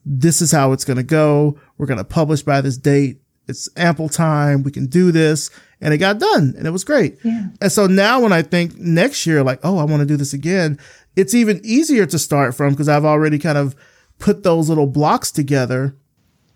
this 0.05 0.41
is 0.41 0.51
how 0.51 0.71
it's 0.71 0.85
going 0.85 0.97
to 0.97 1.03
go. 1.03 1.59
We're 1.77 1.85
going 1.85 1.99
to 1.99 2.03
publish 2.03 2.41
by 2.41 2.61
this 2.61 2.77
date. 2.77 3.21
It's 3.47 3.69
ample 3.75 4.09
time. 4.09 4.63
We 4.63 4.71
can 4.71 4.87
do 4.87 5.11
this. 5.11 5.51
And 5.79 5.93
it 5.93 5.97
got 5.97 6.19
done 6.19 6.53
and 6.57 6.67
it 6.67 6.71
was 6.71 6.83
great. 6.83 7.17
Yeah. 7.23 7.47
And 7.59 7.71
so 7.71 7.87
now 7.87 8.21
when 8.21 8.31
I 8.31 8.43
think 8.43 8.77
next 8.77 9.25
year, 9.25 9.43
like, 9.43 9.59
oh, 9.63 9.77
I 9.77 9.83
want 9.83 10.01
to 10.01 10.05
do 10.05 10.17
this 10.17 10.33
again, 10.33 10.79
it's 11.15 11.33
even 11.33 11.59
easier 11.63 12.05
to 12.05 12.19
start 12.19 12.55
from 12.55 12.71
because 12.71 12.87
I've 12.87 13.05
already 13.05 13.39
kind 13.39 13.57
of 13.57 13.75
put 14.19 14.43
those 14.43 14.69
little 14.69 14.87
blocks 14.87 15.31
together 15.31 15.95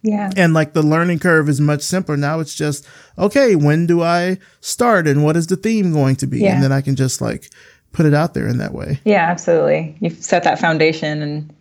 yeah. 0.06 0.30
And 0.38 0.54
like 0.54 0.74
the 0.74 0.84
learning 0.84 1.20
curve 1.20 1.50
is 1.50 1.60
much 1.60 1.82
simpler. 1.82 2.16
Now 2.16 2.40
it's 2.40 2.54
just, 2.54 2.88
okay, 3.18 3.56
when 3.56 3.88
do 3.88 4.04
I 4.04 4.38
start 4.62 5.08
and 5.08 5.24
what 5.24 5.36
is 5.36 5.48
the 5.48 5.56
theme 5.56 5.92
going 5.92 6.16
to 6.18 6.28
be? 6.28 6.42
Yeah. 6.42 6.54
And 6.54 6.64
then 6.64 6.72
I 6.72 6.82
can 6.82 6.96
just 6.96 7.22
like 7.22 7.50
put 7.92 8.06
it 8.06 8.14
out 8.14 8.36
there 8.36 8.48
in 8.48 8.60
that 8.60 8.74
way. 8.74 9.00
Yeah, 9.04 9.26
absolutely. 9.30 9.98
You've 10.00 10.24
set 10.24 10.44
that 10.44 10.60
foundation 10.60 11.24
and 11.24 11.54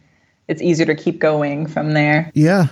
it's 0.46 0.60
easier 0.60 0.84
to 0.84 0.94
keep 0.94 1.20
going 1.20 1.66
from 1.66 1.92
there. 1.92 2.30
Yeah. 2.34 2.66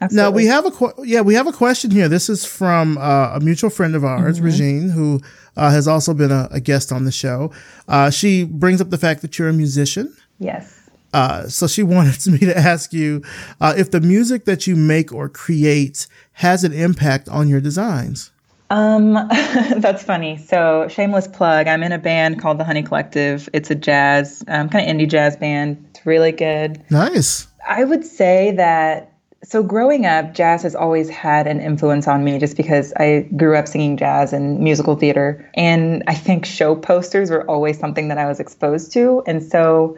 Absolutely. 0.00 0.30
Now 0.30 0.36
we 0.36 0.46
have 0.46 0.64
a 0.64 1.04
yeah 1.04 1.22
we 1.22 1.34
have 1.34 1.48
a 1.48 1.52
question 1.52 1.90
here. 1.90 2.08
This 2.08 2.28
is 2.28 2.44
from 2.44 2.98
uh, 2.98 3.32
a 3.34 3.40
mutual 3.40 3.68
friend 3.68 3.96
of 3.96 4.04
ours, 4.04 4.36
mm-hmm. 4.36 4.44
Regine, 4.44 4.90
who 4.90 5.20
uh, 5.56 5.72
has 5.72 5.88
also 5.88 6.14
been 6.14 6.30
a, 6.30 6.46
a, 6.52 6.60
guest 6.60 6.92
on 6.92 7.04
the 7.04 7.10
show. 7.10 7.50
Uh, 7.88 8.08
she 8.08 8.44
brings 8.44 8.80
up 8.80 8.90
the 8.90 8.96
fact 8.96 9.22
that 9.22 9.36
you're 9.40 9.48
a 9.48 9.52
musician. 9.52 10.16
Yes. 10.38 10.77
Uh, 11.12 11.48
so 11.48 11.66
she 11.66 11.82
wanted 11.94 12.26
me 12.26 12.38
to 12.38 12.56
ask 12.56 12.92
you 12.92 13.22
uh, 13.60 13.74
if 13.76 13.90
the 13.90 14.00
music 14.00 14.44
that 14.44 14.66
you 14.66 14.76
make 14.76 15.12
or 15.12 15.28
create 15.28 16.06
has 16.34 16.64
an 16.64 16.72
impact 16.72 17.28
on 17.28 17.48
your 17.48 17.60
designs. 17.60 18.30
Um, 18.70 19.14
that's 19.76 20.02
funny. 20.02 20.36
So 20.36 20.88
shameless 20.88 21.28
plug. 21.28 21.66
I'm 21.66 21.82
in 21.82 21.92
a 21.92 21.98
band 21.98 22.40
called 22.40 22.58
the 22.58 22.64
Honey 22.64 22.82
Collective. 22.82 23.48
It's 23.52 23.70
a 23.70 23.74
jazz, 23.74 24.44
um, 24.48 24.68
kind 24.68 24.88
of 24.88 24.94
indie 24.94 25.08
jazz 25.08 25.36
band. 25.36 25.84
It's 25.90 26.04
really 26.04 26.32
good. 26.32 26.82
Nice. 26.90 27.46
I 27.68 27.84
would 27.84 28.04
say 28.04 28.52
that. 28.52 29.12
So 29.44 29.62
growing 29.62 30.04
up, 30.04 30.34
jazz 30.34 30.64
has 30.64 30.74
always 30.74 31.08
had 31.08 31.46
an 31.46 31.60
influence 31.60 32.08
on 32.08 32.24
me, 32.24 32.40
just 32.40 32.56
because 32.56 32.92
I 32.94 33.20
grew 33.36 33.56
up 33.56 33.68
singing 33.68 33.96
jazz 33.96 34.32
and 34.32 34.58
musical 34.58 34.96
theater, 34.96 35.48
and 35.54 36.02
I 36.08 36.14
think 36.14 36.44
show 36.44 36.74
posters 36.74 37.30
were 37.30 37.48
always 37.48 37.78
something 37.78 38.08
that 38.08 38.18
I 38.18 38.26
was 38.26 38.40
exposed 38.40 38.92
to, 38.94 39.22
and 39.28 39.40
so 39.40 39.96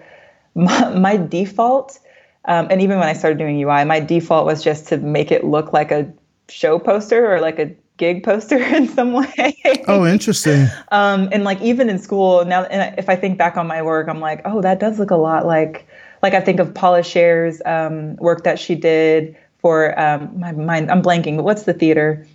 my, 0.55 0.90
my 0.94 1.16
default, 1.16 1.98
um, 2.46 2.68
and 2.70 2.80
even 2.80 2.98
when 2.98 3.09
I 3.09 3.12
started 3.12 3.38
doing 3.38 3.62
UI, 3.62 3.84
my 3.84 4.01
default 4.01 4.46
was 4.46 4.62
just 4.62 4.88
to 4.88 4.96
make 4.96 5.30
it 5.30 5.44
look 5.44 5.72
like 5.72 5.90
a 5.90 6.12
show 6.48 6.78
poster 6.78 7.32
or 7.32 7.40
like 7.40 7.59
a 7.59 7.74
gig 7.96 8.24
poster 8.24 8.59
in 8.76 8.88
some 8.88 9.12
way. 9.12 9.82
oh, 9.86 10.07
interesting. 10.07 10.66
Um, 10.92 11.28
and 11.30 11.44
like 11.44 11.61
even 11.61 11.88
in 11.88 11.98
school 12.01 12.44
now, 12.44 12.64
and 12.64 12.98
if 12.98 13.09
I 13.09 13.14
think 13.14 13.38
back 13.38 13.57
on 13.57 13.68
my 13.68 13.80
work, 13.80 14.09
I'm 14.09 14.18
like, 14.18 14.42
oh, 14.44 14.61
that 14.61 14.80
does 14.80 14.98
look 14.98 15.12
a 15.12 15.16
lot 15.16 15.46
like 15.46 15.86
like 16.22 16.34
I 16.34 16.40
think 16.40 16.59
of 16.59 16.74
Paula 16.74 17.03
Scher's 17.03 17.62
um, 17.64 18.16
work 18.16 18.42
that 18.44 18.59
she 18.59 18.74
did 18.74 19.36
for 19.59 19.98
um, 19.98 20.38
my 20.38 20.53
mind. 20.53 20.90
I'm 20.90 21.01
blanking, 21.01 21.36
but 21.36 21.44
what's 21.44 21.62
the 21.62 21.72
theater? 21.72 22.26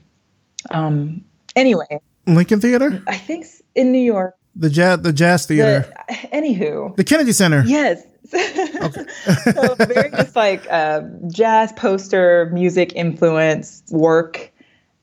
Um, 0.72 1.24
anyway, 1.56 2.00
Lincoln 2.26 2.62
Theater. 2.62 3.04
I 3.08 3.18
think 3.18 3.46
in 3.76 3.92
New 3.92 4.00
York. 4.00 4.36
The 4.56 4.70
jazz, 4.70 5.02
the 5.02 5.14
jazz 5.14 5.46
theater. 5.46 5.92
The, 6.08 6.14
anywho, 6.34 6.96
the 6.96 7.04
Kennedy 7.04 7.32
Center. 7.32 7.64
Yes. 7.66 8.04
Okay. 8.34 9.06
so 9.54 9.76
very 9.76 10.10
just 10.12 10.36
like 10.36 10.66
uh, 10.70 11.02
jazz 11.32 11.72
poster 11.74 12.50
music 12.54 12.94
influence 12.96 13.84
work. 13.92 14.52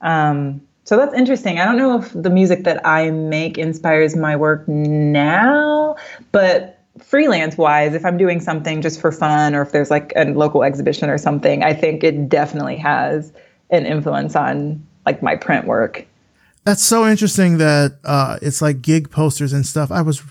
Um, 0.01 0.61
so 0.85 0.97
that's 0.97 1.15
interesting. 1.15 1.61
I 1.61 1.65
don't 1.65 1.77
know 1.77 2.01
if 2.01 2.13
the 2.13 2.31
music 2.31 2.65
that 2.65 2.85
I 2.87 3.11
make 3.11 3.57
inspires 3.57 4.17
my 4.17 4.35
work 4.35 4.67
now, 4.67 5.97
but 6.33 6.81
freelance 6.99 7.57
wise, 7.57 7.95
if 7.95 8.05
I'm 8.05 8.19
doing 8.19 8.41
something 8.41 8.83
just 8.83 9.01
for 9.01 9.13
fun 9.13 9.55
or 9.55 9.63
if 9.63 9.73
there's 9.73 9.91
like 9.91 10.13
a 10.17 10.25
local 10.25 10.65
exhibition 10.65 11.09
or 11.09 11.19
something, 11.19 11.63
I 11.63 11.73
think 11.73 12.03
it 12.03 12.29
definitely 12.29 12.77
has 12.77 13.33
an 13.71 13.87
influence 13.87 14.35
on 14.35 14.85
like 15.07 15.23
my 15.23 15.37
print 15.37 15.67
work. 15.67 16.07
That's 16.65 16.83
so 16.83 17.09
interesting 17.09 17.59
that 17.59 17.99
uh, 18.05 18.39
it's 18.41 18.63
like 18.63 18.83
gig 18.83 19.11
posters 19.11 19.53
and 19.53 19.67
stuff. 19.67 19.91
I 19.91 20.03
was, 20.03 20.23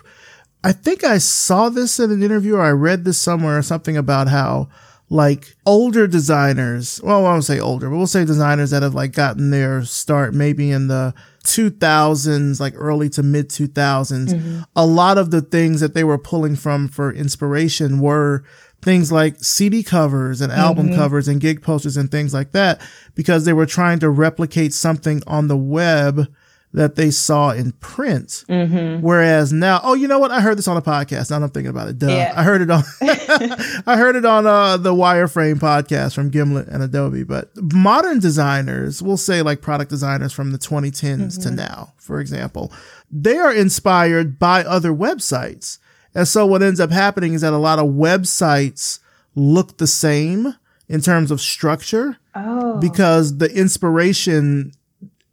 I 0.63 0.71
think 0.71 1.03
I 1.03 1.17
saw 1.17 1.69
this 1.69 1.99
in 1.99 2.11
an 2.11 2.23
interview 2.23 2.55
or 2.55 2.61
I 2.61 2.71
read 2.71 3.03
this 3.03 3.17
somewhere 3.17 3.57
or 3.57 3.61
something 3.61 3.97
about 3.97 4.29
how 4.29 4.69
like 5.11 5.55
older 5.65 6.07
designers, 6.07 7.01
well, 7.03 7.19
I 7.19 7.33
won't 7.33 7.43
say 7.43 7.59
older, 7.59 7.89
but 7.89 7.97
we'll 7.97 8.07
say 8.07 8.23
designers 8.23 8.69
that 8.69 8.81
have 8.81 8.95
like 8.95 9.11
gotten 9.11 9.51
their 9.51 9.83
start 9.83 10.33
maybe 10.33 10.71
in 10.71 10.87
the 10.87 11.13
2000s, 11.43 12.61
like 12.61 12.73
early 12.77 13.09
to 13.09 13.21
mid 13.21 13.49
2000s. 13.49 14.29
Mm-hmm. 14.29 14.61
A 14.73 14.85
lot 14.85 15.17
of 15.17 15.31
the 15.31 15.41
things 15.41 15.81
that 15.81 15.93
they 15.93 16.05
were 16.05 16.17
pulling 16.17 16.55
from 16.55 16.87
for 16.87 17.11
inspiration 17.11 17.99
were 17.99 18.45
things 18.81 19.11
like 19.11 19.43
CD 19.43 19.83
covers 19.83 20.41
and 20.41 20.51
album 20.51 20.87
mm-hmm. 20.87 20.95
covers 20.95 21.27
and 21.27 21.39
gig 21.39 21.61
posters 21.61 21.97
and 21.97 22.09
things 22.09 22.33
like 22.33 22.51
that 22.51 22.81
because 23.15 23.45
they 23.45 23.53
were 23.53 23.65
trying 23.65 23.99
to 23.99 24.09
replicate 24.09 24.73
something 24.73 25.21
on 25.27 25.47
the 25.47 25.57
web 25.57 26.27
that 26.73 26.95
they 26.95 27.11
saw 27.11 27.51
in 27.51 27.73
print. 27.73 28.45
Mm-hmm. 28.47 29.01
Whereas 29.01 29.51
now, 29.51 29.81
oh, 29.83 29.93
you 29.93 30.07
know 30.07 30.19
what? 30.19 30.31
I 30.31 30.39
heard 30.39 30.57
this 30.57 30.67
on 30.67 30.77
a 30.77 30.81
podcast. 30.81 31.29
Now 31.29 31.43
I'm 31.43 31.49
thinking 31.49 31.69
about 31.69 31.89
it. 31.89 31.99
Duh. 31.99 32.07
Yeah. 32.07 32.33
I 32.35 32.43
heard 32.43 32.61
it 32.61 32.71
on, 32.71 32.83
I 33.01 33.97
heard 33.97 34.15
it 34.15 34.25
on 34.25 34.47
uh, 34.47 34.77
the 34.77 34.93
Wireframe 34.93 35.59
podcast 35.59 36.15
from 36.15 36.29
Gimlet 36.29 36.67
and 36.69 36.81
Adobe. 36.81 37.23
But 37.23 37.51
modern 37.73 38.19
designers, 38.19 39.01
we'll 39.01 39.17
say 39.17 39.41
like 39.41 39.61
product 39.61 39.89
designers 39.89 40.31
from 40.31 40.51
the 40.51 40.57
2010s 40.57 41.17
mm-hmm. 41.17 41.41
to 41.41 41.51
now, 41.51 41.93
for 41.97 42.19
example, 42.19 42.71
they 43.11 43.37
are 43.37 43.53
inspired 43.53 44.39
by 44.39 44.63
other 44.63 44.91
websites. 44.91 45.79
And 46.13 46.27
so 46.27 46.45
what 46.45 46.61
ends 46.61 46.79
up 46.79 46.91
happening 46.91 47.33
is 47.33 47.41
that 47.41 47.53
a 47.53 47.57
lot 47.57 47.79
of 47.79 47.87
websites 47.87 48.99
look 49.35 49.77
the 49.77 49.87
same 49.87 50.55
in 50.89 51.01
terms 51.01 51.31
of 51.31 51.39
structure. 51.39 52.17
Oh. 52.35 52.77
Because 52.79 53.37
the 53.37 53.49
inspiration 53.53 54.73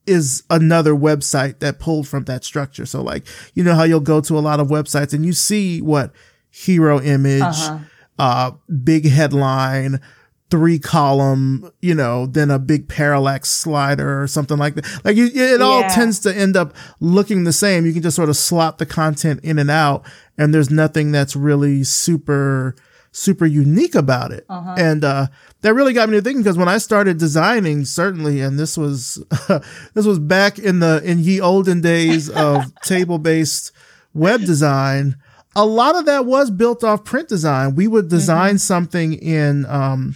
is 0.06 0.42
another 0.48 0.94
website 0.94 1.58
that 1.58 1.78
pulled 1.78 2.08
from 2.08 2.24
that 2.24 2.44
structure. 2.44 2.86
So 2.86 3.02
like, 3.02 3.26
you 3.54 3.62
know 3.62 3.74
how 3.74 3.84
you'll 3.84 4.00
go 4.00 4.20
to 4.22 4.38
a 4.38 4.40
lot 4.40 4.58
of 4.58 4.68
websites 4.68 5.12
and 5.12 5.24
you 5.24 5.32
see 5.32 5.82
what 5.82 6.12
hero 6.50 7.00
image, 7.00 7.42
uh-huh. 7.42 7.78
uh, 8.18 8.50
big 8.82 9.06
headline, 9.06 10.00
three 10.50 10.78
column, 10.78 11.70
you 11.80 11.94
know, 11.94 12.26
then 12.26 12.50
a 12.50 12.58
big 12.58 12.88
parallax 12.88 13.50
slider 13.50 14.22
or 14.22 14.26
something 14.26 14.56
like 14.56 14.74
that. 14.74 15.04
Like 15.04 15.16
you, 15.16 15.26
it 15.26 15.60
all 15.60 15.80
yeah. 15.80 15.88
tends 15.88 16.20
to 16.20 16.34
end 16.34 16.56
up 16.56 16.74
looking 17.00 17.44
the 17.44 17.52
same. 17.52 17.84
You 17.84 17.92
can 17.92 18.02
just 18.02 18.16
sort 18.16 18.28
of 18.28 18.36
slot 18.36 18.78
the 18.78 18.86
content 18.86 19.40
in 19.42 19.58
and 19.58 19.70
out 19.70 20.06
and 20.38 20.54
there's 20.54 20.70
nothing 20.70 21.12
that's 21.12 21.36
really 21.36 21.84
super, 21.84 22.74
super 23.12 23.44
unique 23.44 23.94
about 23.94 24.32
it. 24.32 24.46
Uh-huh. 24.48 24.74
And, 24.78 25.04
uh, 25.04 25.26
that 25.60 25.74
really 25.74 25.92
got 25.92 26.08
me 26.08 26.16
to 26.16 26.22
thinking 26.22 26.42
because 26.42 26.56
when 26.56 26.68
I 26.68 26.78
started 26.78 27.18
designing, 27.18 27.84
certainly, 27.84 28.40
and 28.40 28.58
this 28.58 28.78
was, 28.78 29.22
this 29.94 30.06
was 30.06 30.18
back 30.18 30.58
in 30.58 30.78
the, 30.78 31.02
in 31.04 31.18
ye 31.18 31.40
olden 31.40 31.80
days 31.80 32.30
of 32.30 32.74
table 32.82 33.18
based 33.18 33.72
web 34.14 34.40
design, 34.40 35.16
a 35.54 35.66
lot 35.66 35.96
of 35.96 36.06
that 36.06 36.24
was 36.24 36.50
built 36.50 36.84
off 36.84 37.04
print 37.04 37.28
design. 37.28 37.74
We 37.74 37.88
would 37.88 38.08
design 38.08 38.50
mm-hmm. 38.50 38.58
something 38.58 39.12
in, 39.14 39.66
um, 39.66 40.14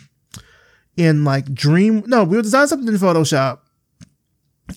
in 0.96 1.24
like 1.24 1.52
Dream, 1.52 2.02
no, 2.06 2.24
we 2.24 2.36
would 2.36 2.44
design 2.44 2.68
something 2.68 2.88
in 2.88 2.94
Photoshop 3.00 3.60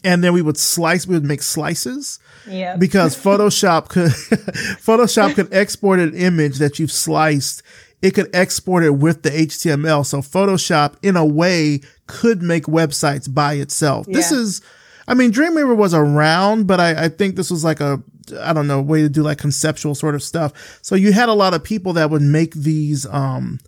and 0.03 0.24
then 0.24 0.34
we 0.34 0.41
would 0.41 0.57
slice, 0.57 1.07
we 1.07 1.16
would 1.16 1.26
make 1.26 1.41
slices. 1.41 2.20
Yeah. 2.47 2.76
Because 2.76 3.16
Photoshop 3.16 3.88
could, 3.89 4.11
Photoshop 4.11 5.36
could 5.36 5.53
export 5.53 5.99
an 5.99 6.16
image 6.16 6.57
that 6.57 6.80
you've 6.80 6.91
sliced 6.91 7.63
it 8.05 8.13
could 8.13 8.34
export 8.36 8.84
it 8.84 8.91
with 8.91 9.24
the 9.24 9.32
HTML. 9.32 10.05
So 10.05 10.20
Photoshop, 10.20 10.95
in 11.01 11.16
a 11.16 11.26
way, 11.26 11.82
could 12.05 12.43
make 12.43 12.66
websites 12.66 13.32
by 13.34 13.55
itself. 13.55 14.05
Yeah. 14.07 14.18
This 14.18 14.32
is, 14.32 14.61
I 15.07 15.16
mean, 15.16 15.32
Dreamweaver 15.32 15.76
was 15.76 15.95
around, 15.95 16.68
but 16.68 16.80
I, 16.80 17.05
I 17.05 17.09
think 17.09 17.36
this 17.36 17.49
was 17.49 17.63
like 17.63 17.80
a, 17.80 18.03
I 18.39 18.53
don't 18.53 18.68
know, 18.68 18.80
way 18.80 19.01
to 19.01 19.09
do 19.09 19.24
like 19.24 19.39
conceptual 19.39 19.95
sort 19.95 20.13
of 20.13 20.22
stuff. 20.22 20.80
So 20.84 20.93
you 20.93 21.13
had 21.13 21.30
a 21.30 21.34
lot 21.34 21.55
of 21.55 21.63
people 21.63 21.93
that 21.93 22.11
would 22.11 22.22
make 22.22 22.53
these, 22.53 23.07
um, 23.07 23.59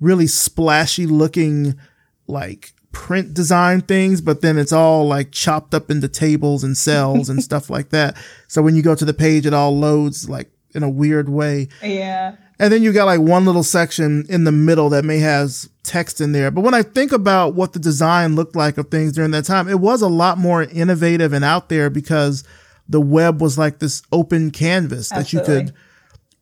really 0.00 0.26
splashy 0.26 1.06
looking, 1.06 1.78
like, 2.26 2.72
print 2.92 3.34
design 3.34 3.80
things, 3.80 4.20
but 4.20 4.40
then 4.40 4.58
it's 4.58 4.72
all 4.72 5.06
like 5.06 5.30
chopped 5.30 5.74
up 5.74 5.90
into 5.90 6.08
tables 6.08 6.64
and 6.64 6.76
cells 6.76 7.28
and 7.28 7.42
stuff 7.42 7.70
like 7.76 7.90
that. 7.90 8.16
So 8.48 8.62
when 8.62 8.74
you 8.74 8.82
go 8.82 8.94
to 8.94 9.04
the 9.04 9.14
page, 9.14 9.46
it 9.46 9.54
all 9.54 9.76
loads 9.78 10.28
like 10.28 10.50
in 10.74 10.82
a 10.82 10.88
weird 10.88 11.28
way. 11.28 11.68
Yeah. 11.82 12.36
And 12.58 12.72
then 12.72 12.82
you 12.82 12.92
got 12.92 13.04
like 13.04 13.20
one 13.20 13.44
little 13.44 13.62
section 13.62 14.26
in 14.28 14.44
the 14.44 14.52
middle 14.52 14.88
that 14.90 15.04
may 15.04 15.18
has 15.18 15.70
text 15.84 16.20
in 16.20 16.32
there. 16.32 16.50
But 16.50 16.62
when 16.62 16.74
I 16.74 16.82
think 16.82 17.12
about 17.12 17.54
what 17.54 17.72
the 17.72 17.78
design 17.78 18.34
looked 18.34 18.56
like 18.56 18.78
of 18.78 18.90
things 18.90 19.12
during 19.12 19.30
that 19.30 19.44
time, 19.44 19.68
it 19.68 19.78
was 19.78 20.02
a 20.02 20.08
lot 20.08 20.38
more 20.38 20.64
innovative 20.64 21.32
and 21.32 21.44
out 21.44 21.68
there 21.68 21.90
because 21.90 22.42
the 22.88 23.00
web 23.00 23.40
was 23.40 23.58
like 23.58 23.78
this 23.78 24.02
open 24.10 24.50
canvas 24.50 25.12
Absolutely. 25.12 25.54
that 25.54 25.60
you 25.60 25.66
could 25.66 25.74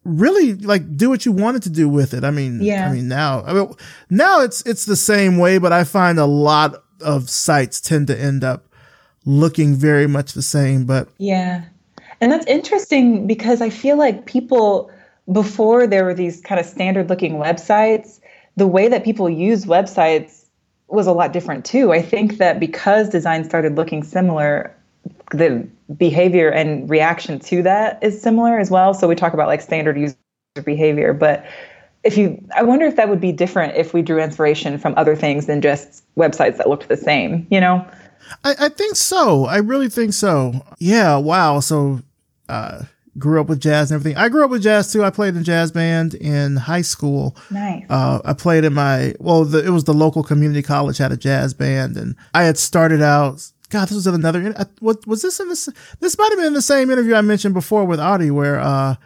really 0.07 0.55
like 0.55 0.97
do 0.97 1.11
what 1.11 1.27
you 1.27 1.33
wanted 1.33 1.63
to 1.65 1.71
do 1.71 1.89
with 1.89 2.15
it. 2.15 2.25
I 2.25 2.31
mean, 2.31 2.63
yeah. 2.63 2.89
I 2.89 2.93
mean 2.93 3.09
now, 3.09 3.43
I 3.45 3.53
mean, 3.53 3.75
now 4.09 4.41
it's 4.41 4.63
it's 4.63 4.85
the 4.85 4.97
same 4.97 5.39
way, 5.39 5.59
but 5.59 5.73
I 5.73 5.85
find 5.85 6.19
a 6.19 6.27
lot 6.27 6.83
of 7.01 7.29
sites 7.29 7.81
tend 7.81 8.07
to 8.07 8.19
end 8.19 8.45
up 8.45 8.67
looking 9.25 9.75
very 9.75 10.07
much 10.07 10.33
the 10.33 10.43
same. 10.43 10.87
But 10.87 11.09
yeah, 11.19 11.65
and 12.21 12.31
that's 12.31 12.47
interesting 12.47 13.27
because 13.27 13.61
I 13.61 13.71
feel 13.71 13.97
like 13.97 14.27
people 14.27 14.91
before 15.33 15.87
there 15.87 16.05
were 16.05 16.15
these 16.15 16.41
kind 16.41 16.61
of 16.61 16.67
standard 16.67 17.09
looking 17.09 17.35
websites, 17.35 18.21
the 18.57 18.67
way 18.67 18.89
that 18.89 19.05
people 19.05 19.29
use 19.29 19.65
websites 19.65 20.45
was 20.89 21.07
a 21.07 21.13
lot 21.13 21.33
different 21.33 21.65
too. 21.65 21.93
I 21.93 22.01
think 22.01 22.39
that 22.39 22.61
because 22.61 23.09
design 23.09 23.45
started 23.45 23.77
looking 23.77 24.05
similar, 24.05 24.76
the 25.31 25.69
behavior 25.97 26.51
and 26.51 26.89
reaction 26.89 27.39
to 27.41 27.63
that 27.63 28.03
is 28.03 28.21
similar 28.21 28.59
as 28.59 28.71
well. 28.71 28.95
So 28.95 29.09
we 29.09 29.15
talk 29.15 29.33
about 29.35 29.49
like 29.49 29.61
standard 29.61 29.99
user 29.99 30.17
behavior, 30.65 31.13
but 31.13 31.45
if 32.05 32.17
you 32.17 32.43
I 32.55 32.63
wonder 32.63 32.87
if 32.87 32.97
that 32.97 33.09
would 33.09 33.21
be 33.21 33.33
different 33.33 33.77
if 33.77 33.93
we 33.93 34.03
drew 34.03 34.21
inspiration 34.21 34.79
from 34.79 34.95
other 34.97 35.17
things 35.17 35.47
than 35.47 35.61
just 35.61 36.05
websites 36.17 36.57
that 36.59 36.69
looked 36.69 36.89
the 36.89 36.97
same, 36.97 37.47
you 37.51 37.61
know? 37.61 37.87
I, 38.45 38.55
I 38.59 38.69
think 38.69 38.97
so. 38.97 39.45
I 39.47 39.59
really 39.59 39.89
think 39.89 40.13
so. 40.13 40.65
Yeah, 40.79 41.17
wow. 41.17 41.61
So 41.61 42.01
uh 42.49 42.85
grew 43.19 43.41
up 43.41 43.49
with 43.49 43.61
jazz 43.61 43.91
and 43.91 44.01
everything. 44.01 44.19
I 44.19 44.29
grew 44.29 44.45
up 44.45 44.51
with 44.51 44.63
jazz 44.63 44.93
too. 44.93 45.03
I 45.05 45.11
played 45.11 45.35
in 45.35 45.41
a 45.41 45.45
jazz 45.45 45.73
band 45.73 46.15
in 46.15 46.57
high 46.57 46.83
school. 46.83 47.37
Nice. 47.51 47.85
Uh, 47.89 48.21
I 48.25 48.33
played 48.35 48.65
in 48.65 48.75
my, 48.75 49.15
well, 49.19 49.45
the, 49.45 49.65
it 49.65 49.71
was 49.71 49.85
the 49.85 49.95
local 49.95 50.23
community 50.23 50.63
college 50.63 50.99
had 50.99 51.13
a 51.13 51.17
jazz 51.17 51.55
band 51.55 51.97
and 51.97 52.15
I 52.35 52.45
had 52.45 52.59
started 52.59 53.03
out, 53.03 53.51
God, 53.71 53.89
this 53.89 53.95
was 53.95 54.07
another, 54.07 54.55
what 54.81 55.07
was 55.07 55.23
this 55.23 55.41
in 55.41 55.49
this, 55.49 55.69
this 56.01 56.19
might 56.19 56.31
have 56.31 56.39
been 56.39 56.55
the 56.55 56.63
same 56.63 56.91
interview 56.91 57.15
I 57.15 57.21
mentioned 57.21 57.55
before 57.55 57.85
with 57.85 58.01
Audie 58.01 58.31
where, 58.31 58.61
uh, 58.61 58.97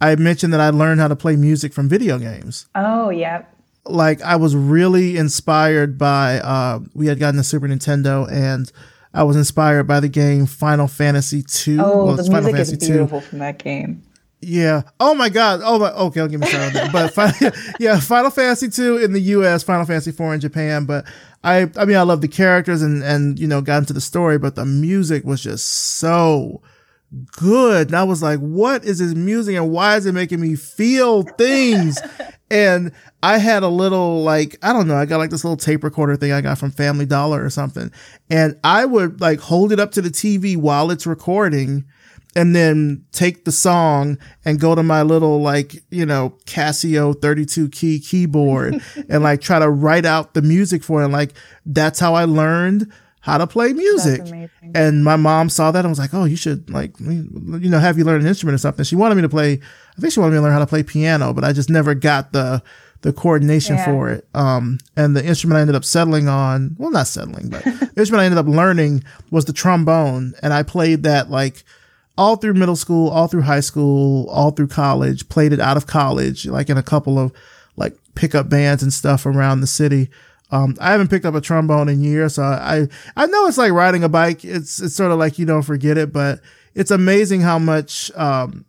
I 0.00 0.14
mentioned 0.16 0.52
that 0.52 0.60
I 0.60 0.70
learned 0.70 1.00
how 1.00 1.08
to 1.08 1.16
play 1.16 1.36
music 1.36 1.72
from 1.72 1.88
video 1.88 2.18
games. 2.18 2.66
Oh, 2.74 3.10
yeah. 3.10 3.44
Like 3.84 4.20
I 4.22 4.36
was 4.36 4.54
really 4.54 5.16
inspired 5.16 5.98
by, 5.98 6.38
uh, 6.40 6.80
we 6.94 7.06
had 7.06 7.18
gotten 7.18 7.40
a 7.40 7.44
Super 7.44 7.66
Nintendo 7.68 8.30
and, 8.30 8.70
I 9.14 9.22
was 9.22 9.36
inspired 9.36 9.84
by 9.84 10.00
the 10.00 10.08
game 10.08 10.46
Final 10.46 10.86
Fantasy 10.86 11.38
II. 11.38 11.78
Oh, 11.80 12.04
well, 12.04 12.06
the 12.08 12.22
music 12.22 12.32
Final 12.32 12.52
Fantasy 12.52 12.72
is 12.74 12.88
beautiful 12.88 13.20
2. 13.20 13.26
from 13.26 13.38
that 13.38 13.58
game. 13.58 14.02
Yeah. 14.40 14.82
Oh 15.00 15.14
my 15.14 15.28
God. 15.28 15.60
Oh 15.64 15.78
my. 15.78 15.90
Okay, 15.90 16.20
I'll 16.20 16.28
give 16.28 16.40
me 16.40 16.46
that. 16.46 16.92
But 16.92 17.56
yeah, 17.80 17.98
Final 17.98 18.30
Fantasy 18.30 18.68
two 18.68 18.98
in 18.98 19.12
the 19.12 19.20
U.S., 19.20 19.62
Final 19.64 19.84
Fantasy 19.84 20.12
four 20.12 20.32
in 20.34 20.40
Japan. 20.40 20.84
But 20.84 21.06
I, 21.44 21.70
I 21.76 21.84
mean, 21.84 21.96
I 21.96 22.02
love 22.02 22.20
the 22.20 22.28
characters 22.28 22.82
and 22.82 23.02
and 23.02 23.38
you 23.38 23.46
know 23.46 23.60
got 23.60 23.78
into 23.78 23.92
the 23.92 24.00
story, 24.00 24.38
but 24.38 24.56
the 24.56 24.64
music 24.64 25.24
was 25.24 25.42
just 25.42 25.68
so 25.68 26.62
good. 27.32 27.88
And 27.88 27.96
I 27.96 28.04
was 28.04 28.22
like, 28.22 28.38
what 28.40 28.84
is 28.84 28.98
this 28.98 29.14
music 29.14 29.56
and 29.56 29.70
why 29.70 29.96
is 29.96 30.06
it 30.06 30.12
making 30.12 30.40
me 30.40 30.56
feel 30.56 31.22
things? 31.22 32.00
and 32.50 32.92
I 33.22 33.38
had 33.38 33.62
a 33.62 33.68
little 33.68 34.22
like, 34.22 34.56
I 34.62 34.72
don't 34.72 34.88
know, 34.88 34.96
I 34.96 35.06
got 35.06 35.18
like 35.18 35.30
this 35.30 35.44
little 35.44 35.56
tape 35.56 35.84
recorder 35.84 36.16
thing 36.16 36.32
I 36.32 36.40
got 36.40 36.58
from 36.58 36.70
Family 36.70 37.06
Dollar 37.06 37.42
or 37.42 37.50
something. 37.50 37.90
And 38.30 38.58
I 38.62 38.84
would 38.84 39.20
like 39.20 39.40
hold 39.40 39.72
it 39.72 39.80
up 39.80 39.92
to 39.92 40.02
the 40.02 40.10
TV 40.10 40.56
while 40.56 40.90
it's 40.90 41.06
recording 41.06 41.84
and 42.36 42.54
then 42.54 43.04
take 43.12 43.44
the 43.44 43.52
song 43.52 44.18
and 44.44 44.60
go 44.60 44.74
to 44.74 44.82
my 44.82 45.02
little 45.02 45.40
like 45.40 45.82
you 45.90 46.06
know 46.06 46.34
Casio 46.46 47.20
32 47.20 47.68
key 47.70 47.98
keyboard 48.00 48.82
and 49.08 49.22
like 49.22 49.40
try 49.40 49.58
to 49.58 49.68
write 49.68 50.04
out 50.04 50.34
the 50.34 50.42
music 50.42 50.82
for 50.82 51.00
it. 51.00 51.04
And, 51.04 51.12
like 51.12 51.34
that's 51.66 51.98
how 51.98 52.14
I 52.14 52.24
learned 52.24 52.92
how 53.20 53.38
to 53.38 53.46
play 53.46 53.72
music. 53.72 54.22
And 54.74 55.04
my 55.04 55.16
mom 55.16 55.50
saw 55.50 55.70
that 55.70 55.80
and 55.80 55.90
was 55.90 55.98
like, 55.98 56.14
"Oh, 56.14 56.24
you 56.24 56.36
should 56.36 56.70
like 56.70 56.98
you 57.00 57.68
know 57.68 57.78
have 57.78 57.98
you 57.98 58.04
learn 58.04 58.20
an 58.20 58.26
instrument 58.26 58.54
or 58.54 58.58
something." 58.58 58.84
She 58.84 58.96
wanted 58.96 59.16
me 59.16 59.22
to 59.22 59.28
play. 59.28 59.54
I 59.96 60.00
think 60.00 60.12
she 60.12 60.20
wanted 60.20 60.32
me 60.32 60.38
to 60.38 60.42
learn 60.42 60.52
how 60.52 60.60
to 60.60 60.66
play 60.66 60.82
piano, 60.82 61.32
but 61.32 61.44
I 61.44 61.52
just 61.52 61.70
never 61.70 61.94
got 61.94 62.32
the 62.32 62.62
the 63.02 63.12
coordination 63.12 63.76
yeah. 63.76 63.84
for 63.84 64.10
it. 64.10 64.28
Um, 64.34 64.78
and 64.96 65.16
the 65.16 65.24
instrument 65.24 65.58
I 65.58 65.60
ended 65.60 65.76
up 65.76 65.84
settling 65.84 66.28
on, 66.28 66.74
well, 66.78 66.90
not 66.90 67.06
settling, 67.06 67.48
but 67.48 67.62
the 67.64 67.92
instrument 67.96 68.22
I 68.22 68.24
ended 68.24 68.38
up 68.38 68.46
learning 68.46 69.04
was 69.30 69.44
the 69.44 69.52
trombone. 69.52 70.34
And 70.42 70.52
I 70.52 70.62
played 70.62 71.04
that 71.04 71.30
like 71.30 71.64
all 72.18 72.34
through 72.34 72.54
middle 72.54 72.76
school, 72.76 73.08
all 73.08 73.28
through 73.28 73.42
high 73.42 73.60
school, 73.60 74.28
all 74.28 74.50
through 74.50 74.66
college, 74.66 75.28
played 75.28 75.52
it 75.52 75.60
out 75.60 75.76
of 75.76 75.86
college, 75.86 76.46
like 76.46 76.68
in 76.68 76.76
a 76.76 76.82
couple 76.82 77.16
of 77.16 77.32
like 77.76 77.96
pickup 78.16 78.48
bands 78.48 78.82
and 78.82 78.92
stuff 78.92 79.24
around 79.24 79.60
the 79.60 79.68
city. 79.68 80.10
Um, 80.50 80.76
I 80.80 80.90
haven't 80.90 81.08
picked 81.08 81.24
up 81.24 81.36
a 81.36 81.40
trombone 81.40 81.88
in 81.88 82.02
years, 82.02 82.34
so 82.34 82.42
I, 82.42 82.88
I 83.16 83.26
know 83.26 83.46
it's 83.46 83.56
like 83.56 83.70
riding 83.70 84.02
a 84.02 84.08
bike. 84.08 84.44
It's, 84.44 84.80
it's 84.80 84.96
sort 84.96 85.12
of 85.12 85.18
like 85.18 85.38
you 85.38 85.46
don't 85.46 85.62
forget 85.62 85.96
it, 85.96 86.12
but 86.12 86.40
it's 86.74 86.90
amazing 86.90 87.42
how 87.42 87.58
much, 87.58 88.10
um, 88.16 88.64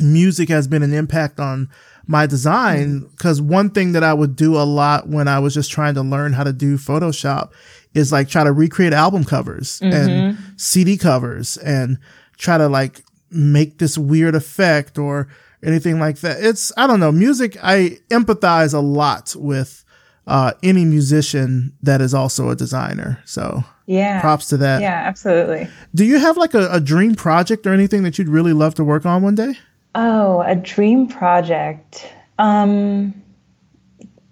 music 0.00 0.48
has 0.48 0.68
been 0.68 0.84
an 0.84 0.94
impact 0.94 1.40
on 1.40 1.68
my 2.06 2.26
design 2.26 3.00
because 3.00 3.40
one 3.42 3.70
thing 3.70 3.92
that 3.92 4.04
I 4.04 4.14
would 4.14 4.36
do 4.36 4.56
a 4.56 4.62
lot 4.62 5.08
when 5.08 5.26
I 5.26 5.40
was 5.40 5.54
just 5.54 5.70
trying 5.70 5.94
to 5.94 6.02
learn 6.02 6.32
how 6.32 6.44
to 6.44 6.52
do 6.52 6.78
Photoshop 6.78 7.50
is 7.94 8.12
like 8.12 8.28
try 8.28 8.44
to 8.44 8.52
recreate 8.52 8.92
album 8.92 9.24
covers 9.24 9.80
mm-hmm. 9.80 9.92
and 9.92 10.38
CD 10.56 10.96
covers 10.96 11.56
and 11.58 11.98
try 12.40 12.58
to 12.58 12.68
like 12.68 13.04
make 13.30 13.78
this 13.78 13.96
weird 13.96 14.34
effect 14.34 14.98
or 14.98 15.28
anything 15.62 16.00
like 16.00 16.18
that. 16.20 16.42
It's, 16.42 16.72
I 16.76 16.86
don't 16.86 17.00
know, 17.00 17.12
music, 17.12 17.56
I 17.62 17.98
empathize 18.08 18.74
a 18.74 18.80
lot 18.80 19.36
with 19.38 19.84
uh, 20.26 20.52
any 20.62 20.84
musician 20.84 21.72
that 21.82 22.00
is 22.00 22.14
also 22.14 22.50
a 22.50 22.56
designer. 22.56 23.22
So 23.24 23.62
yeah, 23.86 24.20
props 24.20 24.48
to 24.48 24.56
that. 24.58 24.80
Yeah, 24.80 25.02
absolutely. 25.06 25.68
Do 25.94 26.04
you 26.04 26.18
have 26.18 26.36
like 26.36 26.54
a, 26.54 26.70
a 26.72 26.80
dream 26.80 27.14
project 27.14 27.66
or 27.66 27.74
anything 27.74 28.02
that 28.04 28.18
you'd 28.18 28.28
really 28.28 28.52
love 28.52 28.74
to 28.76 28.84
work 28.84 29.04
on 29.04 29.22
one 29.22 29.34
day? 29.34 29.54
Oh, 29.94 30.40
a 30.42 30.56
dream 30.56 31.08
project. 31.08 32.10
Um, 32.38 33.20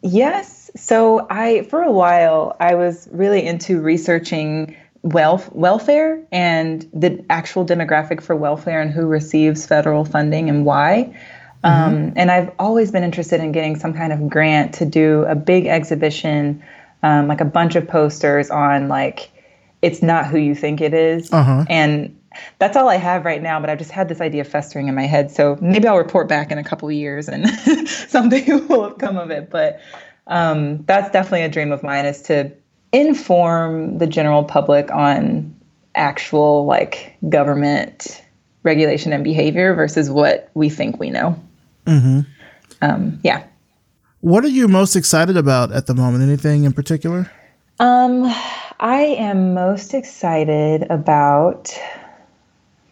yes. 0.02 0.70
So 0.76 1.26
I, 1.30 1.62
for 1.64 1.82
a 1.82 1.90
while, 1.90 2.56
I 2.61 2.74
was 2.74 3.09
really 3.11 3.44
into 3.44 3.80
researching 3.80 4.76
wealth 5.03 5.53
welfare 5.53 6.22
and 6.32 6.88
the 6.92 7.24
actual 7.30 7.64
demographic 7.64 8.20
for 8.20 8.34
welfare 8.34 8.80
and 8.80 8.90
who 8.90 9.07
receives 9.07 9.66
federal 9.66 10.05
funding 10.05 10.49
and 10.49 10.64
why. 10.64 11.14
Mm-hmm. 11.64 11.66
Um, 11.66 12.12
and 12.16 12.30
I've 12.30 12.53
always 12.59 12.90
been 12.90 13.03
interested 13.03 13.40
in 13.40 13.53
getting 13.53 13.76
some 13.76 13.94
kind 13.94 14.12
of 14.12 14.28
grant 14.28 14.74
to 14.74 14.84
do 14.84 15.24
a 15.24 15.34
big 15.34 15.66
exhibition, 15.66 16.62
um, 17.03 17.28
like 17.28 17.40
a 17.40 17.44
bunch 17.44 17.76
of 17.76 17.86
posters 17.88 18.51
on 18.51 18.88
like 18.88 19.30
it's 19.82 20.03
not 20.03 20.26
who 20.26 20.38
you 20.38 20.55
think 20.55 20.80
it 20.80 20.94
is. 20.94 21.32
Uh-huh. 21.32 21.64
and 21.68 22.14
that's 22.59 22.76
all 22.76 22.88
I 22.88 22.96
have 22.96 23.24
right 23.24 23.42
now, 23.42 23.59
but 23.61 23.70
I've 23.70 23.78
just 23.78 23.90
had 23.90 24.09
this 24.09 24.20
idea 24.20 24.44
festering 24.44 24.88
in 24.88 24.94
my 24.94 25.07
head. 25.07 25.30
So 25.30 25.59
maybe 25.61 25.88
I'll 25.88 25.99
report 25.99 26.28
back 26.28 26.51
in 26.51 26.59
a 26.59 26.64
couple 26.64 26.90
years 26.90 27.28
and 27.28 27.49
something 27.88 28.66
will 28.68 28.88
have 28.88 28.99
come 28.99 29.16
of 29.16 29.30
it. 29.30 29.51
But 29.51 29.80
um, 30.26 30.84
that's 30.84 31.11
definitely 31.11 31.42
a 31.42 31.49
dream 31.49 31.72
of 31.72 31.82
mine 31.82 32.05
is 32.05 32.22
to 32.22 32.53
inform 32.93 33.99
the 33.99 34.07
general 34.07 34.45
public 34.45 34.91
on 34.91 35.55
actual 35.95 36.64
like 36.64 37.16
government 37.28 38.22
regulation 38.62 39.12
and 39.12 39.24
behavior 39.24 39.74
versus 39.74 40.11
what 40.11 40.51
we 40.55 40.68
think 40.68 40.99
we 40.99 41.11
know. 41.11 41.41
Mm-hmm. 41.86 42.20
Um, 42.82 43.20
yeah. 43.22 43.45
What 44.20 44.45
are 44.45 44.49
you 44.49 44.68
most 44.68 44.97
excited 44.97 45.36
about 45.36 45.72
at 45.72 45.86
the 45.86 45.95
moment? 45.95 46.22
Anything 46.22 46.64
in 46.64 46.72
particular? 46.72 47.30
Um, 47.78 48.24
I 48.80 49.16
am 49.18 49.55
most 49.55 49.95
excited 49.95 50.86
about 50.91 51.72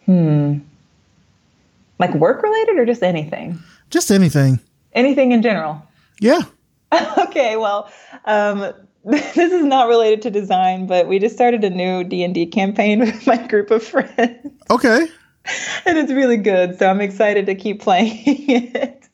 Hmm. 0.07 0.59
Like 1.99 2.13
work 2.15 2.41
related 2.41 2.79
or 2.79 2.85
just 2.85 3.03
anything? 3.03 3.59
Just 3.89 4.09
anything. 4.09 4.59
Anything 4.93 5.33
in 5.33 5.41
general. 5.41 5.83
Yeah. 6.19 6.41
okay, 7.17 7.57
well, 7.57 7.91
um, 8.25 8.73
this 9.35 9.37
is 9.37 9.63
not 9.63 9.87
related 9.87 10.21
to 10.23 10.29
design, 10.29 10.85
but 10.85 11.07
we 11.07 11.17
just 11.17 11.33
started 11.33 11.63
a 11.63 11.69
new 11.69 12.03
D&D 12.03 12.47
campaign 12.47 12.99
with 13.05 13.25
my 13.25 13.37
group 13.47 13.71
of 13.71 13.81
friends. 13.81 14.51
Okay. 14.69 15.07
And 15.85 15.97
it's 15.97 16.11
really 16.11 16.35
good, 16.35 16.77
so 16.77 16.89
I'm 16.89 16.99
excited 16.99 17.45
to 17.45 17.55
keep 17.55 17.81
playing 17.81 18.21
it. 18.25 19.07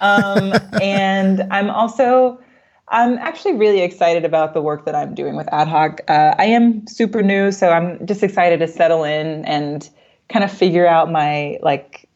Um, 0.00 0.52
and 0.82 1.46
I'm 1.52 1.70
also 1.70 2.40
I'm 2.88 3.18
actually 3.18 3.54
really 3.54 3.82
excited 3.82 4.24
about 4.24 4.54
the 4.54 4.62
work 4.62 4.86
that 4.86 4.96
I'm 4.96 5.14
doing 5.14 5.36
with 5.36 5.46
Ad 5.52 5.68
Hoc. 5.68 6.00
Uh, 6.08 6.34
I 6.36 6.46
am 6.46 6.86
super 6.88 7.22
new, 7.22 7.52
so 7.52 7.68
I'm 7.68 8.04
just 8.06 8.24
excited 8.24 8.58
to 8.58 8.66
settle 8.66 9.04
in 9.04 9.44
and 9.44 9.88
kind 10.28 10.44
of 10.44 10.50
figure 10.50 10.86
out 10.86 11.12
my 11.12 11.58
like 11.62 12.08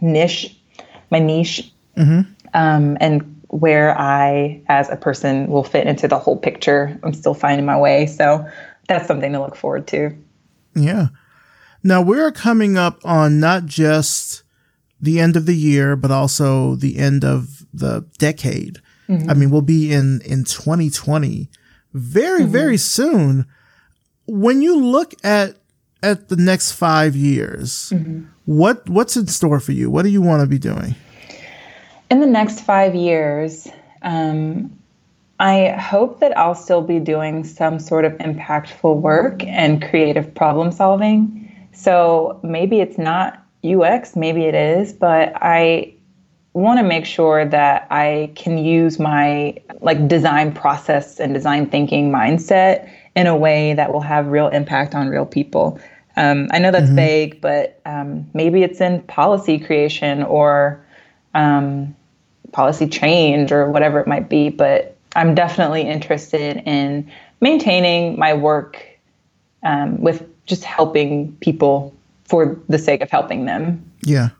niche, 0.00 0.56
my 1.10 1.18
niche, 1.18 1.72
mm-hmm. 1.96 2.30
um, 2.52 2.96
and 3.00 3.33
where 3.54 3.96
I, 3.96 4.60
as 4.66 4.90
a 4.90 4.96
person, 4.96 5.46
will 5.46 5.62
fit 5.62 5.86
into 5.86 6.08
the 6.08 6.18
whole 6.18 6.36
picture. 6.36 6.98
I'm 7.04 7.14
still 7.14 7.34
finding 7.34 7.64
my 7.64 7.78
way, 7.78 8.06
so 8.06 8.44
that's 8.88 9.06
something 9.06 9.32
to 9.32 9.38
look 9.38 9.54
forward 9.54 9.86
to. 9.88 10.10
Yeah. 10.74 11.08
Now 11.84 12.02
we're 12.02 12.32
coming 12.32 12.76
up 12.76 12.98
on 13.04 13.38
not 13.38 13.66
just 13.66 14.42
the 15.00 15.20
end 15.20 15.36
of 15.36 15.46
the 15.46 15.54
year, 15.54 15.94
but 15.94 16.10
also 16.10 16.74
the 16.74 16.98
end 16.98 17.24
of 17.24 17.64
the 17.72 18.04
decade. 18.18 18.80
Mm-hmm. 19.08 19.30
I 19.30 19.34
mean, 19.34 19.50
we'll 19.50 19.62
be 19.62 19.92
in 19.92 20.20
in 20.24 20.42
2020 20.42 21.48
very, 21.92 22.40
mm-hmm. 22.40 22.50
very 22.50 22.76
soon. 22.76 23.46
When 24.26 24.62
you 24.62 24.80
look 24.80 25.14
at 25.22 25.58
at 26.02 26.28
the 26.28 26.36
next 26.36 26.72
five 26.72 27.14
years, 27.14 27.92
mm-hmm. 27.94 28.24
what 28.46 28.88
what's 28.88 29.16
in 29.16 29.28
store 29.28 29.60
for 29.60 29.70
you? 29.70 29.90
What 29.90 30.02
do 30.02 30.08
you 30.08 30.22
want 30.22 30.40
to 30.40 30.48
be 30.48 30.58
doing? 30.58 30.96
In 32.14 32.20
the 32.20 32.26
next 32.26 32.60
five 32.60 32.94
years, 32.94 33.66
um, 34.02 34.78
I 35.40 35.70
hope 35.70 36.20
that 36.20 36.38
I'll 36.38 36.54
still 36.54 36.80
be 36.80 37.00
doing 37.00 37.42
some 37.42 37.80
sort 37.80 38.04
of 38.04 38.12
impactful 38.18 39.00
work 39.00 39.42
and 39.42 39.82
creative 39.82 40.32
problem 40.32 40.70
solving. 40.70 41.68
So 41.72 42.38
maybe 42.44 42.78
it's 42.78 42.98
not 42.98 43.44
UX, 43.64 44.14
maybe 44.14 44.44
it 44.44 44.54
is, 44.54 44.92
but 44.92 45.32
I 45.34 45.92
want 46.52 46.78
to 46.78 46.84
make 46.84 47.04
sure 47.04 47.46
that 47.46 47.88
I 47.90 48.30
can 48.36 48.58
use 48.58 49.00
my 49.00 49.56
like 49.80 50.06
design 50.06 50.52
process 50.52 51.18
and 51.18 51.34
design 51.34 51.68
thinking 51.68 52.12
mindset 52.12 52.88
in 53.16 53.26
a 53.26 53.36
way 53.36 53.74
that 53.74 53.92
will 53.92 54.02
have 54.02 54.28
real 54.28 54.46
impact 54.46 54.94
on 54.94 55.08
real 55.08 55.26
people. 55.26 55.80
Um, 56.14 56.46
I 56.52 56.60
know 56.60 56.70
that's 56.70 56.86
mm-hmm. 56.86 56.94
vague, 56.94 57.40
but 57.40 57.80
um, 57.84 58.30
maybe 58.34 58.62
it's 58.62 58.80
in 58.80 59.02
policy 59.02 59.58
creation 59.58 60.22
or 60.22 60.80
um, 61.34 61.96
policy 62.54 62.88
change 62.88 63.52
or 63.52 63.70
whatever 63.70 64.00
it 64.00 64.06
might 64.06 64.30
be. 64.30 64.48
But 64.48 64.96
I'm 65.14 65.34
definitely 65.34 65.82
interested 65.82 66.62
in 66.64 67.10
maintaining 67.40 68.18
my 68.18 68.32
work 68.32 68.82
um, 69.62 70.00
with 70.00 70.24
just 70.46 70.64
helping 70.64 71.36
people 71.36 71.94
for 72.24 72.58
the 72.68 72.78
sake 72.78 73.02
of 73.02 73.10
helping 73.10 73.44
them. 73.44 73.84
Yeah. 74.02 74.30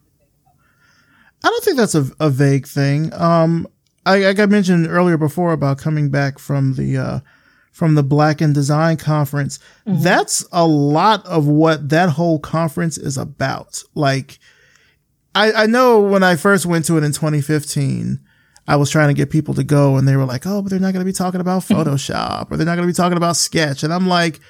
I 1.43 1.49
don't 1.49 1.65
think 1.65 1.77
that's 1.77 1.95
a, 1.95 2.07
a 2.21 2.31
vague 2.31 2.67
thing. 2.67 3.13
Um, 3.13 3.69
I, 4.07 4.19
like 4.21 4.39
I 4.39 4.47
mentioned 4.47 4.87
earlier 4.87 5.19
before 5.19 5.53
about 5.53 5.79
coming 5.79 6.09
back 6.09 6.39
from 6.39 6.75
the 6.75 6.97
uh, 6.97 7.21
from 7.71 7.97
the 7.97 8.03
Black 8.03 8.41
in 8.41 8.53
Design 8.53 8.97
conference. 8.97 9.59
Mm-hmm. 9.87 10.03
That's 10.03 10.47
a 10.53 10.67
lot 10.67 11.27
of 11.27 11.47
what 11.49 11.89
that 11.89 12.11
whole 12.11 12.39
conference 12.39 12.97
is 12.97 13.19
about. 13.19 13.83
Like, 13.95 14.39
I, 15.35 15.53
I 15.53 15.67
know 15.67 16.01
when 16.01 16.23
I 16.23 16.37
first 16.37 16.67
went 16.67 16.85
to 16.87 16.97
it 16.97 17.05
in 17.05 17.13
2015, 17.13 18.21
I 18.67 18.77
was 18.77 18.91
trying 18.91 19.09
to 19.09 19.15
get 19.15 19.31
people 19.31 19.55
to 19.55 19.65
go 19.65 19.97
and 19.97 20.09
they 20.09 20.17
were 20.17 20.25
like, 20.25 20.47
oh, 20.47 20.63
but 20.63 20.71
they're 20.71 20.79
not 20.79 20.93
going 20.93 21.05
to 21.05 21.11
be 21.11 21.13
talking 21.13 21.41
about 21.41 21.63
Photoshop 21.63 22.51
or 22.51 22.57
they're 22.57 22.67
not 22.67 22.77
going 22.77 22.87
to 22.87 22.93
be 22.93 22.97
talking 22.97 23.17
about 23.17 23.37
Sketch. 23.37 23.83
And 23.83 23.93
I'm 23.93 24.07
like, 24.07 24.41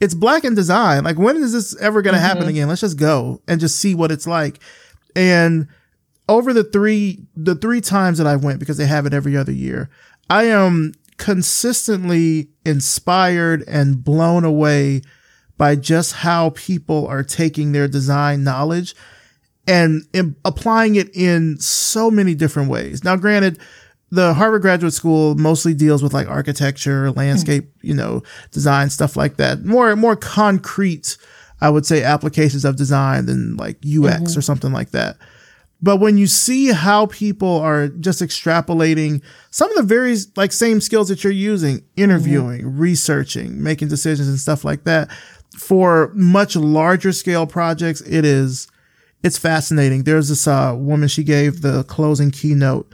it's 0.00 0.14
Black 0.14 0.44
in 0.44 0.54
Design. 0.54 1.04
Like, 1.04 1.18
when 1.18 1.36
is 1.36 1.52
this 1.52 1.76
ever 1.80 2.02
going 2.02 2.14
to 2.14 2.18
mm-hmm. 2.18 2.26
happen 2.26 2.48
again? 2.48 2.68
Let's 2.68 2.80
just 2.80 2.98
go 2.98 3.42
and 3.46 3.60
just 3.60 3.78
see 3.78 3.94
what 3.94 4.10
it's 4.10 4.26
like. 4.26 4.60
And 5.14 5.68
over 6.28 6.52
the 6.52 6.64
three, 6.64 7.26
the 7.36 7.54
three 7.54 7.80
times 7.80 8.18
that 8.18 8.26
I 8.26 8.36
went, 8.36 8.60
because 8.60 8.76
they 8.78 8.86
have 8.86 9.06
it 9.06 9.14
every 9.14 9.36
other 9.36 9.52
year, 9.52 9.90
I 10.28 10.44
am 10.44 10.94
consistently 11.18 12.48
inspired 12.64 13.62
and 13.68 14.02
blown 14.02 14.44
away 14.44 15.02
by 15.58 15.76
just 15.76 16.14
how 16.14 16.50
people 16.50 17.06
are 17.06 17.22
taking 17.22 17.72
their 17.72 17.86
design 17.86 18.42
knowledge 18.42 18.94
and 19.66 20.02
in, 20.12 20.36
applying 20.44 20.94
it 20.96 21.14
in 21.14 21.58
so 21.58 22.10
many 22.10 22.34
different 22.34 22.70
ways. 22.70 23.04
Now, 23.04 23.16
granted, 23.16 23.58
the 24.10 24.34
Harvard 24.34 24.62
Graduate 24.62 24.92
School 24.92 25.36
mostly 25.36 25.74
deals 25.74 26.02
with 26.02 26.12
like 26.12 26.28
architecture, 26.28 27.12
landscape, 27.12 27.70
you 27.82 27.94
know, 27.94 28.22
design, 28.50 28.90
stuff 28.90 29.16
like 29.16 29.36
that. 29.36 29.64
More, 29.64 29.94
more 29.94 30.16
concrete 30.16 31.16
I 31.60 31.70
would 31.70 31.86
say, 31.86 32.02
applications 32.02 32.64
of 32.64 32.76
design 32.76 33.26
than 33.26 33.56
like 33.56 33.76
UX 33.76 33.82
mm-hmm. 33.82 34.38
or 34.38 34.42
something 34.42 34.72
like 34.72 34.90
that. 34.90 35.16
But 35.82 35.96
when 35.96 36.18
you 36.18 36.26
see 36.26 36.72
how 36.72 37.06
people 37.06 37.58
are 37.58 37.88
just 37.88 38.20
extrapolating 38.20 39.22
some 39.50 39.70
of 39.70 39.76
the 39.76 39.82
very 39.82 40.16
like 40.36 40.52
same 40.52 40.80
skills 40.80 41.08
that 41.08 41.24
you're 41.24 41.32
using, 41.32 41.82
interviewing, 41.96 42.60
mm-hmm. 42.60 42.78
researching, 42.78 43.62
making 43.62 43.88
decisions 43.88 44.28
and 44.28 44.38
stuff 44.38 44.64
like 44.64 44.84
that 44.84 45.10
for 45.56 46.12
much 46.14 46.54
larger 46.54 47.12
scale 47.12 47.46
projects, 47.46 48.00
it 48.02 48.24
is, 48.24 48.68
it's 49.22 49.38
fascinating. 49.38 50.04
There's 50.04 50.28
this, 50.28 50.46
uh, 50.46 50.74
woman, 50.76 51.08
she 51.08 51.24
gave 51.24 51.62
the 51.62 51.84
closing 51.84 52.30
keynote, 52.30 52.90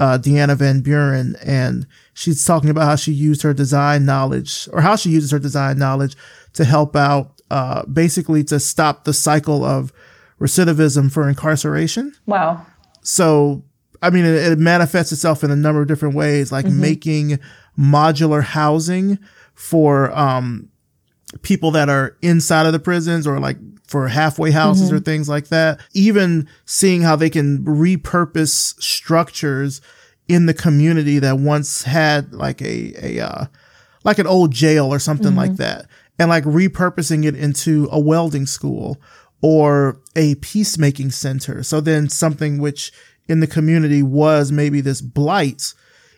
uh, 0.00 0.18
Deanna 0.18 0.56
Van 0.56 0.80
Buren, 0.80 1.36
and 1.44 1.86
she's 2.14 2.44
talking 2.44 2.70
about 2.70 2.86
how 2.86 2.96
she 2.96 3.12
used 3.12 3.42
her 3.42 3.52
design 3.52 4.04
knowledge 4.04 4.68
or 4.72 4.80
how 4.80 4.96
she 4.96 5.10
uses 5.10 5.30
her 5.30 5.38
design 5.38 5.78
knowledge 5.78 6.16
to 6.54 6.64
help 6.64 6.96
out, 6.96 7.42
uh, 7.50 7.84
basically 7.86 8.44
to 8.44 8.58
stop 8.58 9.04
the 9.04 9.12
cycle 9.12 9.64
of 9.64 9.92
recidivism 10.40 11.10
for 11.12 11.28
incarceration. 11.28 12.14
Wow. 12.26 12.64
So, 13.02 13.64
I 14.00 14.10
mean, 14.10 14.24
it, 14.24 14.52
it 14.52 14.58
manifests 14.58 15.12
itself 15.12 15.42
in 15.42 15.50
a 15.50 15.56
number 15.56 15.82
of 15.82 15.88
different 15.88 16.14
ways, 16.14 16.52
like 16.52 16.66
mm-hmm. 16.66 16.80
making 16.80 17.38
modular 17.78 18.42
housing 18.42 19.18
for, 19.54 20.16
um, 20.16 20.70
people 21.42 21.70
that 21.72 21.90
are 21.90 22.16
inside 22.22 22.64
of 22.64 22.72
the 22.72 22.78
prisons 22.78 23.26
or 23.26 23.38
like 23.38 23.58
for 23.88 24.06
halfway 24.08 24.50
houses 24.50 24.88
mm-hmm. 24.88 24.96
or 24.96 25.00
things 25.00 25.28
like 25.28 25.48
that. 25.48 25.80
Even 25.94 26.48
seeing 26.66 27.02
how 27.02 27.16
they 27.16 27.30
can 27.30 27.64
repurpose 27.64 28.80
structures 28.80 29.80
in 30.28 30.46
the 30.46 30.54
community 30.54 31.18
that 31.18 31.38
once 31.38 31.82
had 31.84 32.32
like 32.34 32.60
a, 32.60 32.92
a, 33.02 33.20
uh, 33.20 33.46
like 34.04 34.18
an 34.18 34.26
old 34.26 34.52
jail 34.52 34.92
or 34.92 34.98
something 34.98 35.28
mm-hmm. 35.28 35.38
like 35.38 35.56
that 35.56 35.86
and 36.18 36.28
like 36.28 36.44
repurposing 36.44 37.24
it 37.24 37.34
into 37.34 37.88
a 37.90 37.98
welding 37.98 38.46
school 38.46 39.00
or 39.40 40.00
a 40.14 40.34
peacemaking 40.36 41.10
center. 41.10 41.62
So 41.62 41.80
then 41.80 42.08
something 42.08 42.58
which 42.58 42.92
in 43.26 43.40
the 43.40 43.46
community 43.46 44.02
was 44.02 44.52
maybe 44.52 44.80
this 44.80 45.00
blight 45.00 45.72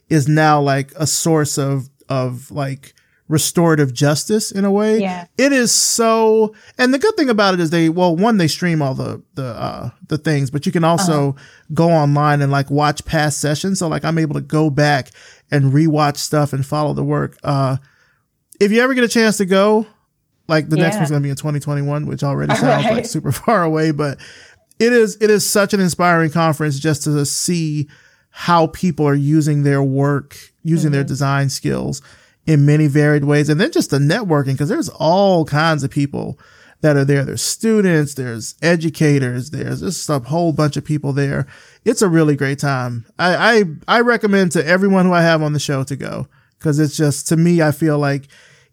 is 0.09 0.27
now 0.27 0.61
like 0.61 0.93
a 0.97 1.07
source 1.07 1.57
of, 1.57 1.89
of 2.09 2.51
like 2.51 2.95
restorative 3.31 3.95
justice 3.95 4.51
in 4.51 4.64
a 4.64 4.72
way. 4.72 4.99
Yeah. 4.99 5.26
It 5.39 5.53
is 5.53 5.70
so, 5.70 6.53
and 6.76 6.93
the 6.93 6.99
good 6.99 7.16
thing 7.16 7.31
about 7.31 7.55
it 7.55 7.61
is 7.61 7.70
they, 7.70 7.89
well, 7.89 8.14
one, 8.14 8.39
they 8.39 8.49
stream 8.49 8.83
all 8.83 8.93
the, 8.93 9.22
the, 9.35 9.47
uh, 9.47 9.91
the 10.09 10.18
things, 10.18 10.51
but 10.51 10.66
you 10.66 10.72
can 10.72 10.83
also 10.83 11.31
uh-huh. 11.31 11.43
go 11.72 11.91
online 11.91 12.43
and 12.43 12.51
like 12.51 12.70
watch 12.70 13.05
past 13.05 13.41
sessions. 13.41 13.78
So 13.78 13.87
like 13.87 14.05
I'm 14.05 14.18
able 14.18 14.35
to 14.35 14.41
go 14.41 14.68
back 14.68 15.11
and 15.49 15.72
rewatch 15.72 16.16
stuff 16.16 16.53
and 16.53 16.66
follow 16.66 16.93
the 16.93 17.05
work. 17.05 17.39
Uh, 17.45 17.76
if 18.61 18.72
you 18.72 18.83
ever 18.83 18.95
get 18.95 19.05
a 19.05 19.09
chance 19.09 19.37
to 19.37 19.47
go, 19.47 19.87
like 20.49 20.68
the 20.68 20.76
yeah. 20.76 20.83
next 20.83 20.97
one's 20.97 21.11
going 21.11 21.22
to 21.22 21.26
be 21.26 21.31
in 21.31 21.37
2021, 21.37 22.07
which 22.07 22.24
already 22.24 22.55
sounds 22.57 22.85
right. 22.85 22.95
like 22.95 23.07
super 23.07 23.31
far 23.31 23.62
away, 23.62 23.93
but 23.93 24.18
it 24.81 24.93
is, 24.93 25.16
it 25.20 25.31
is 25.31 25.49
such 25.49 25.72
an 25.72 25.78
inspiring 25.78 26.33
conference 26.33 26.81
just 26.81 27.05
to 27.05 27.24
see 27.24 27.89
how 28.31 28.66
people 28.66 29.07
are 29.07 29.14
using 29.14 29.62
their 29.62 29.85
work, 29.85 30.37
using 30.64 30.89
mm-hmm. 30.89 30.95
their 30.95 31.05
design 31.05 31.49
skills 31.49 32.03
in 32.47 32.66
many 32.66 32.86
varied 32.86 33.24
ways. 33.24 33.49
And 33.49 33.61
then 33.61 33.72
just 33.72 33.91
the 33.91 33.99
networking, 33.99 34.53
because 34.53 34.68
there's 34.68 34.88
all 34.88 35.45
kinds 35.45 35.84
of 35.84 35.91
people 35.91 36.38
that 36.80 36.97
are 36.97 37.05
there. 37.05 37.24
There's 37.24 37.43
students, 37.43 38.14
there's 38.14 38.55
educators, 38.62 39.51
there's 39.51 39.80
just 39.80 40.09
a 40.09 40.18
whole 40.18 40.53
bunch 40.53 40.76
of 40.76 40.84
people 40.84 41.12
there. 41.12 41.47
It's 41.84 42.03
a 42.03 42.09
really 42.09 42.36
great 42.36 42.59
time. 42.59 43.07
I, 43.18 43.64
I, 43.88 43.99
I 43.99 44.01
recommend 44.01 44.53
to 44.53 44.66
everyone 44.66 45.07
who 45.07 45.12
I 45.12 45.22
have 45.22 45.43
on 45.43 45.53
the 45.53 45.59
show 45.59 45.84
to 45.84 45.97
go 45.97 46.28
because 46.59 46.78
it's 46.78 46.97
just, 46.97 47.28
to 47.28 47.36
me, 47.36 47.61
I 47.62 47.70
feel 47.70 47.99
like 47.99 48.28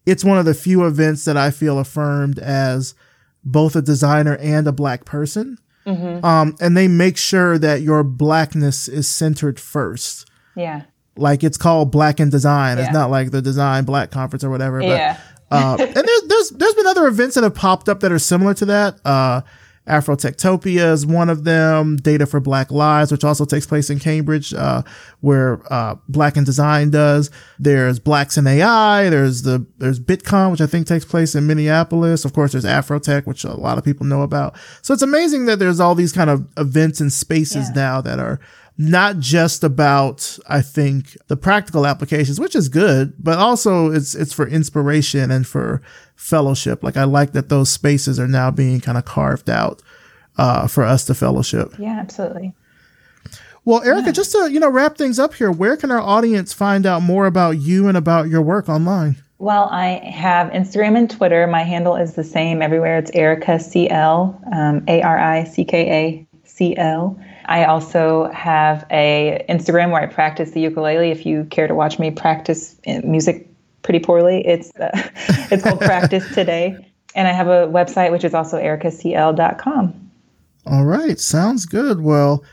it's 0.05 0.23
one 0.23 0.37
of 0.37 0.45
the 0.45 0.53
few 0.53 0.85
events 0.85 1.25
that 1.25 1.37
I 1.37 1.51
feel 1.51 1.79
affirmed 1.79 2.39
as 2.39 2.95
both 3.43 3.75
a 3.75 3.81
designer 3.81 4.37
and 4.37 4.67
a 4.67 4.71
black 4.71 5.05
person. 5.05 5.57
Mm-hmm. 5.85 6.25
Um, 6.25 6.55
and 6.59 6.75
they 6.75 6.87
make 6.87 7.17
sure 7.17 7.57
that 7.57 7.81
your 7.81 8.03
blackness 8.03 8.87
is 8.87 9.07
centered 9.07 9.59
first. 9.59 10.29
Yeah 10.55 10.83
like 11.17 11.43
it's 11.43 11.57
called 11.57 11.91
Black 11.91 12.19
in 12.19 12.29
Design. 12.29 12.77
Yeah. 12.77 12.85
It's 12.85 12.93
not 12.93 13.09
like 13.09 13.31
the 13.31 13.41
Design 13.41 13.83
Black 13.85 14.11
Conference 14.11 14.43
or 14.43 14.49
whatever. 14.49 14.79
But, 14.79 14.87
yeah. 14.87 15.19
uh, 15.51 15.77
and 15.79 15.95
there's 15.95 16.21
there's 16.27 16.49
there's 16.51 16.73
been 16.73 16.87
other 16.87 17.07
events 17.07 17.35
that 17.35 17.43
have 17.43 17.55
popped 17.55 17.89
up 17.89 17.99
that 18.01 18.11
are 18.11 18.19
similar 18.19 18.53
to 18.55 18.65
that. 18.65 18.99
Uh, 19.05 19.41
Afrotectopia 19.87 20.91
is 20.91 21.05
one 21.05 21.29
of 21.29 21.45
them. 21.45 21.95
Data 21.95 22.25
for 22.25 22.39
Black 22.39 22.71
Lives, 22.71 23.11
which 23.11 23.23
also 23.23 23.45
takes 23.45 23.65
place 23.65 23.89
in 23.89 23.99
Cambridge, 23.99 24.53
uh, 24.53 24.81
where 25.21 25.61
uh, 25.71 25.95
Black 26.09 26.35
in 26.35 26.43
Design 26.43 26.89
does. 26.89 27.31
There's 27.57 27.97
Blacks 27.97 28.37
in 28.37 28.45
AI. 28.45 29.09
There's 29.09 29.43
the 29.43 29.65
there's 29.77 29.99
BitCon, 29.99 30.51
which 30.51 30.61
I 30.61 30.67
think 30.67 30.87
takes 30.87 31.05
place 31.05 31.35
in 31.35 31.47
Minneapolis. 31.47 32.25
Of 32.25 32.33
course, 32.33 32.51
there's 32.51 32.65
Afrotech, 32.65 33.25
which 33.25 33.45
a 33.45 33.53
lot 33.53 33.77
of 33.77 33.85
people 33.85 34.05
know 34.05 34.23
about. 34.23 34.55
So 34.81 34.93
it's 34.93 35.03
amazing 35.03 35.45
that 35.45 35.59
there's 35.59 35.79
all 35.79 35.95
these 35.95 36.11
kind 36.11 36.29
of 36.29 36.45
events 36.57 36.99
and 36.99 37.11
spaces 37.11 37.69
yeah. 37.69 37.81
now 37.81 38.01
that 38.01 38.19
are 38.19 38.39
not 38.77 39.19
just 39.19 39.63
about, 39.63 40.37
I 40.47 40.61
think, 40.61 41.17
the 41.27 41.35
practical 41.35 41.87
applications, 41.87 42.39
which 42.39 42.55
is 42.55 42.69
good, 42.69 43.13
but 43.17 43.39
also 43.39 43.91
it's, 43.91 44.13
it's 44.13 44.33
for 44.33 44.47
inspiration 44.47 45.31
and 45.31 45.47
for 45.47 45.81
fellowship. 46.15 46.83
Like 46.83 46.95
I 46.95 47.03
like 47.03 47.31
that 47.31 47.49
those 47.49 47.69
spaces 47.69 48.19
are 48.19 48.27
now 48.27 48.51
being 48.51 48.79
kind 48.79 48.97
of 48.97 49.05
carved 49.05 49.49
out, 49.49 49.81
uh, 50.37 50.67
for 50.67 50.83
us 50.83 51.05
to 51.05 51.15
fellowship. 51.15 51.73
Yeah, 51.79 51.97
absolutely. 51.99 52.53
Well, 53.65 53.81
Aricka, 53.81 54.05
yeah. 54.05 54.11
just 54.13 54.31
to, 54.31 54.49
you 54.49 54.59
know, 54.59 54.69
wrap 54.69 54.97
things 54.97 55.19
up 55.19 55.33
here, 55.33 55.51
where 55.51 55.75
can 55.75 55.91
our 55.91 55.99
audience 55.99 56.53
find 56.53 56.85
out 56.85 57.01
more 57.01 57.25
about 57.25 57.57
you 57.57 57.87
and 57.87 57.97
about 57.97 58.29
your 58.29 58.41
work 58.41 58.69
online? 58.69 59.17
Well, 59.39 59.65
I 59.71 59.99
have 60.09 60.51
Instagram 60.51 60.97
and 60.97 61.09
Twitter. 61.09 61.45
My 61.47 61.63
handle 61.63 61.95
is 61.95 62.13
the 62.13 62.23
same 62.23 62.61
everywhere. 62.61 62.97
It's 62.97 63.11
Aricka 63.11 63.61
CL, 63.61 64.41
um, 64.53 64.83
A 64.87 65.01
R 65.01 65.17
I 65.17 65.43
C 65.43 65.65
K 65.65 65.91
A 65.91 66.27
C 66.47 66.77
L. 66.77 67.19
I 67.47 67.65
also 67.65 68.29
have 68.31 68.85
a 68.91 69.43
Instagram 69.49 69.91
where 69.91 70.01
I 70.01 70.05
practice 70.07 70.51
the 70.51 70.61
ukulele. 70.61 71.11
If 71.11 71.25
you 71.25 71.45
care 71.45 71.67
to 71.67 71.75
watch 71.75 71.97
me 71.97 72.11
practice 72.11 72.75
music 73.03 73.49
pretty 73.83 73.99
poorly, 73.99 74.45
it's 74.45 74.75
uh, 74.75 74.89
it's 75.51 75.63
called 75.63 75.79
Practice 75.79 76.27
Today. 76.33 76.77
And 77.15 77.27
I 77.27 77.31
have 77.31 77.47
a 77.47 77.67
website 77.67 78.11
which 78.11 78.23
is 78.23 78.33
also 78.33 78.57
arickacl.com. 78.57 80.11
All 80.65 80.85
right, 80.85 81.19
sounds 81.19 81.65
good. 81.65 82.01
Well, 82.01 82.43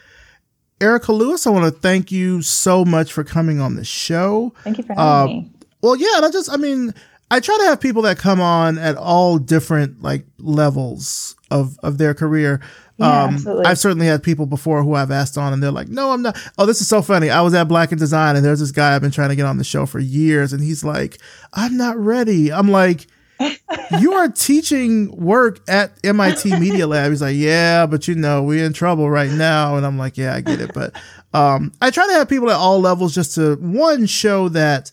Aricka 0.81 1.09
Lewis, 1.09 1.47
I 1.47 1.51
want 1.51 1.65
to 1.65 1.81
thank 1.81 2.13
you 2.13 2.43
so 2.43 2.85
much 2.85 3.13
for 3.13 3.25
coming 3.25 3.61
on 3.61 3.75
the 3.75 3.85
show. 3.85 4.55
Thank 4.63 4.79
you 4.79 4.85
for 4.85 4.95
having 4.95 5.05
uh, 5.05 5.27
me. 5.27 5.51
Well, 5.83 5.97
yeah, 5.97 6.17
and 6.17 6.25
I 6.25 6.31
just, 6.31 6.51
I 6.51 6.57
mean, 6.57 6.95
I 7.31 7.41
try 7.41 7.57
to 7.59 7.65
have 7.65 7.81
people 7.81 8.03
that 8.03 8.19
come 8.19 8.41
on 8.41 8.79
at 8.79 8.97
all 8.97 9.39
different 9.39 10.03
like 10.03 10.25
levels 10.39 11.37
of 11.51 11.79
of 11.83 11.99
their 11.99 12.15
career. 12.15 12.61
Yeah, 12.97 13.25
um, 13.25 13.35
absolutely. 13.35 13.65
I've 13.65 13.79
certainly 13.79 14.07
had 14.07 14.23
people 14.23 14.47
before 14.47 14.83
who 14.83 14.95
I've 14.95 15.11
asked 15.11 15.37
on 15.37 15.53
and 15.53 15.63
they're 15.63 15.71
like, 15.71 15.89
no, 15.89 16.13
I'm 16.13 16.23
not. 16.23 16.39
Oh, 16.59 16.67
this 16.67 16.81
is 16.81 16.89
so 16.89 17.03
funny. 17.03 17.29
I 17.29 17.41
was 17.41 17.55
at 17.55 17.65
Black 17.65 17.91
in 17.93 17.99
Design 17.99 18.37
and 18.37 18.45
there's 18.45 18.61
this 18.61 18.71
guy 18.71 18.95
I've 18.95 19.03
been 19.03 19.11
trying 19.11 19.31
to 19.31 19.37
get 19.37 19.47
on 19.47 19.59
the 19.59 19.65
show 19.65 19.85
for 19.87 19.99
years 19.99 20.53
and 20.53 20.63
he's 20.63 20.85
like, 20.85 21.19
I'm 21.53 21.77
not 21.77 21.97
ready. 21.97 22.53
I'm 22.53 22.71
like, 22.71 23.07
you 24.01 24.13
are 24.13 24.29
teaching 24.29 25.11
work 25.17 25.59
at 25.69 25.93
MIT 26.05 26.57
Media 26.61 26.87
Lab. 26.87 27.11
He's 27.11 27.23
like, 27.23 27.37
yeah, 27.37 27.87
but 27.87 28.07
you 28.07 28.15
know, 28.15 28.43
we're 28.43 28.65
in 28.65 28.73
trouble 28.73 29.11
right 29.11 29.31
now. 29.31 29.77
And 29.77 29.85
I'm 29.85 29.99
like, 29.99 30.17
yeah, 30.17 30.35
I 30.35 30.41
get 30.41 30.61
it. 30.61 30.73
But, 30.73 30.95
um, 31.33 31.73
I 31.81 31.91
try 31.91 32.07
to 32.07 32.13
have 32.13 32.29
people 32.29 32.49
at 32.49 32.57
all 32.57 32.79
levels 32.81 33.13
just 33.13 33.35
to 33.35 33.57
one 33.57 34.07
show 34.07 34.49
that, 34.51 34.93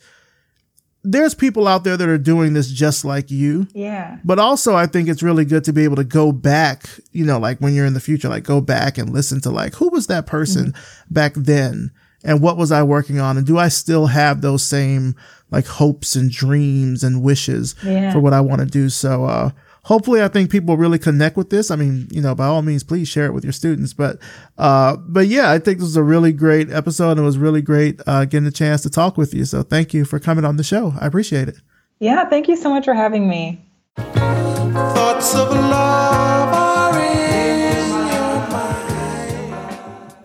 there's 1.04 1.34
people 1.34 1.68
out 1.68 1.84
there 1.84 1.98
that 1.98 2.08
are 2.08 2.18
doing 2.18 2.54
this 2.54 2.70
just 2.70 3.04
like 3.04 3.32
you. 3.32 3.68
Yeah. 3.74 4.20
But 4.24 4.40
also 4.40 4.76
I 4.76 4.86
think 4.86 5.10
it's 5.10 5.24
really 5.24 5.46
good 5.46 5.64
to 5.66 5.74
be 5.74 5.84
able 5.84 5.96
to 5.96 6.04
go 6.04 6.32
back, 6.32 6.86
you 7.12 7.26
know, 7.26 7.40
like 7.40 7.60
when 7.60 7.74
you're 7.74 7.86
in 7.86 7.94
the 7.94 8.00
future, 8.00 8.30
like 8.30 8.44
go 8.44 8.62
back 8.62 8.98
and 8.98 9.10
listen 9.10 9.42
to 9.42 9.50
like 9.50 9.76
who 9.76 9.90
was 9.90 10.08
that 10.08 10.28
person 10.28 10.68
mm-hmm. 10.74 11.14
back 11.14 11.34
then 11.34 11.92
and 12.24 12.42
what 12.42 12.58
was 12.58 12.72
I 12.72 12.84
working 12.84 13.20
on 13.20 13.38
and 13.38 13.48
do 13.48 13.58
I 13.58 13.68
still 13.70 14.08
have 14.08 14.42
those 14.42 14.64
same 14.64 15.16
like 15.50 15.66
hopes 15.66 16.16
and 16.16 16.30
dreams 16.30 17.04
and 17.04 17.24
wishes 17.24 17.76
yeah. 17.84 18.14
for 18.14 18.20
what 18.20 18.34
I 18.34 18.42
want 18.42 18.62
to 18.62 18.68
do. 18.68 18.90
So 18.90 19.26
uh 19.26 19.52
hopefully 19.84 20.22
I 20.22 20.28
think 20.28 20.52
people 20.52 20.78
really 20.78 21.00
connect 21.00 21.38
with 21.38 21.50
this. 21.50 21.72
I 21.72 21.76
mean, 21.76 22.08
you 22.12 22.22
know, 22.22 22.36
by 22.36 22.46
all 22.46 22.62
means, 22.62 22.84
please 22.84 23.08
share 23.08 23.26
it 23.26 23.34
with 23.34 23.44
your 23.44 23.54
students. 23.54 23.94
But, 23.94 24.20
uh, 24.58 24.98
but 24.98 25.28
yeah, 25.28 25.52
I 25.52 25.60
think 25.60 25.80
this 25.80 25.86
was 25.86 25.98
a 25.98 26.04
really 26.04 26.34
great 26.34 26.70
episode. 26.70 27.12
And 27.12 27.20
it 27.20 27.24
was 27.24 27.38
really 27.38 27.62
great, 27.62 28.00
uh, 28.06 28.26
getting 28.26 28.48
a 28.48 28.52
chance 28.52 28.82
to 28.84 28.90
talk 28.90 29.18
with 29.18 29.34
you. 29.34 29.46
So 29.46 29.64
thank 29.64 29.94
you 29.94 30.06
for 30.06 30.20
coming 30.20 30.46
on 30.46 30.58
the 30.58 30.64
show. 30.64 30.94
I 31.00 31.08
appreciate 31.08 31.48
it. 31.48 31.58
Yeah. 32.00 32.28
Thank 32.30 32.48
you 32.48 32.56
so 32.56 32.70
much 32.70 32.86
for 32.86 32.94
having 32.94 33.28
me. 33.30 33.64
Thoughts 33.98 35.36
of 35.36 35.50
a 35.50 35.62
library. 35.62 36.62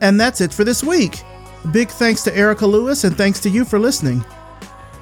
And 0.01 0.21
that's 0.21 0.41
it 0.41 0.53
for 0.53 0.63
this 0.63 0.85
week. 0.85 1.23
Big 1.73 1.89
thanks 1.89 2.23
to 2.25 2.31
Aricka 2.31 2.69
Lewis 2.69 3.05
and 3.05 3.17
thanks 3.17 3.41
to 3.41 3.51
you 3.51 3.65
for 3.65 3.79
listening. 3.79 4.25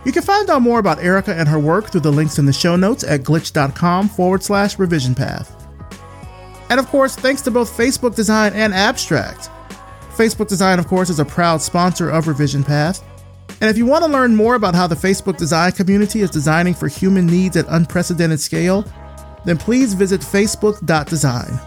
You 0.04 0.12
can 0.12 0.22
find 0.22 0.50
out 0.50 0.62
more 0.62 0.78
about 0.78 0.98
Aricka 0.98 1.34
and 1.36 1.48
her 1.48 1.58
work 1.58 1.90
through 1.90 2.02
the 2.02 2.12
links 2.12 2.38
in 2.38 2.44
the 2.44 2.52
show 2.52 2.76
notes 2.76 3.04
at 3.04 3.22
glitch.com 3.22 4.08
forward 4.10 4.42
slash 4.42 4.78
revision 4.78 5.14
path. 5.14 5.50
And 6.68 6.78
of 6.78 6.86
course, 6.88 7.16
thanks 7.16 7.40
to 7.42 7.50
both 7.50 7.74
Facebook 7.74 8.14
Design 8.14 8.52
and 8.54 8.74
Abstract. 8.74 9.48
Facebook 10.14 10.48
Design, 10.48 10.78
of 10.78 10.86
course, 10.88 11.10
is 11.10 11.20
a 11.20 11.24
proud 11.24 11.60
sponsor 11.60 12.10
of 12.10 12.28
Revision 12.28 12.62
Path. 12.62 13.02
And 13.60 13.70
if 13.70 13.78
you 13.78 13.86
want 13.86 14.04
to 14.04 14.10
learn 14.10 14.36
more 14.36 14.54
about 14.54 14.74
how 14.74 14.86
the 14.86 14.94
Facebook 14.94 15.36
design 15.36 15.72
community 15.72 16.20
is 16.20 16.30
designing 16.30 16.74
for 16.74 16.88
human 16.88 17.26
needs 17.26 17.56
at 17.56 17.66
unprecedented 17.68 18.40
scale, 18.40 18.84
then 19.44 19.56
please 19.56 19.94
visit 19.94 20.20
facebook.design. 20.20 21.60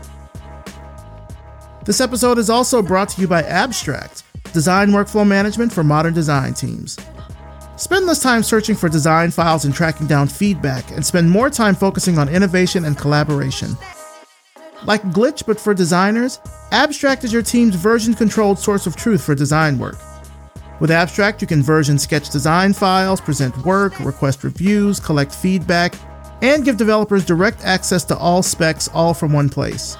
This 1.85 2.01
episode 2.01 2.37
is 2.37 2.49
also 2.49 2.81
brought 2.81 3.09
to 3.09 3.21
you 3.21 3.27
by 3.27 3.43
Abstract, 3.43 4.23
design 4.53 4.89
workflow 4.89 5.25
management 5.25 5.71
for 5.71 5.83
modern 5.83 6.13
design 6.13 6.53
teams. 6.53 6.97
Spend 7.77 8.05
less 8.07 8.23
time 8.23 8.41
searching 8.41 8.75
for 8.75 8.89
design 8.89 9.29
files 9.29 9.65
and 9.65 9.73
tracking 9.73 10.07
down 10.07 10.27
feedback, 10.27 10.89
and 10.91 11.05
spend 11.05 11.29
more 11.29 11.51
time 11.51 11.75
focusing 11.75 12.17
on 12.17 12.27
innovation 12.27 12.85
and 12.85 12.97
collaboration. 12.97 13.77
Like 14.85 15.03
Glitch, 15.03 15.45
but 15.45 15.59
for 15.59 15.75
designers, 15.75 16.39
Abstract 16.71 17.23
is 17.23 17.31
your 17.31 17.43
team's 17.43 17.75
version 17.75 18.15
controlled 18.15 18.57
source 18.57 18.87
of 18.87 18.95
truth 18.95 19.23
for 19.23 19.35
design 19.35 19.77
work. 19.77 19.99
With 20.79 20.89
Abstract, 20.89 21.39
you 21.39 21.47
can 21.47 21.61
version 21.61 21.99
Sketch 21.99 22.31
design 22.31 22.73
files, 22.73 23.21
present 23.21 23.55
work, 23.63 23.99
request 23.99 24.43
reviews, 24.43 24.99
collect 24.99 25.31
feedback, 25.33 25.93
and 26.41 26.65
give 26.65 26.77
developers 26.77 27.25
direct 27.25 27.63
access 27.63 28.03
to 28.05 28.17
all 28.17 28.41
specs 28.41 28.87
all 28.87 29.13
from 29.13 29.33
one 29.33 29.49
place. 29.49 29.97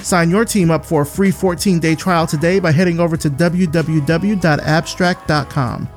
Sign 0.00 0.30
your 0.30 0.44
team 0.44 0.70
up 0.70 0.86
for 0.86 1.02
a 1.02 1.06
free 1.06 1.32
14 1.32 1.80
day 1.80 1.96
trial 1.96 2.28
today 2.28 2.60
by 2.60 2.70
heading 2.70 3.00
over 3.00 3.16
to 3.16 3.28
www.abstract.com. 3.28 5.88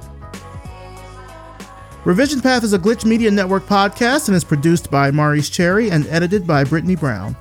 Revision 2.04 2.42
Path 2.42 2.64
is 2.64 2.74
a 2.74 2.80
Glitch 2.80 3.06
Media 3.06 3.30
Network 3.30 3.68
podcast 3.68 4.28
and 4.28 4.36
is 4.36 4.44
produced 4.44 4.90
by 4.90 5.12
Maurice 5.12 5.52
Cherry 5.52 5.92
and 5.92 6.08
edited 6.08 6.48
by 6.48 6.64
Brittany 6.64 6.96
Brown. 6.96 7.38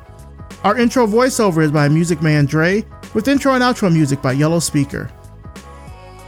Our 0.65 0.77
intro 0.77 1.07
voiceover 1.07 1.63
is 1.65 1.73
by 1.73 1.89
Music 1.89 2.21
Man 2.21 2.45
Dre, 2.45 2.85
with 3.15 3.27
intro 3.27 3.55
and 3.55 3.63
outro 3.65 3.91
music 3.91 4.21
by 4.21 4.33
Yellow 4.33 4.59
Speaker. 4.59 5.11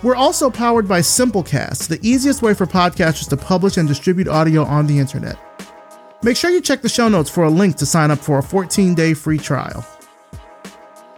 We're 0.02 0.16
also 0.16 0.48
powered 0.48 0.88
by 0.88 1.00
Simplecast, 1.00 1.88
the 1.88 2.00
easiest 2.00 2.40
way 2.40 2.54
for 2.54 2.64
podcasters 2.64 3.28
to 3.28 3.36
publish 3.36 3.76
and 3.76 3.86
distribute 3.86 4.28
audio 4.28 4.64
on 4.64 4.86
the 4.86 4.98
internet. 4.98 5.36
Make 6.22 6.38
sure 6.38 6.50
you 6.50 6.62
check 6.62 6.80
the 6.80 6.88
show 6.88 7.10
notes 7.10 7.28
for 7.28 7.44
a 7.44 7.50
link 7.50 7.76
to 7.76 7.86
sign 7.86 8.10
up 8.10 8.18
for 8.18 8.38
a 8.38 8.42
14 8.42 8.94
day 8.94 9.12
free 9.12 9.38
trial. 9.38 9.84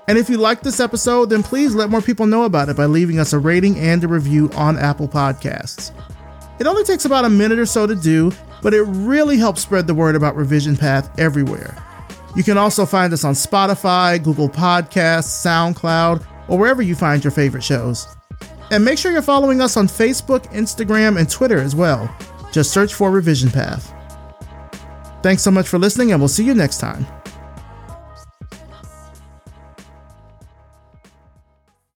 And 0.09 0.19
if 0.19 0.29
you 0.29 0.37
like 0.37 0.63
this 0.63 0.81
episode, 0.81 1.31
then 1.31 1.45
please 1.45 1.77
let 1.77 1.91
more 1.91 2.03
people 2.03 2.27
know 2.27 2.43
about 2.43 2.71
it 2.71 2.77
by 2.77 2.87
leaving 2.87 3.21
us 3.21 3.33
a 3.33 3.39
rating 3.39 3.79
and 3.79 4.03
a 4.03 4.09
review 4.09 4.51
on 4.55 4.77
Apple 4.77 5.07
Podcasts. 5.07 5.93
It 6.59 6.67
only 6.67 6.85
takes 6.85 7.05
about 7.05 7.25
a 7.25 7.31
minute 7.31 7.59
or 7.59 7.67
so 7.67 7.87
to 7.87 7.95
do, 7.95 8.33
but 8.63 8.75
it 8.75 8.83
really 8.83 9.37
helps 9.37 9.63
spread 9.63 9.87
the 9.87 9.95
word 9.95 10.15
about 10.15 10.37
Revision 10.37 10.77
Path 10.77 11.11
everywhere. 11.19 11.77
You 12.37 12.43
can 12.43 12.59
also 12.59 12.87
find 12.87 13.13
us 13.13 13.25
on 13.25 13.35
Spotify, 13.35 14.23
Google 14.23 14.49
Podcasts, 14.49 15.45
SoundCloud, 15.45 16.25
or 16.49 16.59
wherever 16.59 16.83
you 16.83 16.95
find 16.95 17.23
your 17.23 17.31
favorite 17.31 17.63
shows. 17.63 18.07
And 18.71 18.85
make 18.85 18.99
sure 18.99 19.13
you're 19.13 19.23
following 19.23 19.61
us 19.61 19.77
on 19.77 19.87
Facebook, 19.87 20.51
Instagram, 20.53 21.19
and 21.19 21.31
Twitter 21.31 21.59
as 21.59 21.77
well. 21.77 22.15
Just 22.53 22.73
search 22.73 22.95
for 22.95 23.11
Revision 23.11 23.51
Path. 23.51 23.93
Thanks 25.23 25.43
so 25.43 25.51
much 25.51 25.69
for 25.69 25.79
listening, 25.79 26.13
and 26.13 26.21
we'll 26.21 26.29
see 26.29 26.45
you 26.45 26.55
next 26.55 26.79
time. 26.79 27.07